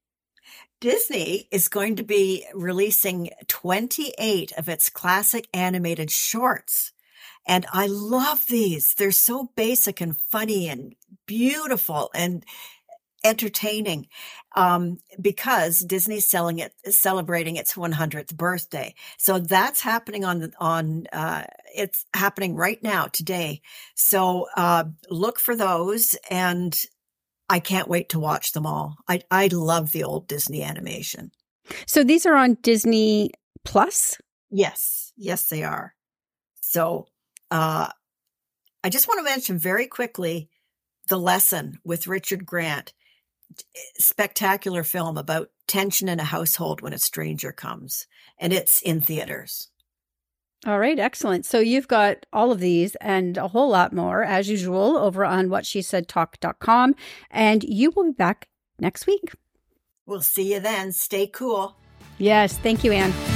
Disney 0.82 1.48
is 1.52 1.68
going 1.68 1.96
to 1.96 2.04
be 2.04 2.46
releasing 2.54 3.30
28 3.48 4.52
of 4.58 4.68
its 4.68 4.90
classic 4.90 5.48
animated 5.54 6.12
shorts. 6.12 6.92
And 7.48 7.66
I 7.72 7.88
love 7.88 8.46
these. 8.50 8.94
They're 8.94 9.12
so 9.12 9.52
basic 9.56 10.02
and 10.02 10.20
funny 10.30 10.68
and 10.68 10.96
beautiful 11.26 12.10
and 12.14 12.44
entertaining 13.26 14.08
um, 14.56 15.00
because 15.20 15.80
Disney's 15.80 16.28
selling 16.28 16.60
it, 16.60 16.74
celebrating 16.86 17.56
its 17.56 17.74
100th 17.74 18.36
birthday. 18.36 18.94
So 19.18 19.40
that's 19.40 19.82
happening 19.82 20.24
on 20.24 20.52
on 20.60 21.08
uh, 21.12 21.44
it's 21.76 22.06
happening 22.14 22.56
right 22.56 22.82
now 22.82 23.08
today. 23.08 23.62
So 23.96 24.48
uh, 24.56 24.86
look 25.10 25.40
for 25.40 25.56
those, 25.56 26.16
and 26.30 26.80
I 27.50 27.60
can't 27.60 27.90
wait 27.90 28.10
to 28.10 28.20
watch 28.20 28.54
them 28.54 28.66
all. 28.66 28.96
I 29.08 29.22
I 29.32 29.48
love 29.48 29.92
the 29.92 30.04
old 30.04 30.28
Disney 30.28 30.64
animation. 30.64 31.32
So 31.88 32.04
these 32.04 32.26
are 32.26 32.36
on 32.36 32.58
Disney 32.62 33.32
Plus. 33.66 34.18
Yes, 34.52 35.12
yes, 35.18 35.48
they 35.48 35.64
are. 35.64 35.96
So 36.62 37.08
uh, 37.52 37.90
I 38.84 38.90
just 38.90 39.08
want 39.08 39.20
to 39.20 39.24
mention 39.24 39.58
very 39.58 39.88
quickly 39.88 40.50
the 41.08 41.18
lesson 41.18 41.80
with 41.84 42.08
Richard 42.08 42.46
Grant. 42.46 42.94
Spectacular 43.98 44.84
film 44.84 45.18
about 45.18 45.50
tension 45.68 46.08
in 46.10 46.20
a 46.20 46.26
household 46.26 46.82
when 46.82 46.94
a 46.94 47.00
stranger 47.00 47.52
comes, 47.52 48.08
and 48.40 48.54
it's 48.54 48.82
in 48.82 49.02
theaters. 49.02 49.70
All 50.66 50.80
right, 50.80 50.98
excellent. 50.98 51.46
So 51.46 51.60
you've 51.60 51.88
got 51.88 52.26
all 52.34 52.52
of 52.52 52.60
these 52.60 52.96
and 52.96 53.38
a 53.38 53.50
whole 53.50 53.70
lot 53.70 53.94
more, 53.94 54.24
as 54.24 54.50
usual, 54.50 54.98
over 54.98 55.24
on 55.24 55.50
what 55.50 55.66
she 55.66 55.82
said 55.84 56.08
talk.com. 56.08 56.96
And 57.30 57.64
you 57.64 57.92
will 57.92 58.06
be 58.06 58.12
back 58.12 58.48
next 58.80 59.06
week. 59.06 59.34
We'll 60.08 60.22
see 60.22 60.54
you 60.54 60.60
then. 60.60 60.92
Stay 60.92 61.28
cool. 61.28 61.78
Yes. 62.18 62.58
Thank 62.58 62.84
you, 62.84 62.92
Anne. 62.92 63.35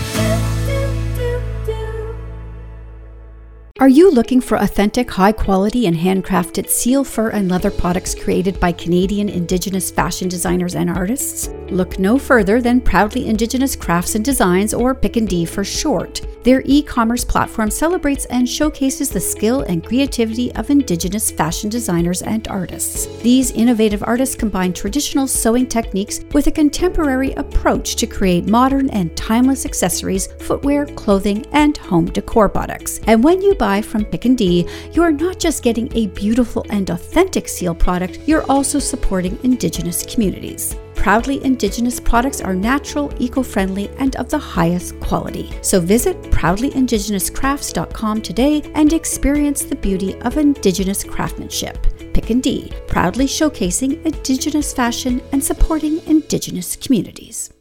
Are 3.80 3.88
you 3.88 4.12
looking 4.12 4.42
for 4.42 4.58
authentic, 4.58 5.10
high 5.10 5.32
quality, 5.32 5.88
and 5.88 5.96
handcrafted 5.96 6.68
seal, 6.68 7.06
fur, 7.06 7.30
and 7.30 7.50
leather 7.50 7.72
products 7.72 8.13
created 8.13 8.60
by 8.60 8.74
Canadian 8.74 9.30
Indigenous 9.30 9.89
fashion 9.89 10.28
designers 10.28 10.76
and 10.76 10.89
artists? 10.89 11.48
Look 11.70 11.98
no 11.98 12.18
further 12.18 12.62
than 12.62 12.82
Proudly 12.82 13.28
Indigenous 13.28 13.78
Crafts 13.78 14.15
and 14.15 14.26
Designs, 14.26 14.74
or 14.74 14.94
Pick 14.94 15.15
and 15.15 15.30
D 15.30 15.46
for 15.46 15.63
short. 15.63 16.20
Their 16.44 16.62
e 16.65 16.82
commerce 16.82 17.24
platform 17.24 17.70
celebrates 17.70 18.26
and 18.26 18.48
showcases 18.48 19.10
the 19.10 19.20
skill 19.20 19.62
and 19.62 19.86
creativity 19.86 20.54
of 20.56 20.70
Indigenous 20.70 21.32
fashion 21.32 21.70
designers 21.70 22.22
and 22.22 22.48
artists. 22.48 23.06
These 23.22 23.52
innovative 23.52 24.04
artists 24.04 24.36
combine 24.36 24.74
traditional 24.74 25.28
sewing 25.28 25.68
techniques 25.68 26.22
with 26.34 26.48
a 26.48 26.52
contemporary 26.52 27.34
approach 27.34 27.96
to 27.98 28.08
create 28.08 28.48
modern 28.48 28.89
and 28.89 29.15
timeless 29.15 29.65
accessories, 29.65 30.28
footwear, 30.39 30.86
clothing, 30.86 31.46
and 31.52 31.78
home 31.78 32.06
decor 32.06 32.50
products. 32.50 33.00
And 33.06 33.24
when 33.24 33.42
you 33.42 33.54
buy 33.56 33.68
buy 33.69 33.82
from 33.84 34.03
Pick 34.03 34.25
and 34.25 34.38
D, 34.38 34.67
you 34.93 35.03
are 35.03 35.12
not 35.25 35.38
just 35.45 35.62
getting 35.62 35.88
a 35.93 36.08
beautiful 36.08 36.65
and 36.69 36.89
authentic 36.89 37.47
seal 37.47 37.75
product, 37.75 38.19
you're 38.25 38.49
also 38.53 38.79
supporting 38.79 39.38
Indigenous 39.43 39.99
communities. 40.12 40.75
Proudly 40.95 41.38
Indigenous 41.51 41.99
products 41.99 42.41
are 42.41 42.55
natural, 42.55 43.13
eco 43.25 43.43
friendly, 43.43 43.86
and 44.03 44.15
of 44.15 44.27
the 44.29 44.43
highest 44.55 44.99
quality. 44.99 45.45
So 45.62 45.79
visit 45.79 46.15
proudlyindigenouscrafts.com 46.38 48.21
today 48.29 48.55
and 48.73 48.91
experience 48.91 49.62
the 49.63 49.75
beauty 49.88 50.12
of 50.21 50.38
Indigenous 50.38 51.03
craftsmanship. 51.03 51.77
Pick 52.15 52.32
and 52.32 52.41
D, 52.41 52.73
proudly 52.88 53.27
showcasing 53.27 54.03
Indigenous 54.03 54.73
fashion 54.73 55.21
and 55.32 55.43
supporting 55.43 55.95
Indigenous 56.08 56.75
communities. 56.75 57.53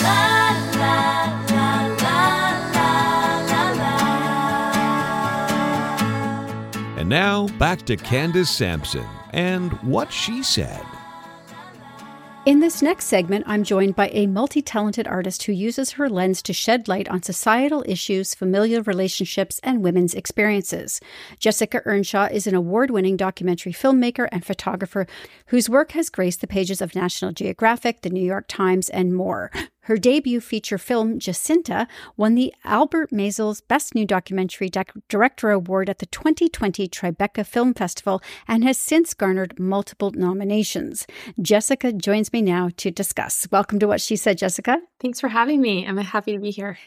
La, 0.00 0.16
la, 0.80 1.45
And 7.06 7.10
now 7.12 7.46
back 7.56 7.82
to 7.82 7.96
Candace 7.96 8.50
Sampson 8.50 9.06
and 9.30 9.72
what 9.84 10.12
she 10.12 10.42
said. 10.42 10.84
In 12.46 12.58
this 12.58 12.82
next 12.82 13.04
segment, 13.04 13.44
I'm 13.46 13.62
joined 13.62 13.94
by 13.94 14.08
a 14.08 14.26
multi 14.26 14.60
talented 14.60 15.06
artist 15.06 15.44
who 15.44 15.52
uses 15.52 15.92
her 15.92 16.08
lens 16.08 16.42
to 16.42 16.52
shed 16.52 16.88
light 16.88 17.08
on 17.08 17.22
societal 17.22 17.84
issues, 17.86 18.34
familial 18.34 18.82
relationships, 18.82 19.60
and 19.62 19.84
women's 19.84 20.14
experiences. 20.14 21.00
Jessica 21.38 21.80
Earnshaw 21.84 22.26
is 22.32 22.48
an 22.48 22.56
award 22.56 22.90
winning 22.90 23.16
documentary 23.16 23.72
filmmaker 23.72 24.26
and 24.32 24.44
photographer 24.44 25.06
whose 25.46 25.70
work 25.70 25.92
has 25.92 26.10
graced 26.10 26.40
the 26.40 26.48
pages 26.48 26.80
of 26.80 26.96
National 26.96 27.30
Geographic, 27.30 28.02
the 28.02 28.10
New 28.10 28.24
York 28.24 28.46
Times, 28.48 28.88
and 28.88 29.14
more. 29.14 29.52
Her 29.86 29.98
debut 29.98 30.40
feature 30.40 30.78
film, 30.78 31.20
Jacinta, 31.20 31.86
won 32.16 32.34
the 32.34 32.52
Albert 32.64 33.12
Maysles 33.12 33.62
Best 33.68 33.94
New 33.94 34.04
Documentary 34.04 34.68
Director 35.08 35.50
Award 35.52 35.88
at 35.88 36.00
the 36.00 36.06
2020 36.06 36.88
Tribeca 36.88 37.46
Film 37.46 37.72
Festival 37.72 38.20
and 38.48 38.64
has 38.64 38.78
since 38.78 39.14
garnered 39.14 39.60
multiple 39.60 40.10
nominations. 40.10 41.06
Jessica 41.40 41.92
joins 41.92 42.32
me 42.32 42.42
now 42.42 42.68
to 42.78 42.90
discuss. 42.90 43.46
Welcome 43.52 43.78
to 43.78 43.86
What 43.86 44.00
She 44.00 44.16
Said, 44.16 44.38
Jessica. 44.38 44.80
Thanks 44.98 45.20
for 45.20 45.28
having 45.28 45.60
me. 45.60 45.86
I'm 45.86 45.98
happy 45.98 46.32
to 46.32 46.40
be 46.40 46.50
here. 46.50 46.78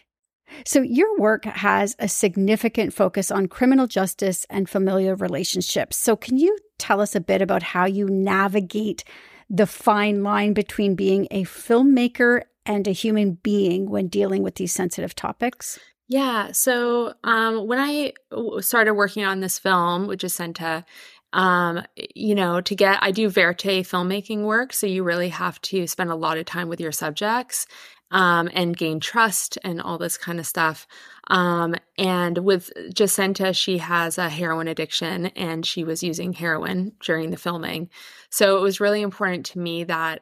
So, 0.65 0.81
your 0.81 1.17
work 1.17 1.45
has 1.45 1.95
a 1.99 2.09
significant 2.09 2.93
focus 2.93 3.31
on 3.31 3.47
criminal 3.47 3.87
justice 3.87 4.45
and 4.49 4.67
familial 4.67 5.15
relationships. 5.15 5.95
So, 5.95 6.17
can 6.17 6.37
you 6.37 6.57
tell 6.77 6.99
us 6.99 7.15
a 7.15 7.21
bit 7.21 7.41
about 7.41 7.63
how 7.63 7.85
you 7.85 8.09
navigate 8.09 9.05
the 9.49 9.67
fine 9.67 10.21
line 10.21 10.51
between 10.51 10.95
being 10.95 11.29
a 11.31 11.45
filmmaker 11.45 12.41
and 12.69 12.87
a 12.87 12.91
human 12.91 13.33
being 13.33 13.89
when 13.89 14.07
dealing 14.07 14.43
with 14.43 14.55
these 14.55 14.71
sensitive 14.71 15.15
topics? 15.15 15.79
Yeah. 16.07 16.51
So 16.51 17.13
um, 17.23 17.67
when 17.67 17.79
I 17.79 18.13
started 18.61 18.93
working 18.93 19.25
on 19.25 19.39
this 19.39 19.57
film 19.57 20.05
with 20.05 20.19
Jacinta, 20.19 20.85
um, 21.33 21.83
you 22.15 22.35
know, 22.35 22.61
to 22.61 22.75
get, 22.75 22.99
I 23.01 23.11
do 23.11 23.27
verite 23.27 23.85
filmmaking 23.85 24.43
work. 24.43 24.71
So 24.73 24.85
you 24.85 25.03
really 25.03 25.29
have 25.29 25.59
to 25.61 25.87
spend 25.87 26.11
a 26.11 26.15
lot 26.15 26.37
of 26.37 26.45
time 26.45 26.69
with 26.69 26.79
your 26.79 26.91
subjects 26.91 27.65
um, 28.11 28.49
and 28.53 28.77
gain 28.77 28.99
trust 28.99 29.57
and 29.63 29.81
all 29.81 29.97
this 29.97 30.17
kind 30.17 30.39
of 30.39 30.45
stuff. 30.45 30.87
Um, 31.27 31.75
and 31.97 32.37
with 32.39 32.71
Jacinta, 32.93 33.53
she 33.53 33.79
has 33.79 34.19
a 34.19 34.29
heroin 34.29 34.67
addiction 34.67 35.27
and 35.27 35.65
she 35.65 35.83
was 35.83 36.03
using 36.03 36.33
heroin 36.33 36.93
during 37.03 37.31
the 37.31 37.37
filming. 37.37 37.89
So 38.29 38.57
it 38.57 38.61
was 38.61 38.79
really 38.79 39.01
important 39.01 39.47
to 39.47 39.59
me 39.59 39.85
that 39.85 40.21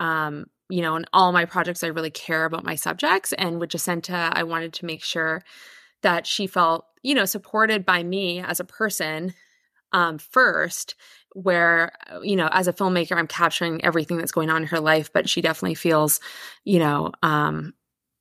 um, 0.00 0.46
you 0.68 0.82
know, 0.82 0.96
in 0.96 1.04
all 1.12 1.32
my 1.32 1.44
projects, 1.44 1.84
I 1.84 1.88
really 1.88 2.10
care 2.10 2.44
about 2.44 2.64
my 2.64 2.74
subjects. 2.74 3.32
And 3.34 3.60
with 3.60 3.70
Jacinta, 3.70 4.30
I 4.32 4.44
wanted 4.44 4.72
to 4.74 4.86
make 4.86 5.02
sure 5.02 5.42
that 6.02 6.26
she 6.26 6.46
felt, 6.46 6.86
you 7.02 7.14
know, 7.14 7.24
supported 7.24 7.84
by 7.84 8.02
me 8.02 8.40
as 8.40 8.60
a 8.60 8.64
person 8.64 9.34
um, 9.92 10.18
first, 10.18 10.96
where, 11.34 11.92
uh, 12.10 12.20
you 12.20 12.36
know, 12.36 12.48
as 12.52 12.66
a 12.66 12.72
filmmaker, 12.72 13.16
I'm 13.16 13.26
capturing 13.26 13.84
everything 13.84 14.18
that's 14.18 14.32
going 14.32 14.50
on 14.50 14.62
in 14.62 14.68
her 14.68 14.80
life, 14.80 15.12
but 15.12 15.28
she 15.28 15.40
definitely 15.40 15.76
feels, 15.76 16.20
you 16.64 16.78
know, 16.78 17.12
um, 17.22 17.74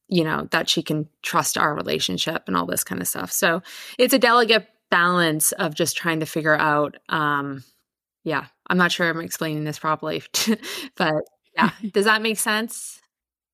you 0.08 0.24
know, 0.24 0.48
that 0.52 0.70
she 0.70 0.84
can 0.84 1.08
trust 1.24 1.58
our 1.58 1.74
relationship 1.74 2.44
and 2.48 2.56
all 2.56 2.66
this 2.66 2.84
kind 2.84 3.02
of 3.02 3.08
stuff. 3.08 3.32
So 3.32 3.62
it's 3.98 4.14
a 4.14 4.20
delicate 4.20 4.68
balance 4.92 5.52
of 5.54 5.74
just 5.74 5.98
trying 5.98 6.20
to 6.20 6.26
figure 6.26 6.56
out, 6.56 6.98
um, 7.10 7.64
yeah, 8.24 8.46
I'm 8.68 8.78
not 8.78 8.92
sure 8.92 9.10
I'm 9.10 9.22
explaining 9.22 9.64
this 9.64 9.80
properly, 9.80 10.22
but 10.96 11.16
yeah. 11.56 11.72
Does 11.94 12.06
that 12.06 12.22
make 12.22 12.38
sense? 12.38 13.00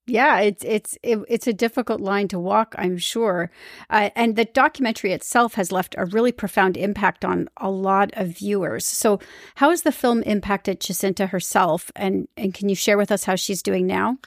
Yeah, 0.10 0.40
it's 0.40 0.64
it's 0.66 0.98
it, 1.04 1.20
it's 1.28 1.48
a 1.48 1.54
difficult 1.54 2.02
line 2.02 2.28
to 2.30 2.40
walk, 2.40 2.74
I'm 2.78 2.98
sure. 2.98 3.52
Uh, 3.90 4.10
and 4.16 4.36
the 4.36 4.46
documentary 4.46 5.14
itself 5.14 5.54
has 5.54 5.72
left 5.72 5.96
a 5.98 6.06
really 6.06 6.32
profound 6.32 6.78
impact 6.78 7.24
on 7.24 7.48
a 7.58 7.70
lot 7.70 8.10
of 8.14 8.30
viewers. 8.30 8.86
So, 8.86 9.20
how 9.56 9.70
has 9.70 9.84
the 9.84 9.92
film 9.92 10.24
impacted 10.24 10.82
Jacinta 10.82 11.28
herself? 11.28 11.92
And 11.96 12.28
and 12.36 12.54
can 12.54 12.70
you 12.70 12.76
share 12.76 12.98
with 12.98 13.12
us 13.12 13.24
how 13.24 13.36
she's 13.36 13.62
doing 13.62 13.86
now? 13.86 14.18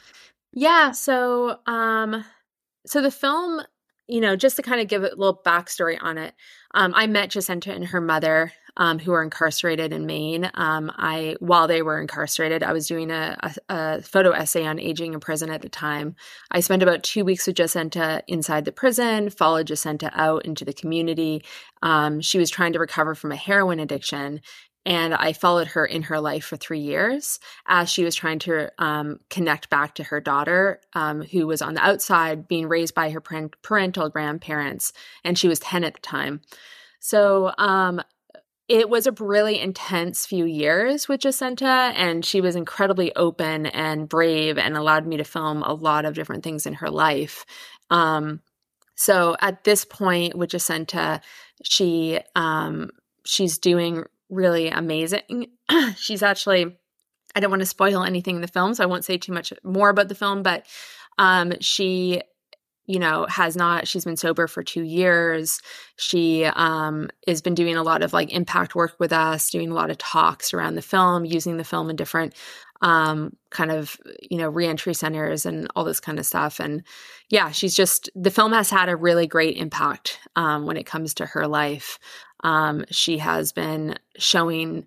Yeah. 0.53 0.93
So, 0.93 1.59
um, 1.67 2.25
so 2.87 3.03
the 3.03 3.11
film, 3.11 3.63
you 4.07 4.21
know, 4.21 4.37
just 4.37 4.57
to 4.57 4.63
kind 4.63 4.81
of 4.81 4.89
give 4.89 5.03
a 5.03 5.09
little 5.09 5.41
backstory 5.45 5.97
on 6.01 6.17
it, 6.19 6.35
um, 6.75 6.93
I 6.95 7.07
met 7.07 7.31
Jacinta 7.31 7.73
and 7.73 7.87
her 7.87 8.01
mother 8.01 8.53
um, 8.77 8.99
who 8.99 9.13
were 9.13 9.23
incarcerated 9.23 9.93
in 9.93 10.07
Maine. 10.07 10.51
Um, 10.55 10.91
I, 10.97 11.37
while 11.41 11.69
they 11.69 11.83
were 11.83 12.01
incarcerated, 12.01 12.63
I 12.63 12.73
was 12.73 12.87
doing 12.87 13.11
a, 13.11 13.37
a, 13.43 13.75
a, 13.75 14.03
photo 14.03 14.31
essay 14.31 14.67
on 14.67 14.79
aging 14.79 15.13
in 15.13 15.21
prison 15.21 15.51
at 15.51 15.63
the 15.63 15.69
time. 15.69 16.17
I 16.51 16.61
spent 16.61 16.83
about 16.83 17.03
two 17.03 17.25
weeks 17.25 17.47
with 17.47 17.57
Jacinta 17.57 18.23
inside 18.27 18.65
the 18.65 18.73
prison, 18.73 19.31
followed 19.31 19.67
Jacinta 19.67 20.11
out 20.15 20.47
into 20.47 20.65
the 20.65 20.73
community. 20.73 21.45
Um, 21.83 22.21
she 22.21 22.39
was 22.39 22.51
trying 22.51 22.73
to 22.73 22.79
recover 22.79 23.15
from 23.15 23.33
a 23.33 23.37
heroin 23.37 23.79
addiction. 23.79 24.41
And 24.85 25.15
I 25.15 25.33
followed 25.33 25.69
her 25.69 25.87
in 25.87 26.03
her 26.03 26.19
life 26.19 26.45
for 26.45 26.57
three 26.57 26.81
years 26.81 27.39
as 27.67 27.89
she 27.89 28.03
was 28.03 28.17
trying 28.17 28.41
to 28.41 28.73
um, 28.83 29.21
connect 29.31 29.71
back 29.71 29.95
to 29.97 30.03
her 30.05 30.21
daughter, 30.21 30.81
um, 30.95 31.23
who 31.23 31.47
was 31.47 31.63
on 31.63 31.75
the 31.75 31.87
outside 31.87 32.49
being 32.49 32.69
raised 32.69 32.95
by 32.95 33.11
her 33.11 33.21
parental 33.21 34.09
grandparents. 34.09 34.93
And 35.23 35.39
she 35.39 35.47
was 35.47 35.61
10 35.61 35.85
at 35.85 35.95
the 35.95 36.01
time. 36.01 36.41
So 36.99 37.53
um, 37.59 38.01
it 38.73 38.89
was 38.89 39.07
a 39.07 39.13
really 39.13 39.61
intense 39.61 40.25
few 40.25 40.47
years 40.47 41.07
with 41.07 41.21
Jacinta, 41.21 41.93
and 41.95 42.25
she 42.25 42.41
was 42.41 42.57
incredibly 42.57 43.15
open 43.15 43.67
and 43.67 44.09
brave 44.09 44.57
and 44.57 44.79
allowed 44.79 45.07
me 45.07 45.19
to 45.19 45.25
film 45.25 45.63
a 45.63 45.75
lot 45.75 46.07
of 46.07 46.15
different 46.15 46.43
things 46.43 46.65
in 46.65 46.73
her 46.75 46.89
life. 46.89 47.45
Um, 47.91 48.41
so 48.95 49.37
at 49.43 49.65
this 49.65 49.85
point 49.85 50.39
with 50.39 50.51
Jacinta, 50.51 51.21
she 51.63 52.19
um, 52.35 52.89
she's 53.27 53.59
doing 53.59 54.05
really 54.31 54.69
amazing. 54.69 55.49
she's 55.97 56.23
actually 56.23 56.75
I 57.37 57.41
don't 57.41 57.51
want 57.51 57.61
to 57.61 57.67
spoil 57.67 58.03
anything 58.03 58.37
in 58.37 58.43
the 58.43 58.49
film, 58.49 58.75
so 58.75 58.83
I 58.83 58.87
won't 58.87 59.05
say 59.05 59.19
too 59.19 59.35
much 59.35 59.53
more 59.63 59.91
about 59.91 60.09
the 60.09 60.15
film, 60.15 60.43
but 60.43 60.65
um, 61.19 61.53
she 61.61 62.23
you 62.87 62.99
know 62.99 63.27
has 63.29 63.57
not 63.57 63.87
she's 63.87 64.05
been 64.05 64.17
sober 64.17 64.47
for 64.47 64.63
two 64.63 64.83
years. 64.83 65.61
She 65.97 66.45
um 66.45 67.11
has 67.27 67.41
been 67.43 67.55
doing 67.55 67.77
a 67.77 67.83
lot 67.83 68.03
of 68.03 68.13
like 68.13 68.33
impact 68.33 68.75
work 68.75 68.95
with 68.99 69.13
us 69.13 69.51
doing 69.51 69.71
a 69.71 69.75
lot 69.75 69.91
of 69.91 69.99
talks 69.99 70.53
around 70.53 70.75
the 70.75 70.83
film 70.83 71.25
using 71.25 71.57
the 71.57 71.65
film 71.65 71.91
in 71.91 71.97
different 71.97 72.35
um 72.81 73.37
kind 73.51 73.71
of 73.71 73.97
you 74.29 74.37
know 74.39 74.49
reentry 74.49 74.95
centers 74.95 75.47
and 75.47 75.69
all 75.77 75.85
this 75.85 76.01
kind 76.01 76.19
of 76.19 76.27
stuff. 76.27 76.59
And 76.61 76.83
yeah 77.29 77.51
she's 77.51 77.75
just 77.75 78.11
the 78.15 78.31
film 78.31 78.53
has 78.53 78.71
had 78.71 78.89
a 78.89 78.97
really 78.97 79.27
great 79.27 79.57
impact 79.57 80.19
um 80.37 80.67
when 80.67 80.77
it 80.77 80.87
comes 80.87 81.15
to 81.15 81.27
her 81.27 81.47
life. 81.47 81.99
Um 82.43 82.85
she 82.91 83.19
has 83.19 83.53
been 83.53 83.97
showing 84.19 84.87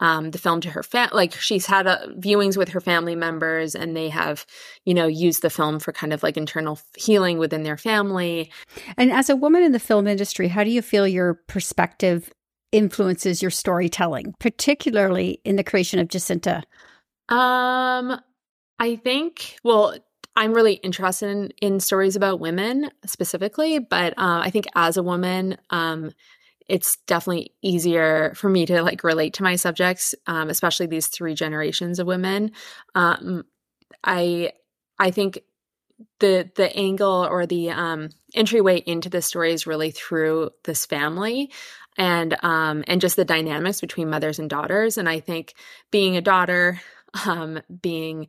um, 0.00 0.32
the 0.32 0.38
film 0.38 0.60
to 0.62 0.70
her 0.70 0.82
family. 0.82 1.14
Like 1.14 1.34
she's 1.34 1.66
had 1.66 1.86
uh, 1.86 2.06
viewings 2.18 2.56
with 2.56 2.70
her 2.70 2.80
family 2.80 3.14
members, 3.14 3.74
and 3.74 3.96
they 3.96 4.08
have, 4.08 4.44
you 4.84 4.94
know, 4.94 5.06
used 5.06 5.42
the 5.42 5.50
film 5.50 5.78
for 5.78 5.92
kind 5.92 6.12
of 6.12 6.22
like 6.22 6.36
internal 6.36 6.80
healing 6.96 7.38
within 7.38 7.62
their 7.62 7.76
family. 7.76 8.50
And 8.96 9.12
as 9.12 9.30
a 9.30 9.36
woman 9.36 9.62
in 9.62 9.72
the 9.72 9.78
film 9.78 10.06
industry, 10.06 10.48
how 10.48 10.64
do 10.64 10.70
you 10.70 10.82
feel 10.82 11.06
your 11.06 11.34
perspective 11.46 12.32
influences 12.72 13.42
your 13.42 13.50
storytelling, 13.50 14.34
particularly 14.38 15.40
in 15.44 15.56
the 15.56 15.64
creation 15.64 15.98
of 15.98 16.08
Jacinta? 16.08 16.62
Um, 17.28 18.20
I 18.78 18.96
think 18.96 19.56
well. 19.62 19.94
I'm 20.36 20.54
really 20.54 20.74
interested 20.74 21.28
in, 21.28 21.50
in 21.60 21.80
stories 21.80 22.14
about 22.14 22.38
women 22.38 22.88
specifically, 23.04 23.80
but 23.80 24.12
uh, 24.12 24.40
I 24.44 24.50
think 24.50 24.66
as 24.76 24.96
a 24.96 25.02
woman, 25.02 25.58
um, 25.70 26.12
it's 26.70 26.96
definitely 27.06 27.52
easier 27.62 28.32
for 28.36 28.48
me 28.48 28.64
to 28.66 28.82
like 28.82 29.02
relate 29.02 29.34
to 29.34 29.42
my 29.42 29.56
subjects, 29.56 30.14
um, 30.26 30.48
especially 30.48 30.86
these 30.86 31.08
three 31.08 31.34
generations 31.34 31.98
of 31.98 32.06
women. 32.06 32.52
Um, 32.94 33.44
I 34.04 34.52
I 34.98 35.10
think 35.10 35.40
the 36.20 36.50
the 36.54 36.74
angle 36.76 37.26
or 37.28 37.44
the 37.44 37.70
um, 37.70 38.10
entryway 38.34 38.78
into 38.78 39.08
the 39.10 39.20
story 39.20 39.52
is 39.52 39.66
really 39.66 39.90
through 39.90 40.50
this 40.64 40.86
family 40.86 41.50
and 41.98 42.36
um, 42.44 42.84
and 42.86 43.00
just 43.00 43.16
the 43.16 43.24
dynamics 43.24 43.80
between 43.80 44.08
mothers 44.08 44.38
and 44.38 44.48
daughters. 44.48 44.96
And 44.96 45.08
I 45.08 45.20
think 45.20 45.54
being 45.90 46.16
a 46.16 46.22
daughter, 46.22 46.80
um, 47.26 47.60
being 47.82 48.28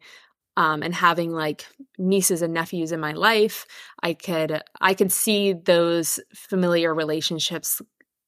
um, 0.57 0.83
and 0.83 0.93
having 0.93 1.31
like 1.31 1.65
nieces 1.97 2.41
and 2.41 2.53
nephews 2.53 2.91
in 2.91 2.99
my 2.99 3.13
life, 3.13 3.65
I 4.01 4.13
could 4.15 4.61
I 4.81 4.95
could 4.95 5.11
see 5.11 5.53
those 5.53 6.19
familiar 6.33 6.93
relationships 6.93 7.81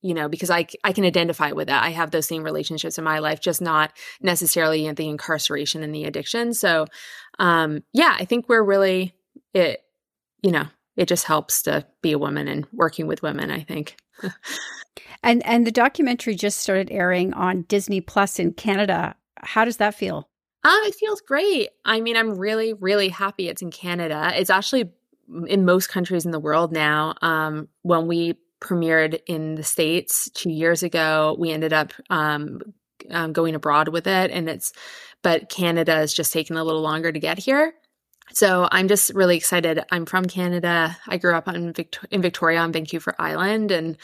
you 0.04 0.13
know, 0.13 0.28
because 0.28 0.52
I, 0.52 0.68
I 0.84 0.92
can 0.92 1.06
identify 1.06 1.54
with 1.54 1.70
that. 1.70 1.84
I 1.84 1.89
have 1.89 2.12
those 2.12 2.28
same 2.28 2.44
relationships 2.44 2.98
in 2.98 3.06
my 3.06 3.20
life, 3.20 3.39
just 3.39 3.62
not 3.62 3.94
necessarily 4.22 4.86
in 4.86 4.96
the 4.96 5.08
incarceration 5.08 5.82
and 5.82 5.96
the 5.96 6.04
addiction. 6.04 6.54
So, 6.54 6.88
um, 7.39 7.84
yeah, 7.94 8.16
I 8.20 8.26
think 8.26 8.50
we're 8.50 8.63
really, 8.63 9.16
it, 9.54 9.82
you 10.42 10.52
know, 10.52 10.66
it 10.98 11.08
just 11.08 11.26
helps 11.26 11.63
to 11.63 11.88
be 12.02 12.12
a 12.12 12.20
woman 12.20 12.50
and 12.50 12.68
working 12.74 13.08
with 13.08 13.24
women, 13.24 13.50
I 13.50 13.62
think. 13.62 13.96
and, 15.24 15.44
and 15.46 15.66
the 15.66 15.72
documentary 15.72 16.36
just 16.36 16.60
started 16.60 16.92
airing 16.92 17.34
on 17.34 17.63
Disney 17.63 18.02
Plus 18.02 18.39
in 18.39 18.52
Canada. 18.52 19.16
How 19.38 19.63
does 19.63 19.78
that 19.78 19.96
feel? 19.96 20.30
Uh, 20.66 20.80
it 20.84 20.96
feels 20.96 21.22
great. 21.22 21.70
I 21.86 22.02
mean, 22.02 22.18
I'm 22.18 22.38
really, 22.38 22.74
really 22.74 23.08
happy 23.08 23.48
it's 23.48 23.62
in 23.62 23.72
Canada. 23.72 24.34
It's 24.36 24.50
actually 24.50 24.92
in 25.48 25.63
most 25.63 25.88
countries 25.88 26.26
in 26.26 26.32
the 26.32 26.39
world 26.39 26.74
now. 26.74 27.16
Um, 27.22 27.70
when 27.84 28.08
we 28.08 28.38
premiered 28.63 29.19
in 29.28 29.56
the 29.56 29.63
States 29.63 30.30
two 30.34 30.49
years 30.49 30.82
ago. 30.82 31.36
We 31.38 31.52
ended 31.52 31.73
up 31.73 31.93
um, 32.10 32.62
um, 33.12 33.34
going 33.34 33.56
abroad 33.56 33.89
with 33.89 34.08
it, 34.08 34.32
and 34.32 34.49
it's, 34.49 34.73
but 35.21 35.49
Canada 35.49 35.99
is 35.99 36.13
just 36.13 36.34
taking 36.34 36.56
a 36.56 36.63
little 36.63 36.82
longer 36.82 37.12
to 37.12 37.19
get 37.19 37.38
here. 37.38 37.73
So 38.32 38.67
I'm 38.71 38.88
just 38.88 39.13
really 39.13 39.36
excited. 39.38 39.82
I'm 39.91 40.06
from 40.06 40.26
Canada. 40.26 40.97
I 41.08 41.17
grew 41.17 41.36
up 41.36 41.47
on 41.47 41.73
Victor- 41.73 42.08
in 42.10 42.21
Victoria 42.21 42.60
on 42.60 42.71
Vancouver 42.71 43.13
Island, 43.19 43.71
and 43.71 43.97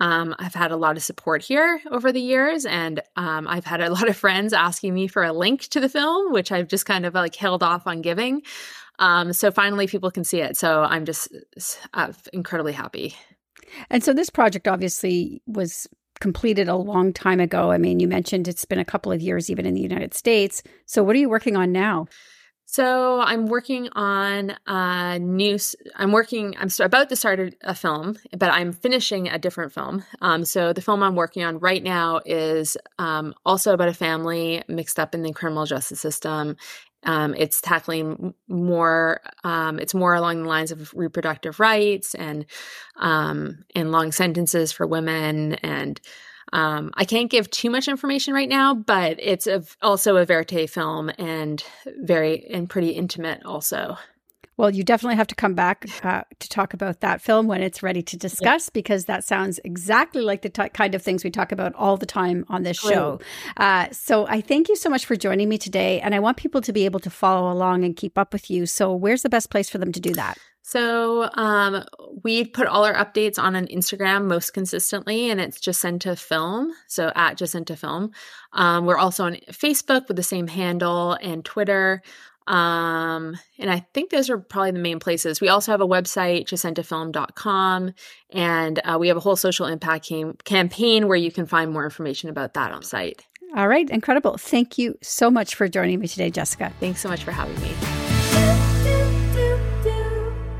um, 0.00 0.34
I've 0.38 0.54
had 0.54 0.72
a 0.72 0.76
lot 0.76 0.96
of 0.96 1.02
support 1.02 1.42
here 1.42 1.80
over 1.90 2.10
the 2.10 2.20
years, 2.20 2.64
and 2.64 3.00
um, 3.16 3.46
I've 3.46 3.64
had 3.64 3.80
a 3.80 3.90
lot 3.92 4.08
of 4.08 4.16
friends 4.16 4.52
asking 4.52 4.94
me 4.94 5.06
for 5.06 5.22
a 5.22 5.32
link 5.32 5.62
to 5.68 5.80
the 5.80 5.88
film, 5.88 6.32
which 6.32 6.50
I've 6.50 6.68
just 6.68 6.86
kind 6.86 7.04
of 7.04 7.14
like 7.14 7.34
held 7.34 7.62
off 7.62 7.86
on 7.86 8.00
giving. 8.00 8.42
Um, 8.98 9.32
so 9.32 9.50
finally, 9.50 9.86
people 9.86 10.10
can 10.10 10.24
see 10.24 10.40
it. 10.40 10.56
So 10.56 10.82
I'm 10.82 11.04
just 11.04 11.28
uh, 11.94 12.12
incredibly 12.32 12.72
happy. 12.72 13.14
And 13.90 14.02
so 14.02 14.12
this 14.12 14.30
project 14.30 14.68
obviously 14.68 15.42
was 15.46 15.88
completed 16.20 16.68
a 16.68 16.76
long 16.76 17.12
time 17.12 17.40
ago. 17.40 17.70
I 17.70 17.78
mean, 17.78 18.00
you 18.00 18.08
mentioned 18.08 18.48
it's 18.48 18.64
been 18.64 18.78
a 18.78 18.84
couple 18.84 19.12
of 19.12 19.20
years 19.20 19.50
even 19.50 19.66
in 19.66 19.74
the 19.74 19.80
United 19.80 20.14
States. 20.14 20.62
So 20.86 21.02
what 21.02 21.14
are 21.14 21.18
you 21.18 21.28
working 21.28 21.56
on 21.56 21.72
now? 21.72 22.06
So 22.70 23.20
I'm 23.20 23.46
working 23.46 23.88
on 23.92 24.54
a 24.66 25.18
new. 25.18 25.58
I'm 25.96 26.12
working. 26.12 26.54
I'm 26.58 26.68
about 26.80 27.08
to 27.08 27.16
start 27.16 27.54
a, 27.62 27.74
film, 27.74 28.18
but 28.36 28.50
I'm 28.50 28.72
finishing 28.74 29.26
a 29.26 29.38
different 29.38 29.72
film. 29.72 30.04
Um, 30.20 30.44
so 30.44 30.74
the 30.74 30.82
film 30.82 31.02
I'm 31.02 31.14
working 31.14 31.44
on 31.44 31.60
right 31.60 31.82
now 31.82 32.20
is 32.26 32.76
um, 32.98 33.32
also 33.46 33.72
about 33.72 33.88
a 33.88 33.94
family 33.94 34.62
mixed 34.68 34.98
up 34.98 35.14
in 35.14 35.22
the 35.22 35.32
criminal 35.32 35.64
justice 35.64 35.98
system, 35.98 36.58
um, 37.04 37.34
it's 37.34 37.60
tackling 37.60 38.34
more. 38.48 39.20
Um, 39.44 39.78
it's 39.78 39.94
more 39.94 40.14
along 40.14 40.42
the 40.42 40.48
lines 40.48 40.72
of 40.72 40.92
reproductive 40.94 41.60
rights 41.60 42.14
and 42.14 42.46
um, 42.96 43.64
and 43.74 43.92
long 43.92 44.12
sentences 44.12 44.72
for 44.72 44.86
women. 44.86 45.54
And 45.54 46.00
um, 46.52 46.90
I 46.94 47.04
can't 47.04 47.30
give 47.30 47.50
too 47.50 47.70
much 47.70 47.88
information 47.88 48.34
right 48.34 48.48
now, 48.48 48.74
but 48.74 49.18
it's 49.20 49.46
a, 49.46 49.62
also 49.82 50.16
a 50.16 50.24
verite 50.24 50.68
film 50.70 51.10
and 51.18 51.62
very 51.86 52.46
and 52.50 52.68
pretty 52.68 52.90
intimate 52.90 53.44
also. 53.44 53.98
Well, 54.58 54.70
you 54.70 54.82
definitely 54.82 55.16
have 55.16 55.28
to 55.28 55.36
come 55.36 55.54
back 55.54 55.86
uh, 56.02 56.24
to 56.40 56.48
talk 56.48 56.74
about 56.74 57.00
that 57.00 57.22
film 57.22 57.46
when 57.46 57.62
it's 57.62 57.80
ready 57.80 58.02
to 58.02 58.16
discuss 58.16 58.66
yeah. 58.66 58.70
because 58.74 59.04
that 59.04 59.22
sounds 59.22 59.60
exactly 59.64 60.20
like 60.20 60.42
the 60.42 60.48
t- 60.48 60.68
kind 60.70 60.96
of 60.96 61.02
things 61.02 61.22
we 61.22 61.30
talk 61.30 61.52
about 61.52 61.74
all 61.76 61.96
the 61.96 62.06
time 62.06 62.44
on 62.48 62.64
this 62.64 62.76
show. 62.76 63.20
Uh, 63.56 63.86
so 63.92 64.26
I 64.26 64.40
thank 64.40 64.68
you 64.68 64.74
so 64.74 64.90
much 64.90 65.06
for 65.06 65.14
joining 65.14 65.48
me 65.48 65.58
today. 65.58 66.00
And 66.00 66.12
I 66.12 66.18
want 66.18 66.36
people 66.36 66.60
to 66.62 66.72
be 66.72 66.84
able 66.84 67.00
to 67.00 67.10
follow 67.10 67.52
along 67.52 67.84
and 67.84 67.96
keep 67.96 68.18
up 68.18 68.32
with 68.32 68.50
you. 68.50 68.66
So, 68.66 68.92
where's 68.94 69.22
the 69.22 69.28
best 69.28 69.48
place 69.48 69.70
for 69.70 69.78
them 69.78 69.92
to 69.92 70.00
do 70.00 70.12
that? 70.14 70.36
So 70.68 71.30
um, 71.32 71.82
we 72.24 72.44
put 72.44 72.66
all 72.66 72.84
our 72.84 72.92
updates 72.92 73.38
on 73.38 73.56
an 73.56 73.68
Instagram 73.68 74.26
most 74.26 74.52
consistently, 74.52 75.30
and 75.30 75.40
it's 75.40 75.58
Jacinta 75.58 76.14
Film. 76.14 76.72
So 76.88 77.10
at 77.14 77.38
Jacinta 77.38 77.74
Film. 77.74 78.10
Um, 78.52 78.84
we're 78.84 78.98
also 78.98 79.24
on 79.24 79.36
Facebook 79.50 80.08
with 80.08 80.18
the 80.18 80.22
same 80.22 80.46
handle 80.46 81.14
and 81.22 81.42
Twitter. 81.42 82.02
Um, 82.48 83.38
and 83.58 83.70
I 83.70 83.86
think 83.92 84.10
those 84.10 84.30
are 84.30 84.38
probably 84.38 84.70
the 84.70 84.78
main 84.78 84.98
places. 84.98 85.38
We 85.38 85.50
also 85.50 85.70
have 85.70 85.82
a 85.82 85.86
website, 85.86 86.46
jacintafilm.com, 86.46 87.92
and 88.30 88.80
uh, 88.84 88.96
we 88.98 89.08
have 89.08 89.18
a 89.18 89.20
whole 89.20 89.36
social 89.36 89.66
impact 89.66 90.08
cam- 90.08 90.36
campaign 90.44 91.08
where 91.08 91.16
you 91.16 91.30
can 91.30 91.44
find 91.44 91.70
more 91.70 91.84
information 91.84 92.30
about 92.30 92.54
that 92.54 92.72
on 92.72 92.82
site. 92.82 93.26
All 93.54 93.68
right, 93.68 93.88
incredible. 93.90 94.38
Thank 94.38 94.78
you 94.78 94.96
so 95.02 95.30
much 95.30 95.54
for 95.54 95.68
joining 95.68 96.00
me 96.00 96.08
today, 96.08 96.30
Jessica. 96.30 96.72
Thanks 96.80 97.02
so 97.02 97.10
much 97.10 97.22
for 97.22 97.32
having 97.32 97.60
me. 97.60 97.70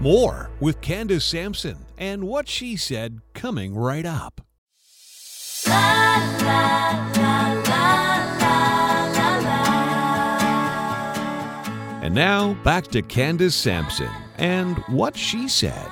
More 0.00 0.50
with 0.60 0.80
Candace 0.82 1.24
Sampson 1.24 1.78
and 1.96 2.24
what 2.24 2.48
she 2.48 2.76
said 2.76 3.20
coming 3.32 3.74
right 3.74 4.04
up. 4.06 4.42
And 12.08 12.14
now 12.14 12.54
back 12.64 12.86
to 12.92 13.02
Candace 13.02 13.54
Sampson 13.54 14.08
and 14.38 14.78
what 14.88 15.14
she 15.14 15.46
said. 15.46 15.90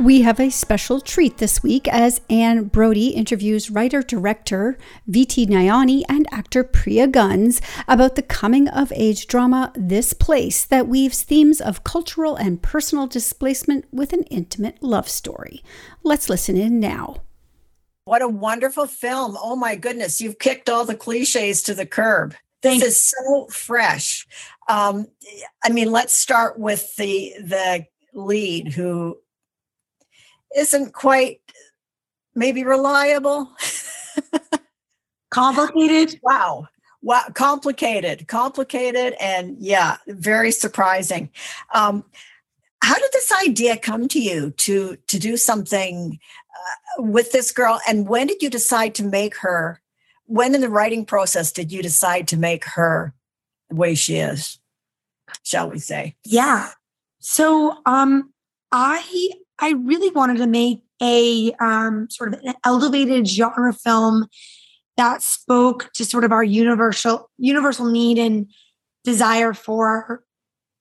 We 0.00 0.22
have 0.22 0.40
a 0.40 0.50
special 0.50 1.00
treat 1.00 1.38
this 1.38 1.62
week 1.62 1.86
as 1.86 2.20
Anne 2.28 2.64
Brodie 2.64 3.10
interviews 3.10 3.70
writer 3.70 4.02
director 4.02 4.76
V.T. 5.06 5.46
Nayani 5.46 6.02
and 6.08 6.26
actor 6.32 6.64
Priya 6.64 7.06
Guns 7.06 7.60
about 7.86 8.16
the 8.16 8.22
coming 8.22 8.66
of 8.66 8.92
age 8.96 9.28
drama 9.28 9.72
This 9.76 10.14
Place 10.14 10.64
that 10.64 10.88
weaves 10.88 11.22
themes 11.22 11.60
of 11.60 11.84
cultural 11.84 12.34
and 12.34 12.60
personal 12.60 13.06
displacement 13.06 13.84
with 13.92 14.12
an 14.12 14.24
intimate 14.24 14.82
love 14.82 15.08
story. 15.08 15.62
Let's 16.02 16.28
listen 16.28 16.56
in 16.56 16.80
now. 16.80 17.22
What 18.04 18.20
a 18.20 18.26
wonderful 18.26 18.88
film. 18.88 19.38
Oh 19.40 19.54
my 19.54 19.76
goodness, 19.76 20.20
you've 20.20 20.40
kicked 20.40 20.68
all 20.68 20.84
the 20.84 20.96
cliches 20.96 21.62
to 21.62 21.72
the 21.72 21.86
curb. 21.86 22.34
This 22.62 22.82
is 22.82 23.00
so 23.00 23.46
fresh. 23.46 24.26
Um, 24.68 25.06
I 25.64 25.70
mean, 25.70 25.90
let's 25.90 26.12
start 26.12 26.58
with 26.58 26.94
the 26.96 27.34
the 27.40 27.86
lead 28.14 28.68
who 28.72 29.18
isn't 30.56 30.92
quite 30.92 31.40
maybe 32.34 32.64
reliable. 32.64 33.54
complicated. 35.30 36.20
Wow. 36.22 36.68
Wow, 37.04 37.24
complicated, 37.34 38.28
complicated, 38.28 39.16
and 39.18 39.56
yeah, 39.58 39.96
very 40.06 40.52
surprising. 40.52 41.30
Um, 41.74 42.04
how 42.80 42.94
did 42.94 43.10
this 43.12 43.32
idea 43.44 43.76
come 43.76 44.06
to 44.08 44.20
you 44.20 44.52
to 44.58 44.96
to 45.08 45.18
do 45.18 45.36
something 45.36 46.20
uh, 46.98 47.02
with 47.02 47.32
this 47.32 47.50
girl? 47.50 47.80
And 47.88 48.08
when 48.08 48.28
did 48.28 48.40
you 48.40 48.48
decide 48.48 48.94
to 48.96 49.04
make 49.04 49.36
her? 49.38 49.80
When 50.32 50.54
in 50.54 50.62
the 50.62 50.70
writing 50.70 51.04
process 51.04 51.52
did 51.52 51.70
you 51.70 51.82
decide 51.82 52.26
to 52.28 52.38
make 52.38 52.64
her 52.64 53.14
the 53.68 53.76
way 53.76 53.94
she 53.94 54.16
is? 54.16 54.58
shall 55.42 55.70
we 55.70 55.78
say? 55.78 56.16
Yeah. 56.24 56.70
So 57.20 57.76
um, 57.86 58.32
I 58.70 59.30
I 59.58 59.70
really 59.72 60.10
wanted 60.10 60.38
to 60.38 60.46
make 60.46 60.82
a 61.00 61.52
um, 61.60 62.08
sort 62.10 62.34
of 62.34 62.40
an 62.40 62.54
elevated 62.64 63.26
genre 63.26 63.72
film 63.72 64.26
that 64.96 65.22
spoke 65.22 65.90
to 65.94 66.04
sort 66.04 66.24
of 66.24 66.32
our 66.32 66.44
universal 66.44 67.30
universal 67.38 67.90
need 67.90 68.18
and 68.18 68.50
desire 69.04 69.54
for 69.54 70.24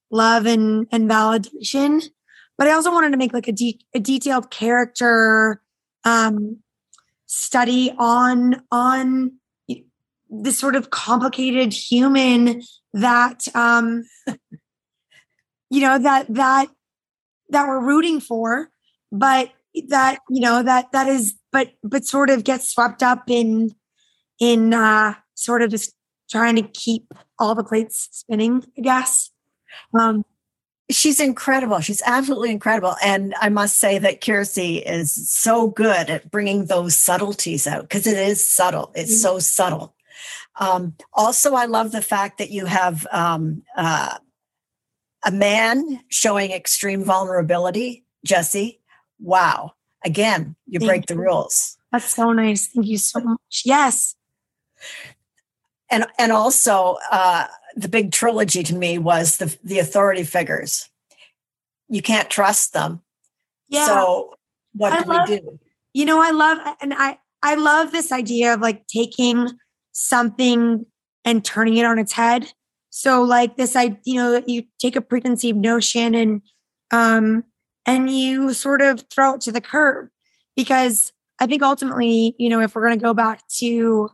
love 0.10 0.46
and 0.46 0.88
and 0.92 1.10
validation. 1.10 2.04
But 2.58 2.68
I 2.68 2.74
also 2.74 2.92
wanted 2.92 3.12
to 3.12 3.18
make 3.18 3.34
like 3.34 3.48
a, 3.48 3.52
de- 3.52 3.80
a 3.96 4.00
detailed 4.00 4.52
character 4.52 5.62
um, 6.04 6.58
study 7.26 7.94
on 7.98 8.62
on 8.72 9.32
this 10.32 10.58
sort 10.58 10.76
of 10.76 10.90
complicated 10.90 11.74
human 11.74 12.62
that 12.94 13.48
um 13.54 14.04
you 15.70 15.82
know 15.82 16.00
that 16.00 16.26
that 16.34 16.68
that 17.50 17.68
we're 17.68 17.86
rooting 17.86 18.22
for 18.22 18.70
but 19.12 19.52
that 19.90 20.20
you 20.30 20.40
know 20.40 20.64
that 20.64 20.92
that 20.94 21.08
is 21.08 21.36
but 21.52 21.74
but 21.84 22.06
sort 22.06 22.30
of 22.30 22.44
gets 22.46 22.72
swept 22.72 23.04
up 23.04 23.24
in 23.28 23.76
in 24.40 24.74
uh 24.74 25.14
sort 25.36 25.62
of 25.62 25.70
just 25.70 25.94
trying 26.30 26.56
to 26.56 26.64
keep 26.64 27.14
all 27.38 27.54
the 27.54 27.64
plates 27.64 28.08
spinning 28.12 28.64
i 28.78 28.82
guess. 28.82 29.32
Um 29.98 30.24
she's 30.90 31.22
incredible. 31.22 31.80
She's 31.80 32.02
absolutely 32.06 32.52
incredible. 32.52 32.96
And 33.04 33.34
i 33.42 33.50
must 33.50 33.78
say 33.78 33.98
that 34.00 34.22
Kiersey 34.22 34.82
is 34.86 35.30
so 35.30 35.68
good 35.68 36.10
at 36.10 36.32
bringing 36.32 36.66
those 36.66 36.98
subtleties 36.98 37.68
out 37.68 37.84
because 37.84 38.08
it 38.08 38.18
is 38.18 38.46
subtle. 38.46 38.92
It's 38.96 39.12
mm-hmm. 39.12 39.22
so 39.22 39.40
subtle 39.40 39.96
um, 40.60 40.96
also, 41.14 41.54
I 41.54 41.66
love 41.66 41.92
the 41.92 42.02
fact 42.02 42.38
that 42.38 42.52
you 42.52 42.66
have 42.66 43.08
um, 43.12 43.64
uh, 43.78 44.18
a 45.26 45.32
man 45.32 46.02
showing 46.10 46.52
extreme 46.52 47.04
vulnerability. 47.04 48.06
Jesse, 48.26 48.82
wow! 49.20 49.74
Again, 50.04 50.56
you 50.68 50.80
Thank 50.80 50.90
break 50.90 51.10
you. 51.10 51.16
the 51.16 51.22
rules. 51.22 51.78
That's 51.92 52.14
so 52.14 52.32
nice. 52.34 52.68
Thank 52.68 52.88
you 52.88 52.98
so 52.98 53.20
much. 53.22 53.64
Yes, 53.66 54.16
and 55.90 56.06
and 56.20 56.32
also 56.32 56.98
uh, 57.12 57.48
the 57.76 57.88
big 57.88 58.12
trilogy 58.12 58.64
to 58.64 58.76
me 58.76 58.98
was 58.98 59.38
the 59.38 59.58
the 59.64 59.80
authority 59.80 60.24
figures. 60.24 60.90
You 61.88 62.02
can't 62.02 62.30
trust 62.30 62.74
them. 62.74 63.02
Yeah. 63.70 63.86
So 63.86 64.36
what 64.74 64.94
I 64.94 65.04
do 65.04 65.10
love, 65.10 65.30
we 65.30 65.40
do? 65.40 65.60
You 65.94 66.06
know, 66.06 66.22
I 66.22 66.32
love 66.32 66.58
and 66.82 66.94
I 66.94 67.20
I 67.42 67.56
love 67.56 67.92
this 67.92 68.12
idea 68.12 68.54
of 68.54 68.62
like 68.62 68.86
taking 68.88 69.50
something 69.92 70.86
and 71.26 71.46
turning 71.46 71.78
it 71.78 71.86
on 71.86 72.00
its 72.00 72.14
head. 72.14 72.52
So 72.90 73.22
like 73.22 73.58
this, 73.58 73.76
I 73.76 73.98
you 74.04 74.16
know, 74.16 74.44
you 74.46 74.64
take 74.80 74.96
a 74.96 75.02
preconceived 75.02 75.58
notion 75.58 76.16
and 76.16 76.42
um 76.92 77.44
and 77.86 78.10
you 78.10 78.54
sort 78.54 78.82
of 78.82 79.06
throw 79.10 79.36
it 79.36 79.42
to 79.42 79.52
the 79.52 79.62
curb 79.62 80.10
because 80.56 81.12
I 81.40 81.48
think 81.48 81.64
ultimately, 81.64 82.36
you 82.38 82.50
know, 82.50 82.62
if 82.62 82.76
we're 82.76 82.86
going 82.86 83.00
to 83.00 83.04
go 83.04 83.16
back 83.16 83.48
to, 83.58 84.10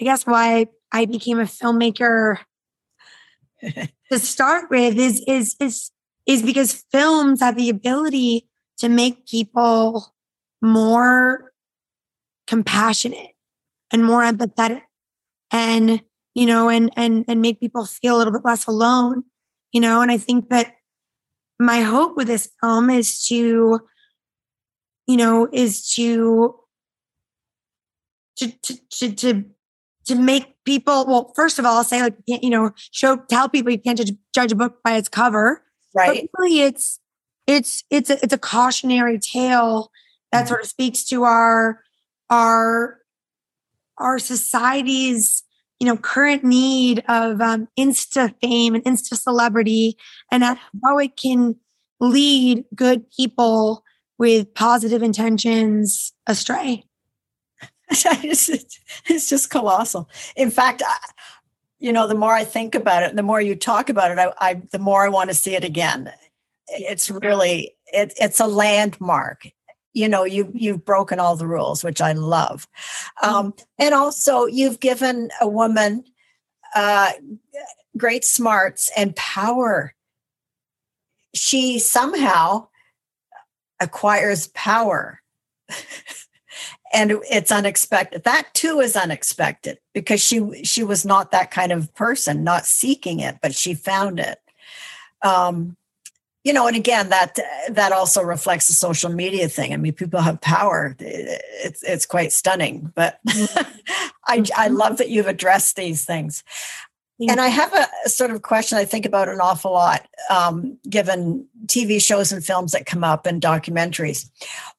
I 0.00 0.04
guess 0.04 0.24
why 0.24 0.66
I 0.92 1.06
became 1.06 1.40
a 1.40 1.44
filmmaker 1.44 2.38
to 3.62 4.18
start 4.18 4.70
with 4.70 4.96
is 4.96 5.24
is 5.26 5.56
is 5.58 5.90
is 6.26 6.42
because 6.42 6.84
films 6.92 7.40
have 7.40 7.56
the 7.56 7.68
ability 7.68 8.48
to 8.78 8.88
make 8.88 9.26
people 9.26 10.14
more 10.60 11.52
compassionate 12.46 13.30
and 13.90 14.04
more 14.04 14.22
empathetic 14.22 14.82
and 15.52 16.02
you 16.34 16.46
know 16.46 16.68
and 16.68 16.90
and 16.96 17.24
and 17.28 17.40
make 17.40 17.60
people 17.60 17.84
feel 17.84 18.16
a 18.16 18.18
little 18.18 18.32
bit 18.32 18.44
less 18.44 18.66
alone 18.66 19.22
you 19.72 19.80
know? 19.80 20.02
And 20.02 20.10
i 20.10 20.18
think 20.18 20.48
that 20.50 20.74
my 21.58 21.80
hope 21.80 22.16
with 22.16 22.26
this 22.26 22.50
film 22.60 22.90
is 22.90 23.24
to 23.26 23.80
you 25.06 25.16
know 25.16 25.48
is 25.52 25.88
to 25.94 26.56
to 28.36 28.52
to 28.62 28.76
to, 28.90 29.12
to 29.12 29.44
to 30.06 30.14
make 30.14 30.54
people 30.64 31.06
well 31.06 31.32
first 31.36 31.58
of 31.58 31.64
all 31.64 31.76
I'll 31.76 31.84
say 31.84 32.02
like 32.02 32.16
you 32.26 32.50
know 32.50 32.72
show 32.90 33.16
tell 33.28 33.48
people 33.48 33.72
you 33.72 33.78
can't 33.78 33.98
judge, 33.98 34.12
judge 34.34 34.52
a 34.52 34.56
book 34.56 34.82
by 34.82 34.96
its 34.96 35.08
cover. 35.08 35.62
Right. 35.94 36.28
but 36.32 36.40
really 36.40 36.62
it's 36.62 36.98
it's 37.46 37.84
it's 37.90 38.08
a, 38.08 38.22
it's 38.22 38.32
a 38.32 38.38
cautionary 38.38 39.18
tale 39.18 39.90
that 40.32 40.40
mm-hmm. 40.40 40.48
sort 40.48 40.62
of 40.62 40.68
speaks 40.68 41.04
to 41.04 41.24
our 41.24 41.80
our 42.30 42.98
our 43.98 44.18
society's 44.18 45.42
you 45.80 45.86
know 45.86 45.96
current 45.96 46.44
need 46.44 47.02
of 47.08 47.40
um, 47.40 47.68
insta 47.78 48.34
fame 48.40 48.74
and 48.74 48.84
insta 48.84 49.14
celebrity 49.14 49.96
and 50.30 50.44
how 50.44 50.98
it 50.98 51.16
can 51.16 51.56
lead 52.00 52.64
good 52.74 53.10
people 53.10 53.84
with 54.18 54.52
positive 54.54 55.02
intentions 55.02 56.12
astray. 56.26 56.84
It's 57.90 59.28
just 59.28 59.50
colossal. 59.50 60.08
In 60.36 60.50
fact 60.50 60.82
I, 60.86 60.96
you 61.82 61.92
know 61.92 62.06
the 62.06 62.14
more 62.14 62.32
i 62.32 62.44
think 62.44 62.74
about 62.74 63.02
it 63.02 63.16
the 63.16 63.22
more 63.22 63.40
you 63.40 63.56
talk 63.56 63.90
about 63.90 64.12
it 64.12 64.18
I, 64.18 64.32
I 64.38 64.62
the 64.70 64.78
more 64.78 65.04
i 65.04 65.08
want 65.08 65.28
to 65.30 65.34
see 65.34 65.56
it 65.56 65.64
again. 65.64 66.10
It's 66.68 67.10
really 67.10 67.74
it, 67.92 68.14
it's 68.16 68.40
a 68.40 68.46
landmark 68.46 69.48
you 69.92 70.08
know 70.08 70.24
you 70.24 70.50
you've 70.54 70.84
broken 70.84 71.20
all 71.20 71.36
the 71.36 71.46
rules 71.46 71.84
which 71.84 72.00
i 72.00 72.12
love. 72.12 72.68
Mm-hmm. 73.22 73.34
um, 73.34 73.54
and 73.78 73.94
also 73.94 74.46
you've 74.46 74.80
given 74.80 75.30
a 75.40 75.48
woman 75.48 76.04
uh, 76.74 77.12
great 77.96 78.24
smarts 78.24 78.90
and 78.96 79.14
power. 79.16 79.94
She 81.34 81.78
somehow 81.78 82.68
acquires 83.80 84.48
power. 84.48 85.20
And 86.94 87.12
it's 87.30 87.50
unexpected. 87.50 88.24
That 88.24 88.52
too 88.52 88.80
is 88.80 88.96
unexpected 88.96 89.78
because 89.94 90.20
she 90.20 90.62
she 90.62 90.84
was 90.84 91.06
not 91.06 91.30
that 91.30 91.50
kind 91.50 91.72
of 91.72 91.94
person 91.94 92.44
not 92.44 92.66
seeking 92.66 93.20
it 93.20 93.38
but 93.40 93.54
she 93.54 93.72
found 93.72 94.20
it. 94.20 94.38
Um, 95.22 95.78
you 96.44 96.52
know 96.52 96.66
and 96.66 96.76
again 96.76 97.08
that 97.10 97.38
that 97.68 97.92
also 97.92 98.22
reflects 98.22 98.66
the 98.66 98.72
social 98.72 99.10
media 99.10 99.48
thing. 99.48 99.72
I 99.72 99.76
mean 99.76 99.92
people 99.92 100.20
have 100.20 100.40
power. 100.40 100.96
It's 100.98 101.82
it's 101.82 102.06
quite 102.06 102.32
stunning 102.32 102.92
but 102.94 103.20
i 103.26 103.64
i 104.26 104.38
mm-hmm. 104.38 104.74
love 104.74 104.98
that 104.98 105.10
you've 105.10 105.28
addressed 105.28 105.76
these 105.76 106.04
things. 106.04 106.42
And 107.20 107.40
i 107.40 107.46
have 107.46 107.72
a 107.72 108.08
sort 108.08 108.32
of 108.32 108.42
question 108.42 108.78
i 108.78 108.84
think 108.84 109.06
about 109.06 109.28
an 109.28 109.40
awful 109.40 109.72
lot 109.72 110.08
um, 110.28 110.76
given 110.90 111.46
tv 111.66 112.02
shows 112.02 112.32
and 112.32 112.44
films 112.44 112.72
that 112.72 112.86
come 112.86 113.04
up 113.04 113.26
and 113.26 113.40
documentaries. 113.40 114.28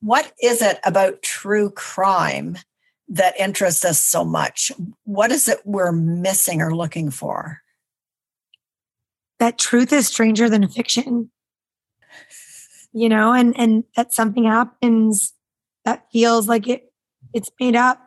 What 0.02 0.34
is 0.42 0.62
it 0.62 0.80
about 0.84 1.22
true 1.22 1.70
crime 1.70 2.58
that 3.08 3.40
interests 3.40 3.86
us 3.86 4.00
so 4.00 4.26
much? 4.26 4.72
What 5.04 5.32
is 5.32 5.48
it 5.48 5.60
we're 5.64 5.92
missing 5.92 6.62
or 6.62 6.76
looking 6.76 7.12
for? 7.12 7.62
That 9.40 9.58
truth 9.58 9.94
is 9.94 10.08
stranger 10.08 10.50
than 10.50 10.68
fiction 10.68 11.30
you 12.94 13.10
know, 13.10 13.34
and 13.34 13.58
and 13.60 13.84
that 13.96 14.14
something 14.14 14.46
happens 14.46 15.34
that 15.86 16.06
feels 16.12 16.48
like 16.48 16.68
it 16.68 16.92
it's 17.34 17.50
made 17.60 17.76
up 17.76 18.00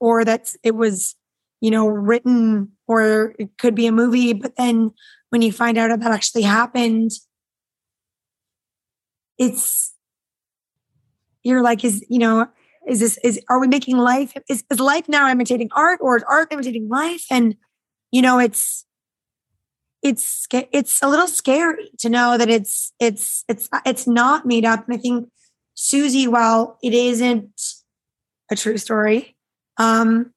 or 0.00 0.24
that 0.24 0.54
it 0.62 0.74
was, 0.74 1.14
you 1.60 1.70
know, 1.70 1.86
written 1.86 2.72
or 2.88 3.34
it 3.38 3.56
could 3.58 3.74
be 3.74 3.86
a 3.86 3.92
movie, 3.92 4.32
but 4.32 4.56
then 4.56 4.90
when 5.30 5.42
you 5.42 5.52
find 5.52 5.78
out 5.78 5.98
that 5.98 6.10
actually 6.10 6.42
happened, 6.42 7.10
it's 9.38 9.94
you're 11.42 11.62
like, 11.62 11.84
is 11.84 12.04
you 12.08 12.18
know, 12.18 12.48
is 12.88 13.00
this 13.00 13.18
is 13.22 13.40
are 13.48 13.60
we 13.60 13.68
making 13.68 13.96
life 13.96 14.34
is, 14.48 14.64
is 14.70 14.80
life 14.80 15.08
now 15.08 15.28
imitating 15.30 15.68
art 15.72 16.00
or 16.02 16.16
is 16.16 16.24
art 16.28 16.52
imitating 16.52 16.88
life? 16.88 17.24
And 17.30 17.56
you 18.10 18.22
know, 18.22 18.38
it's 18.38 18.84
it's 20.06 20.46
it's 20.52 21.02
a 21.02 21.08
little 21.08 21.26
scary 21.26 21.90
to 21.98 22.08
know 22.08 22.38
that 22.38 22.48
it's 22.48 22.92
it's 23.00 23.44
it's 23.48 23.68
it's 23.84 24.06
not 24.06 24.46
made 24.46 24.64
up. 24.64 24.86
And 24.86 24.96
I 24.96 24.98
think 24.98 25.28
Susie, 25.74 26.28
while 26.28 26.78
it 26.80 26.94
isn't 26.94 27.60
a 28.50 28.54
true 28.54 28.78
story, 28.78 29.36
um, 29.78 30.32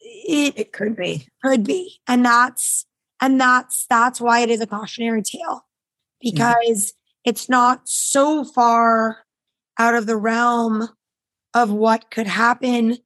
it, 0.00 0.54
it 0.56 0.72
could 0.72 0.96
be 0.96 1.28
could 1.44 1.64
be, 1.64 2.00
and 2.08 2.24
that's 2.24 2.84
and 3.20 3.40
that's 3.40 3.86
that's 3.88 4.20
why 4.20 4.40
it 4.40 4.50
is 4.50 4.60
a 4.60 4.66
cautionary 4.66 5.22
tale 5.22 5.64
because 6.20 6.46
mm-hmm. 6.46 7.30
it's 7.30 7.48
not 7.48 7.82
so 7.84 8.42
far 8.42 9.18
out 9.78 9.94
of 9.94 10.06
the 10.06 10.16
realm 10.16 10.88
of 11.54 11.70
what 11.70 12.10
could 12.10 12.26
happen 12.26 12.98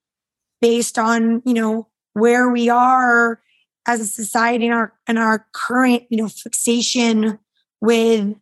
based 0.62 0.98
on 0.98 1.42
you 1.44 1.52
know 1.52 1.88
where 2.14 2.48
we 2.48 2.70
are 2.70 3.42
as 3.86 4.00
a 4.00 4.06
society 4.06 4.66
and 4.66 4.74
our 4.74 4.92
and 5.06 5.18
our 5.18 5.46
current 5.52 6.02
you 6.10 6.16
know 6.16 6.28
fixation 6.28 7.38
with 7.80 8.34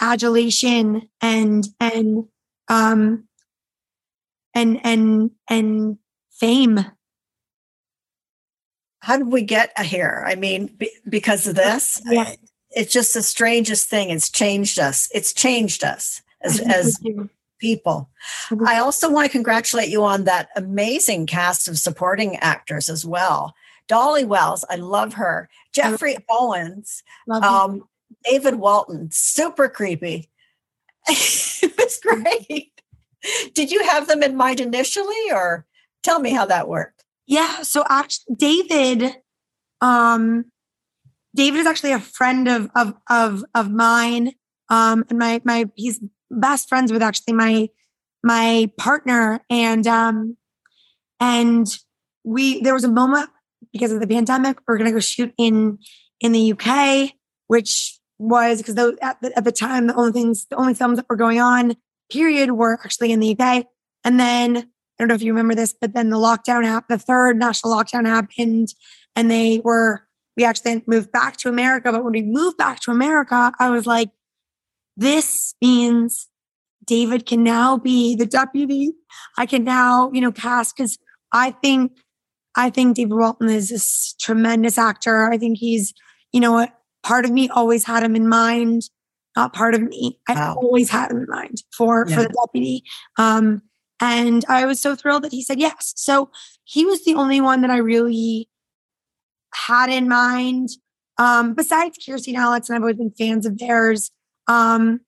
adulation 0.00 1.08
and 1.20 1.68
and 1.80 2.26
um 2.68 3.24
and 4.54 4.80
and 4.84 5.30
and 5.48 5.98
fame. 6.30 6.84
How 9.00 9.18
did 9.18 9.30
we 9.30 9.42
get 9.42 9.78
here 9.78 10.24
i 10.26 10.34
mean 10.34 10.66
be, 10.66 10.90
because 11.08 11.46
of 11.46 11.54
this? 11.56 12.00
Yeah. 12.10 12.34
it's 12.70 12.92
just 12.92 13.14
the 13.14 13.22
strangest 13.22 13.88
thing. 13.88 14.10
It's 14.10 14.30
changed 14.30 14.78
us. 14.78 15.08
It's 15.14 15.32
changed 15.32 15.84
us 15.84 16.22
as 16.40 16.60
as 16.66 16.98
people. 17.60 18.10
I 18.66 18.78
also 18.78 19.10
want 19.10 19.26
to 19.26 19.32
congratulate 19.32 19.88
you 19.88 20.04
on 20.04 20.24
that 20.24 20.48
amazing 20.56 21.26
cast 21.26 21.68
of 21.68 21.78
supporting 21.78 22.36
actors 22.36 22.88
as 22.88 23.04
well 23.04 23.54
dolly 23.88 24.24
wells 24.24 24.64
i 24.70 24.76
love 24.76 25.14
her. 25.14 25.48
Jeffrey 25.72 26.16
owens 26.30 27.02
um, 27.30 27.84
david 28.24 28.56
walton 28.56 29.08
super 29.10 29.68
creepy. 29.68 30.30
It 31.08 31.76
was 31.78 31.98
great. 32.00 32.72
Did 33.54 33.70
you 33.70 33.82
have 33.84 34.06
them 34.06 34.22
in 34.22 34.36
mind 34.36 34.60
initially 34.60 35.30
or 35.30 35.66
tell 36.02 36.18
me 36.18 36.30
how 36.30 36.44
that 36.46 36.68
worked? 36.68 37.04
Yeah 37.26 37.62
so 37.62 37.84
actually 37.88 38.36
david 38.36 39.16
um 39.80 40.46
david 41.34 41.60
is 41.60 41.66
actually 41.66 41.92
a 41.92 42.00
friend 42.00 42.48
of 42.48 42.70
of 42.76 42.94
of, 43.08 43.44
of 43.54 43.70
mine 43.70 44.32
um 44.68 45.04
and 45.08 45.18
my 45.18 45.40
my 45.44 45.66
he's 45.74 46.00
best 46.30 46.68
friends 46.68 46.92
with 46.92 47.02
actually 47.02 47.34
my 47.34 47.68
my 48.22 48.70
partner 48.78 49.40
and 49.50 49.86
um 49.86 50.36
and 51.20 51.78
we 52.24 52.60
there 52.62 52.74
was 52.74 52.84
a 52.84 52.88
moment 52.88 53.30
because 53.74 53.92
of 53.92 54.00
the 54.00 54.06
pandemic 54.06 54.56
we 54.66 54.72
are 54.72 54.78
going 54.78 54.88
to 54.88 54.92
go 54.94 55.00
shoot 55.00 55.34
in 55.36 55.78
in 56.20 56.32
the 56.32 56.52
UK 56.52 57.10
which 57.48 57.98
was 58.18 58.58
because 58.58 58.78
at 59.02 59.20
the, 59.20 59.36
at 59.36 59.44
the 59.44 59.52
time 59.52 59.88
the 59.88 59.94
only 59.94 60.12
things 60.12 60.46
the 60.46 60.56
only 60.56 60.72
films 60.72 60.96
that 60.96 61.06
were 61.10 61.16
going 61.16 61.40
on 61.40 61.74
period 62.10 62.52
were 62.52 62.80
actually 62.84 63.12
in 63.12 63.20
the 63.20 63.36
UK 63.38 63.66
and 64.04 64.18
then 64.18 64.56
I 64.56 64.62
don't 64.98 65.08
know 65.08 65.14
if 65.14 65.22
you 65.22 65.32
remember 65.32 65.54
this 65.54 65.74
but 65.78 65.92
then 65.92 66.08
the 66.08 66.16
lockdown 66.16 66.64
happened 66.64 66.98
the 66.98 67.04
third 67.04 67.36
national 67.36 67.74
lockdown 67.74 68.06
happened 68.06 68.68
and 69.14 69.30
they 69.30 69.60
were 69.62 70.06
we 70.36 70.44
actually 70.44 70.82
moved 70.86 71.12
back 71.12 71.36
to 71.38 71.48
America 71.48 71.92
but 71.92 72.04
when 72.04 72.12
we 72.12 72.22
moved 72.22 72.56
back 72.56 72.80
to 72.80 72.90
America 72.92 73.52
I 73.58 73.68
was 73.68 73.86
like 73.86 74.10
this 74.96 75.54
means 75.60 76.28
David 76.86 77.26
can 77.26 77.42
now 77.42 77.78
be 77.78 78.14
the 78.14 78.26
deputy. 78.26 78.92
I 79.38 79.46
can 79.46 79.64
now, 79.64 80.10
you 80.12 80.20
know, 80.20 80.32
cast 80.32 80.76
because 80.76 80.98
I 81.32 81.50
think 81.50 81.92
I 82.56 82.70
think 82.70 82.96
David 82.96 83.14
Walton 83.14 83.48
is 83.48 83.68
this 83.68 84.14
tremendous 84.20 84.78
actor. 84.78 85.30
I 85.30 85.38
think 85.38 85.58
he's, 85.58 85.92
you 86.32 86.40
know, 86.40 86.66
part 87.02 87.24
of 87.24 87.30
me 87.30 87.48
always 87.48 87.84
had 87.84 88.02
him 88.02 88.16
in 88.16 88.28
mind. 88.28 88.82
Not 89.36 89.52
part 89.52 89.74
of 89.74 89.82
me. 89.82 90.20
I 90.28 90.34
wow. 90.34 90.54
always 90.56 90.90
had 90.90 91.10
him 91.10 91.18
in 91.18 91.26
mind 91.28 91.62
for 91.76 92.06
yeah. 92.08 92.16
for 92.16 92.22
the 92.22 92.34
deputy. 92.46 92.84
Um, 93.18 93.62
and 94.00 94.44
I 94.48 94.66
was 94.66 94.80
so 94.80 94.94
thrilled 94.94 95.24
that 95.24 95.32
he 95.32 95.42
said 95.42 95.58
yes. 95.58 95.92
So 95.96 96.30
he 96.64 96.84
was 96.84 97.04
the 97.04 97.14
only 97.14 97.40
one 97.40 97.60
that 97.62 97.70
I 97.70 97.78
really 97.78 98.48
had 99.54 99.90
in 99.90 100.08
mind. 100.08 100.70
Um, 101.18 101.54
besides 101.54 101.98
Kiersey 101.98 102.28
and 102.28 102.36
Alex, 102.36 102.68
and 102.68 102.76
I've 102.76 102.82
always 102.82 102.96
been 102.96 103.12
fans 103.12 103.46
of 103.46 103.58
theirs. 103.58 104.10
Um, 104.46 105.00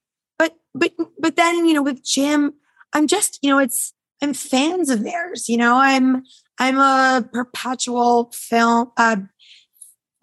but 0.79 0.93
but 1.19 1.37
then 1.37 1.67
you 1.67 1.75
know 1.75 1.83
with 1.83 2.05
Jim, 2.05 2.53
I'm 2.93 3.07
just 3.07 3.39
you 3.43 3.51
know 3.51 3.59
it's 3.59 3.93
I'm 4.23 4.35
fans 4.35 4.91
of 4.91 5.03
theirs. 5.05 5.49
You 5.49 5.57
know 5.57 5.77
I'm 5.77 6.23
I'm 6.59 6.79
a 6.79 7.29
perpetual 7.33 8.31
film 8.33 8.93
uh, 8.97 9.17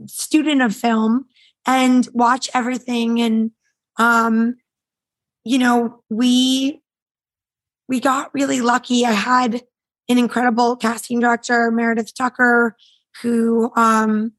student 0.07 0.61
of 0.61 0.75
film 0.75 1.25
and 1.65 2.07
watch 2.13 2.49
everything 2.53 3.21
and 3.21 3.51
um 3.97 4.55
you 5.45 5.57
know 5.59 6.03
we 6.09 6.84
we 7.88 7.99
got 7.99 8.34
really 8.34 8.61
lucky. 8.61 9.05
I 9.05 9.11
had 9.11 9.61
an 10.09 10.17
incredible 10.17 10.75
casting 10.75 11.19
director, 11.19 11.69
Meredith 11.71 12.15
Tucker, 12.15 12.75
who 13.21 13.71
um 13.75 14.34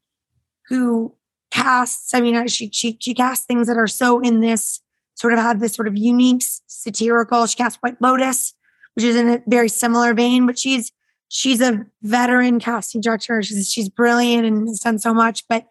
who 0.68 1.14
casts. 1.50 2.14
I 2.14 2.20
mean, 2.20 2.46
she 2.48 2.70
she 2.72 2.96
she 3.00 3.14
casts 3.14 3.46
things 3.46 3.66
that 3.68 3.76
are 3.76 3.86
so 3.86 4.20
in 4.20 4.40
this 4.40 4.80
sort 5.14 5.32
of 5.32 5.38
have 5.38 5.60
this 5.60 5.74
sort 5.74 5.88
of 5.88 5.96
unique 5.96 6.42
satirical. 6.66 7.46
She 7.46 7.56
cast 7.56 7.78
White 7.80 8.00
Lotus, 8.00 8.54
which 8.94 9.04
is 9.04 9.16
in 9.16 9.28
a 9.28 9.42
very 9.46 9.68
similar 9.68 10.14
vein, 10.14 10.46
but 10.46 10.58
she's 10.58 10.90
she's 11.34 11.60
a 11.60 11.84
veteran 12.02 12.60
casting 12.60 13.00
director. 13.00 13.42
She's 13.42 13.68
she's 13.68 13.88
brilliant 13.88 14.46
and 14.46 14.68
has 14.68 14.78
done 14.78 15.00
so 15.00 15.12
much. 15.12 15.46
But 15.48 15.66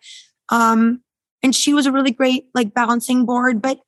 um, 0.49 1.01
and 1.41 1.55
she 1.55 1.74
was 1.74 1.86
a 1.86 1.91
really 1.91 2.11
great 2.11 2.47
like 2.53 2.74
balancing 2.74 3.26
board. 3.26 3.61
But 3.61 3.80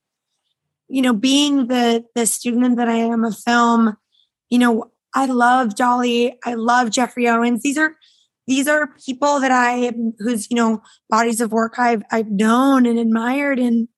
you 0.87 1.01
know, 1.01 1.13
being 1.13 1.67
the 1.67 2.05
the 2.15 2.25
student 2.25 2.77
that 2.77 2.87
I 2.87 2.95
am 2.95 3.25
of 3.25 3.37
film, 3.37 3.97
you 4.49 4.57
know, 4.57 4.91
I 5.13 5.25
love 5.25 5.75
Dolly. 5.75 6.39
I 6.45 6.53
love 6.53 6.91
Jeffrey 6.91 7.27
Owens. 7.27 7.61
These 7.61 7.77
are 7.77 7.95
these 8.47 8.69
are 8.69 8.87
people 9.05 9.41
that 9.41 9.51
I 9.51 9.91
whose 10.19 10.49
you 10.49 10.55
know 10.55 10.81
bodies 11.09 11.41
of 11.41 11.51
work 11.51 11.77
I've 11.77 12.03
I've 12.09 12.31
known 12.31 12.85
and 12.85 12.97
admired 12.97 13.59
and 13.59 13.89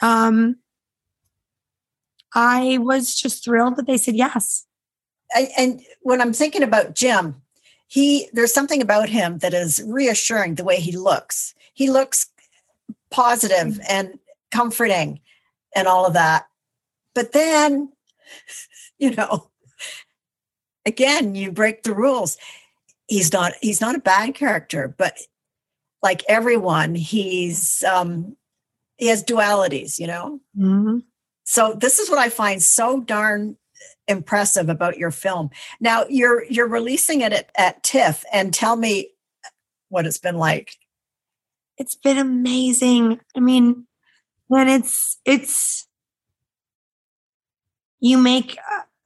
um 0.00 0.56
I 2.32 2.78
was 2.78 3.16
just 3.16 3.42
thrilled 3.42 3.74
that 3.76 3.88
they 3.88 3.96
said 3.96 4.14
yes. 4.14 4.67
I, 5.34 5.48
and 5.56 5.82
when 6.02 6.20
I'm 6.20 6.32
thinking 6.32 6.62
about 6.62 6.94
Jim, 6.94 7.42
he 7.86 8.28
there's 8.32 8.52
something 8.52 8.82
about 8.82 9.08
him 9.08 9.38
that 9.38 9.54
is 9.54 9.82
reassuring 9.86 10.54
the 10.54 10.64
way 10.64 10.76
he 10.80 10.96
looks. 10.96 11.54
He 11.72 11.90
looks 11.90 12.28
positive 13.10 13.74
mm-hmm. 13.74 13.82
and 13.88 14.18
comforting 14.50 15.20
and 15.74 15.88
all 15.88 16.06
of 16.06 16.12
that. 16.14 16.46
But 17.14 17.32
then, 17.32 17.92
you 18.98 19.12
know, 19.12 19.50
again, 20.84 21.34
you 21.34 21.50
break 21.50 21.82
the 21.82 21.94
rules. 21.94 22.36
He's 23.06 23.32
not 23.32 23.54
he's 23.60 23.80
not 23.80 23.94
a 23.94 24.00
bad 24.00 24.34
character, 24.34 24.94
but 24.96 25.18
like 26.02 26.22
everyone, 26.28 26.94
he's 26.94 27.82
um 27.84 28.36
he 28.96 29.06
has 29.06 29.24
dualities, 29.24 29.98
you 29.98 30.06
know. 30.06 30.40
Mm-hmm. 30.58 30.98
So 31.44 31.72
this 31.72 31.98
is 31.98 32.10
what 32.10 32.18
I 32.18 32.28
find 32.28 32.62
so 32.62 33.00
darn 33.00 33.56
impressive 34.08 34.68
about 34.68 34.98
your 34.98 35.10
film. 35.10 35.50
Now 35.80 36.04
you're 36.08 36.44
you're 36.44 36.68
releasing 36.68 37.20
it 37.20 37.32
at, 37.32 37.50
at 37.56 37.82
TIFF 37.82 38.24
and 38.32 38.52
tell 38.52 38.76
me 38.76 39.10
what 39.88 40.06
it's 40.06 40.18
been 40.18 40.38
like. 40.38 40.74
It's 41.76 41.94
been 41.94 42.18
amazing. 42.18 43.20
I 43.36 43.40
mean, 43.40 43.86
when 44.48 44.68
it's 44.68 45.18
it's 45.24 45.86
you 48.00 48.18
make 48.18 48.56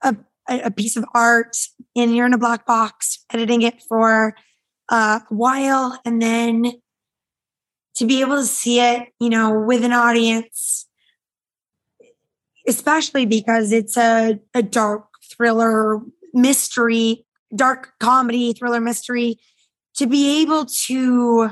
a, 0.01 0.15
a, 0.49 0.61
a 0.65 0.71
piece 0.71 0.95
of 0.95 1.05
art 1.13 1.57
and 1.95 2.15
you're 2.15 2.25
in 2.25 2.33
a 2.33 2.37
black 2.37 2.65
box 2.65 3.25
editing 3.31 3.61
it 3.61 3.81
for 3.81 4.35
a 4.89 5.21
while 5.29 5.99
and 6.05 6.21
then 6.21 6.73
to 7.95 8.05
be 8.05 8.21
able 8.21 8.37
to 8.37 8.45
see 8.45 8.79
it, 8.79 9.09
you 9.19 9.29
know, 9.29 9.59
with 9.59 9.83
an 9.83 9.93
audience 9.93 10.87
especially 12.67 13.25
because 13.25 13.71
it's 13.71 13.97
a, 13.97 14.39
a 14.53 14.61
dark 14.61 15.05
thriller 15.31 15.99
mystery, 16.33 17.25
dark 17.55 17.93
comedy 17.99 18.53
thriller 18.53 18.79
mystery, 18.79 19.37
to 19.95 20.07
be 20.07 20.41
able 20.41 20.65
to 20.65 21.51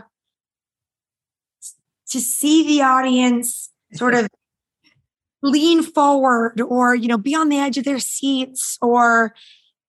to 2.10 2.20
see 2.20 2.68
the 2.68 2.82
audience 2.82 3.70
sort 3.94 4.14
of 4.14 4.28
lean 5.42 5.82
forward 5.82 6.62
or, 6.62 6.94
you 6.94 7.08
know, 7.08 7.18
be 7.18 7.34
on 7.34 7.50
the 7.50 7.58
edge 7.58 7.78
of 7.78 7.86
their 7.86 8.00
seats 8.00 8.78
or, 8.82 9.34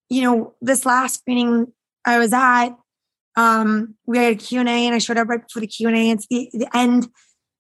you 0.09 0.23
know, 0.23 0.55
this 0.61 0.87
last 0.87 1.21
screening 1.21 1.67
I 2.05 2.19
was 2.19 2.33
at, 2.33 2.71
um, 3.37 3.95
we 4.07 4.19
had 4.19 4.33
a 4.33 4.37
Q&A 4.37 4.65
and 4.65 4.95
I 4.95 4.99
showed 4.99 5.17
up 5.17 5.29
right 5.29 5.43
before 5.43 5.61
the 5.61 5.67
Q&A. 5.67 5.93
And 5.93 6.19
it's 6.19 6.27
the, 6.29 6.49
the 6.53 6.77
end, 6.77 7.09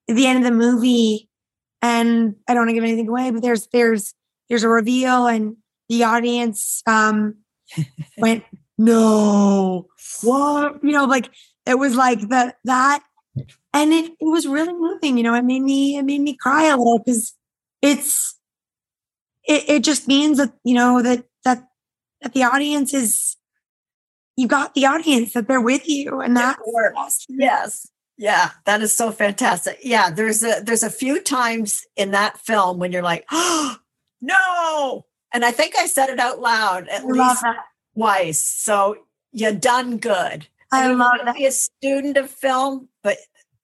the 0.07 0.27
end 0.27 0.39
of 0.39 0.45
the 0.45 0.57
movie. 0.57 1.29
And 1.83 2.37
I 2.49 2.55
don't 2.55 2.62
want 2.62 2.70
to 2.70 2.74
give 2.74 2.85
anything 2.85 3.09
away, 3.09 3.30
but 3.30 3.43
there's, 3.43 3.66
there's, 3.72 4.14
there's 4.49 4.62
a 4.62 4.68
reveal 4.68 5.26
and 5.26 5.57
the 5.89 6.05
audience, 6.05 6.83
um, 6.87 7.39
went, 8.18 8.45
no, 8.78 9.89
what? 10.22 10.83
You 10.83 10.93
know, 10.93 11.05
like 11.05 11.30
it 11.66 11.78
was 11.78 11.97
like 11.97 12.20
the, 12.20 12.55
that, 12.64 13.03
and 13.74 13.93
it, 13.93 14.12
it 14.12 14.16
was 14.20 14.47
really 14.47 14.72
moving, 14.72 15.16
you 15.16 15.22
know, 15.22 15.35
it 15.35 15.45
made 15.45 15.62
me, 15.62 15.97
it 15.97 16.05
made 16.05 16.20
me 16.20 16.37
cry 16.37 16.66
a 16.66 16.76
little 16.76 16.99
because 16.99 17.35
it's, 17.80 18.39
it, 19.45 19.64
it 19.68 19.85
just 19.85 20.07
means 20.07 20.39
that, 20.39 20.53
you 20.64 20.74
know, 20.74 21.03
that, 21.03 21.24
that, 21.45 21.68
that 22.20 22.33
the 22.33 22.45
audience 22.45 22.95
is, 22.95 23.37
you 24.37 24.47
got 24.47 24.74
the 24.74 24.87
audience 24.87 25.33
that 25.33 25.49
they're 25.49 25.61
with 25.61 25.89
you 25.89 26.20
and 26.20 26.37
that 26.37 26.59
works. 26.66 27.26
yes 27.28 27.91
yeah 28.19 28.51
that 28.67 28.83
is 28.83 28.95
so 28.95 29.11
fantastic 29.11 29.79
yeah 29.83 30.11
there's 30.11 30.43
a 30.43 30.61
there's 30.65 30.83
a 30.83 30.91
few 30.91 31.21
times 31.21 31.85
in 31.97 32.11
that 32.11 32.39
film 32.39 32.79
when 32.79 32.93
you're 32.93 33.03
like 33.03 33.25
oh 33.31 33.77
no 34.21 35.07
and 35.33 35.45
i 35.45 35.51
think 35.51 35.75
i 35.79 35.87
said 35.87 36.09
it 36.11 36.21
out 36.21 36.41
loud 36.41 36.87
at 36.89 37.03
I 37.03 37.07
least 37.07 37.45
twice 37.97 38.45
so 38.45 38.97
you 39.33 39.53
done 39.55 39.97
good 39.99 40.47
I 40.73 40.89
mean, 40.89 40.99
love 40.99 41.13
you 41.19 41.25
that. 41.25 41.35
be 41.37 41.47
a 41.47 41.53
student 41.53 42.17
of 42.17 42.31
film 42.31 42.89
but 43.03 43.17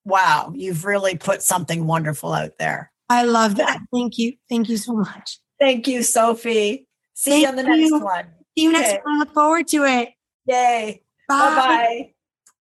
wow 0.05 0.53
you've 0.55 0.84
really 0.84 1.16
put 1.16 1.42
something 1.42 1.86
wonderful 1.86 2.32
out 2.32 2.59
there 2.59 2.90
I 3.11 3.24
love 3.24 3.57
that. 3.57 3.80
Thank 3.92 4.18
you. 4.18 4.34
Thank 4.51 4.68
you 4.68 4.76
so 4.76 4.92
much. 4.94 5.38
thank 5.61 5.86
you 5.88 6.03
sophie 6.03 6.86
see 7.14 7.42
you 7.42 7.49
on 7.49 7.57
the 7.57 7.62
next 7.62 7.90
you. 7.90 7.99
one 8.01 8.26
See 8.57 8.64
you 8.64 8.72
next 8.72 8.90
Okay. 8.90 8.99
time. 9.07 9.18
Look 9.20 9.34
forward 9.34 9.68
to 9.68 9.84
it. 9.84 10.11
yay 10.46 11.03
Bye. 11.28 11.55
bye 11.55 12.12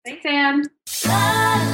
Thanks, 0.06 0.26
Anne. 0.26 1.74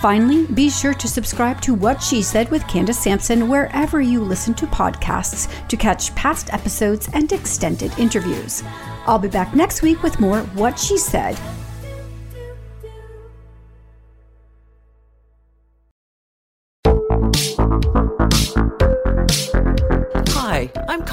Finally, 0.00 0.46
be 0.46 0.68
sure 0.68 0.92
to 0.92 1.08
subscribe 1.08 1.60
to 1.62 1.72
What 1.72 2.02
She 2.02 2.22
Said 2.22 2.50
with 2.50 2.66
Candace 2.68 2.98
Sampson 2.98 3.48
wherever 3.48 4.00
you 4.00 4.20
listen 4.20 4.52
to 4.54 4.66
podcasts 4.66 5.48
to 5.68 5.76
catch 5.76 6.14
past 6.14 6.52
episodes 6.52 7.08
and 7.14 7.32
extended 7.32 7.98
interviews. 7.98 8.62
I'll 9.06 9.18
be 9.18 9.28
back 9.28 9.54
next 9.54 9.80
week 9.80 10.02
with 10.02 10.20
more 10.20 10.40
What 10.40 10.78
She 10.78 10.98
Said. 10.98 11.38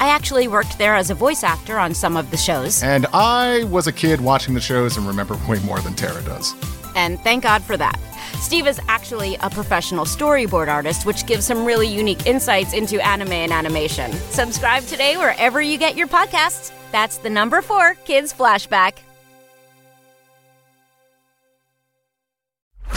I 0.00 0.08
actually 0.08 0.46
worked 0.48 0.78
there 0.78 0.94
as 0.94 1.10
a 1.10 1.14
voice 1.14 1.42
actor 1.42 1.78
on 1.78 1.92
some 1.94 2.16
of 2.16 2.30
the 2.30 2.36
shows, 2.36 2.82
And 2.82 3.06
I 3.12 3.64
was 3.64 3.86
a 3.86 3.92
kid 3.92 4.20
watching 4.20 4.54
the 4.54 4.60
shows 4.60 4.96
and 4.96 5.06
remember 5.06 5.36
way 5.48 5.58
more 5.60 5.80
than 5.80 5.94
Tara 5.94 6.22
does. 6.22 6.54
and 6.94 7.20
thank 7.20 7.42
God 7.44 7.62
for 7.62 7.76
that. 7.76 7.98
Steve 8.40 8.66
is 8.68 8.80
actually 8.88 9.36
a 9.40 9.50
professional 9.50 10.04
storyboard 10.04 10.68
artist, 10.68 11.04
which 11.06 11.26
gives 11.26 11.44
some 11.44 11.64
really 11.64 11.86
unique 11.88 12.26
insights 12.26 12.72
into 12.72 13.04
anime 13.04 13.32
and 13.32 13.52
animation. 13.52 14.12
Subscribe 14.30 14.84
today 14.84 15.16
wherever 15.16 15.60
you 15.60 15.78
get 15.78 15.96
your 15.96 16.06
podcasts. 16.08 16.72
That's 16.92 17.18
the 17.18 17.30
number 17.30 17.60
four 17.62 17.94
Kids 18.04 18.32
Flashback. 18.32 18.94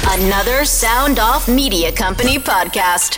Another 0.07 0.65
Sound 0.65 1.19
Off 1.19 1.47
Media 1.47 1.91
Company 1.91 2.37
podcast. 2.37 3.17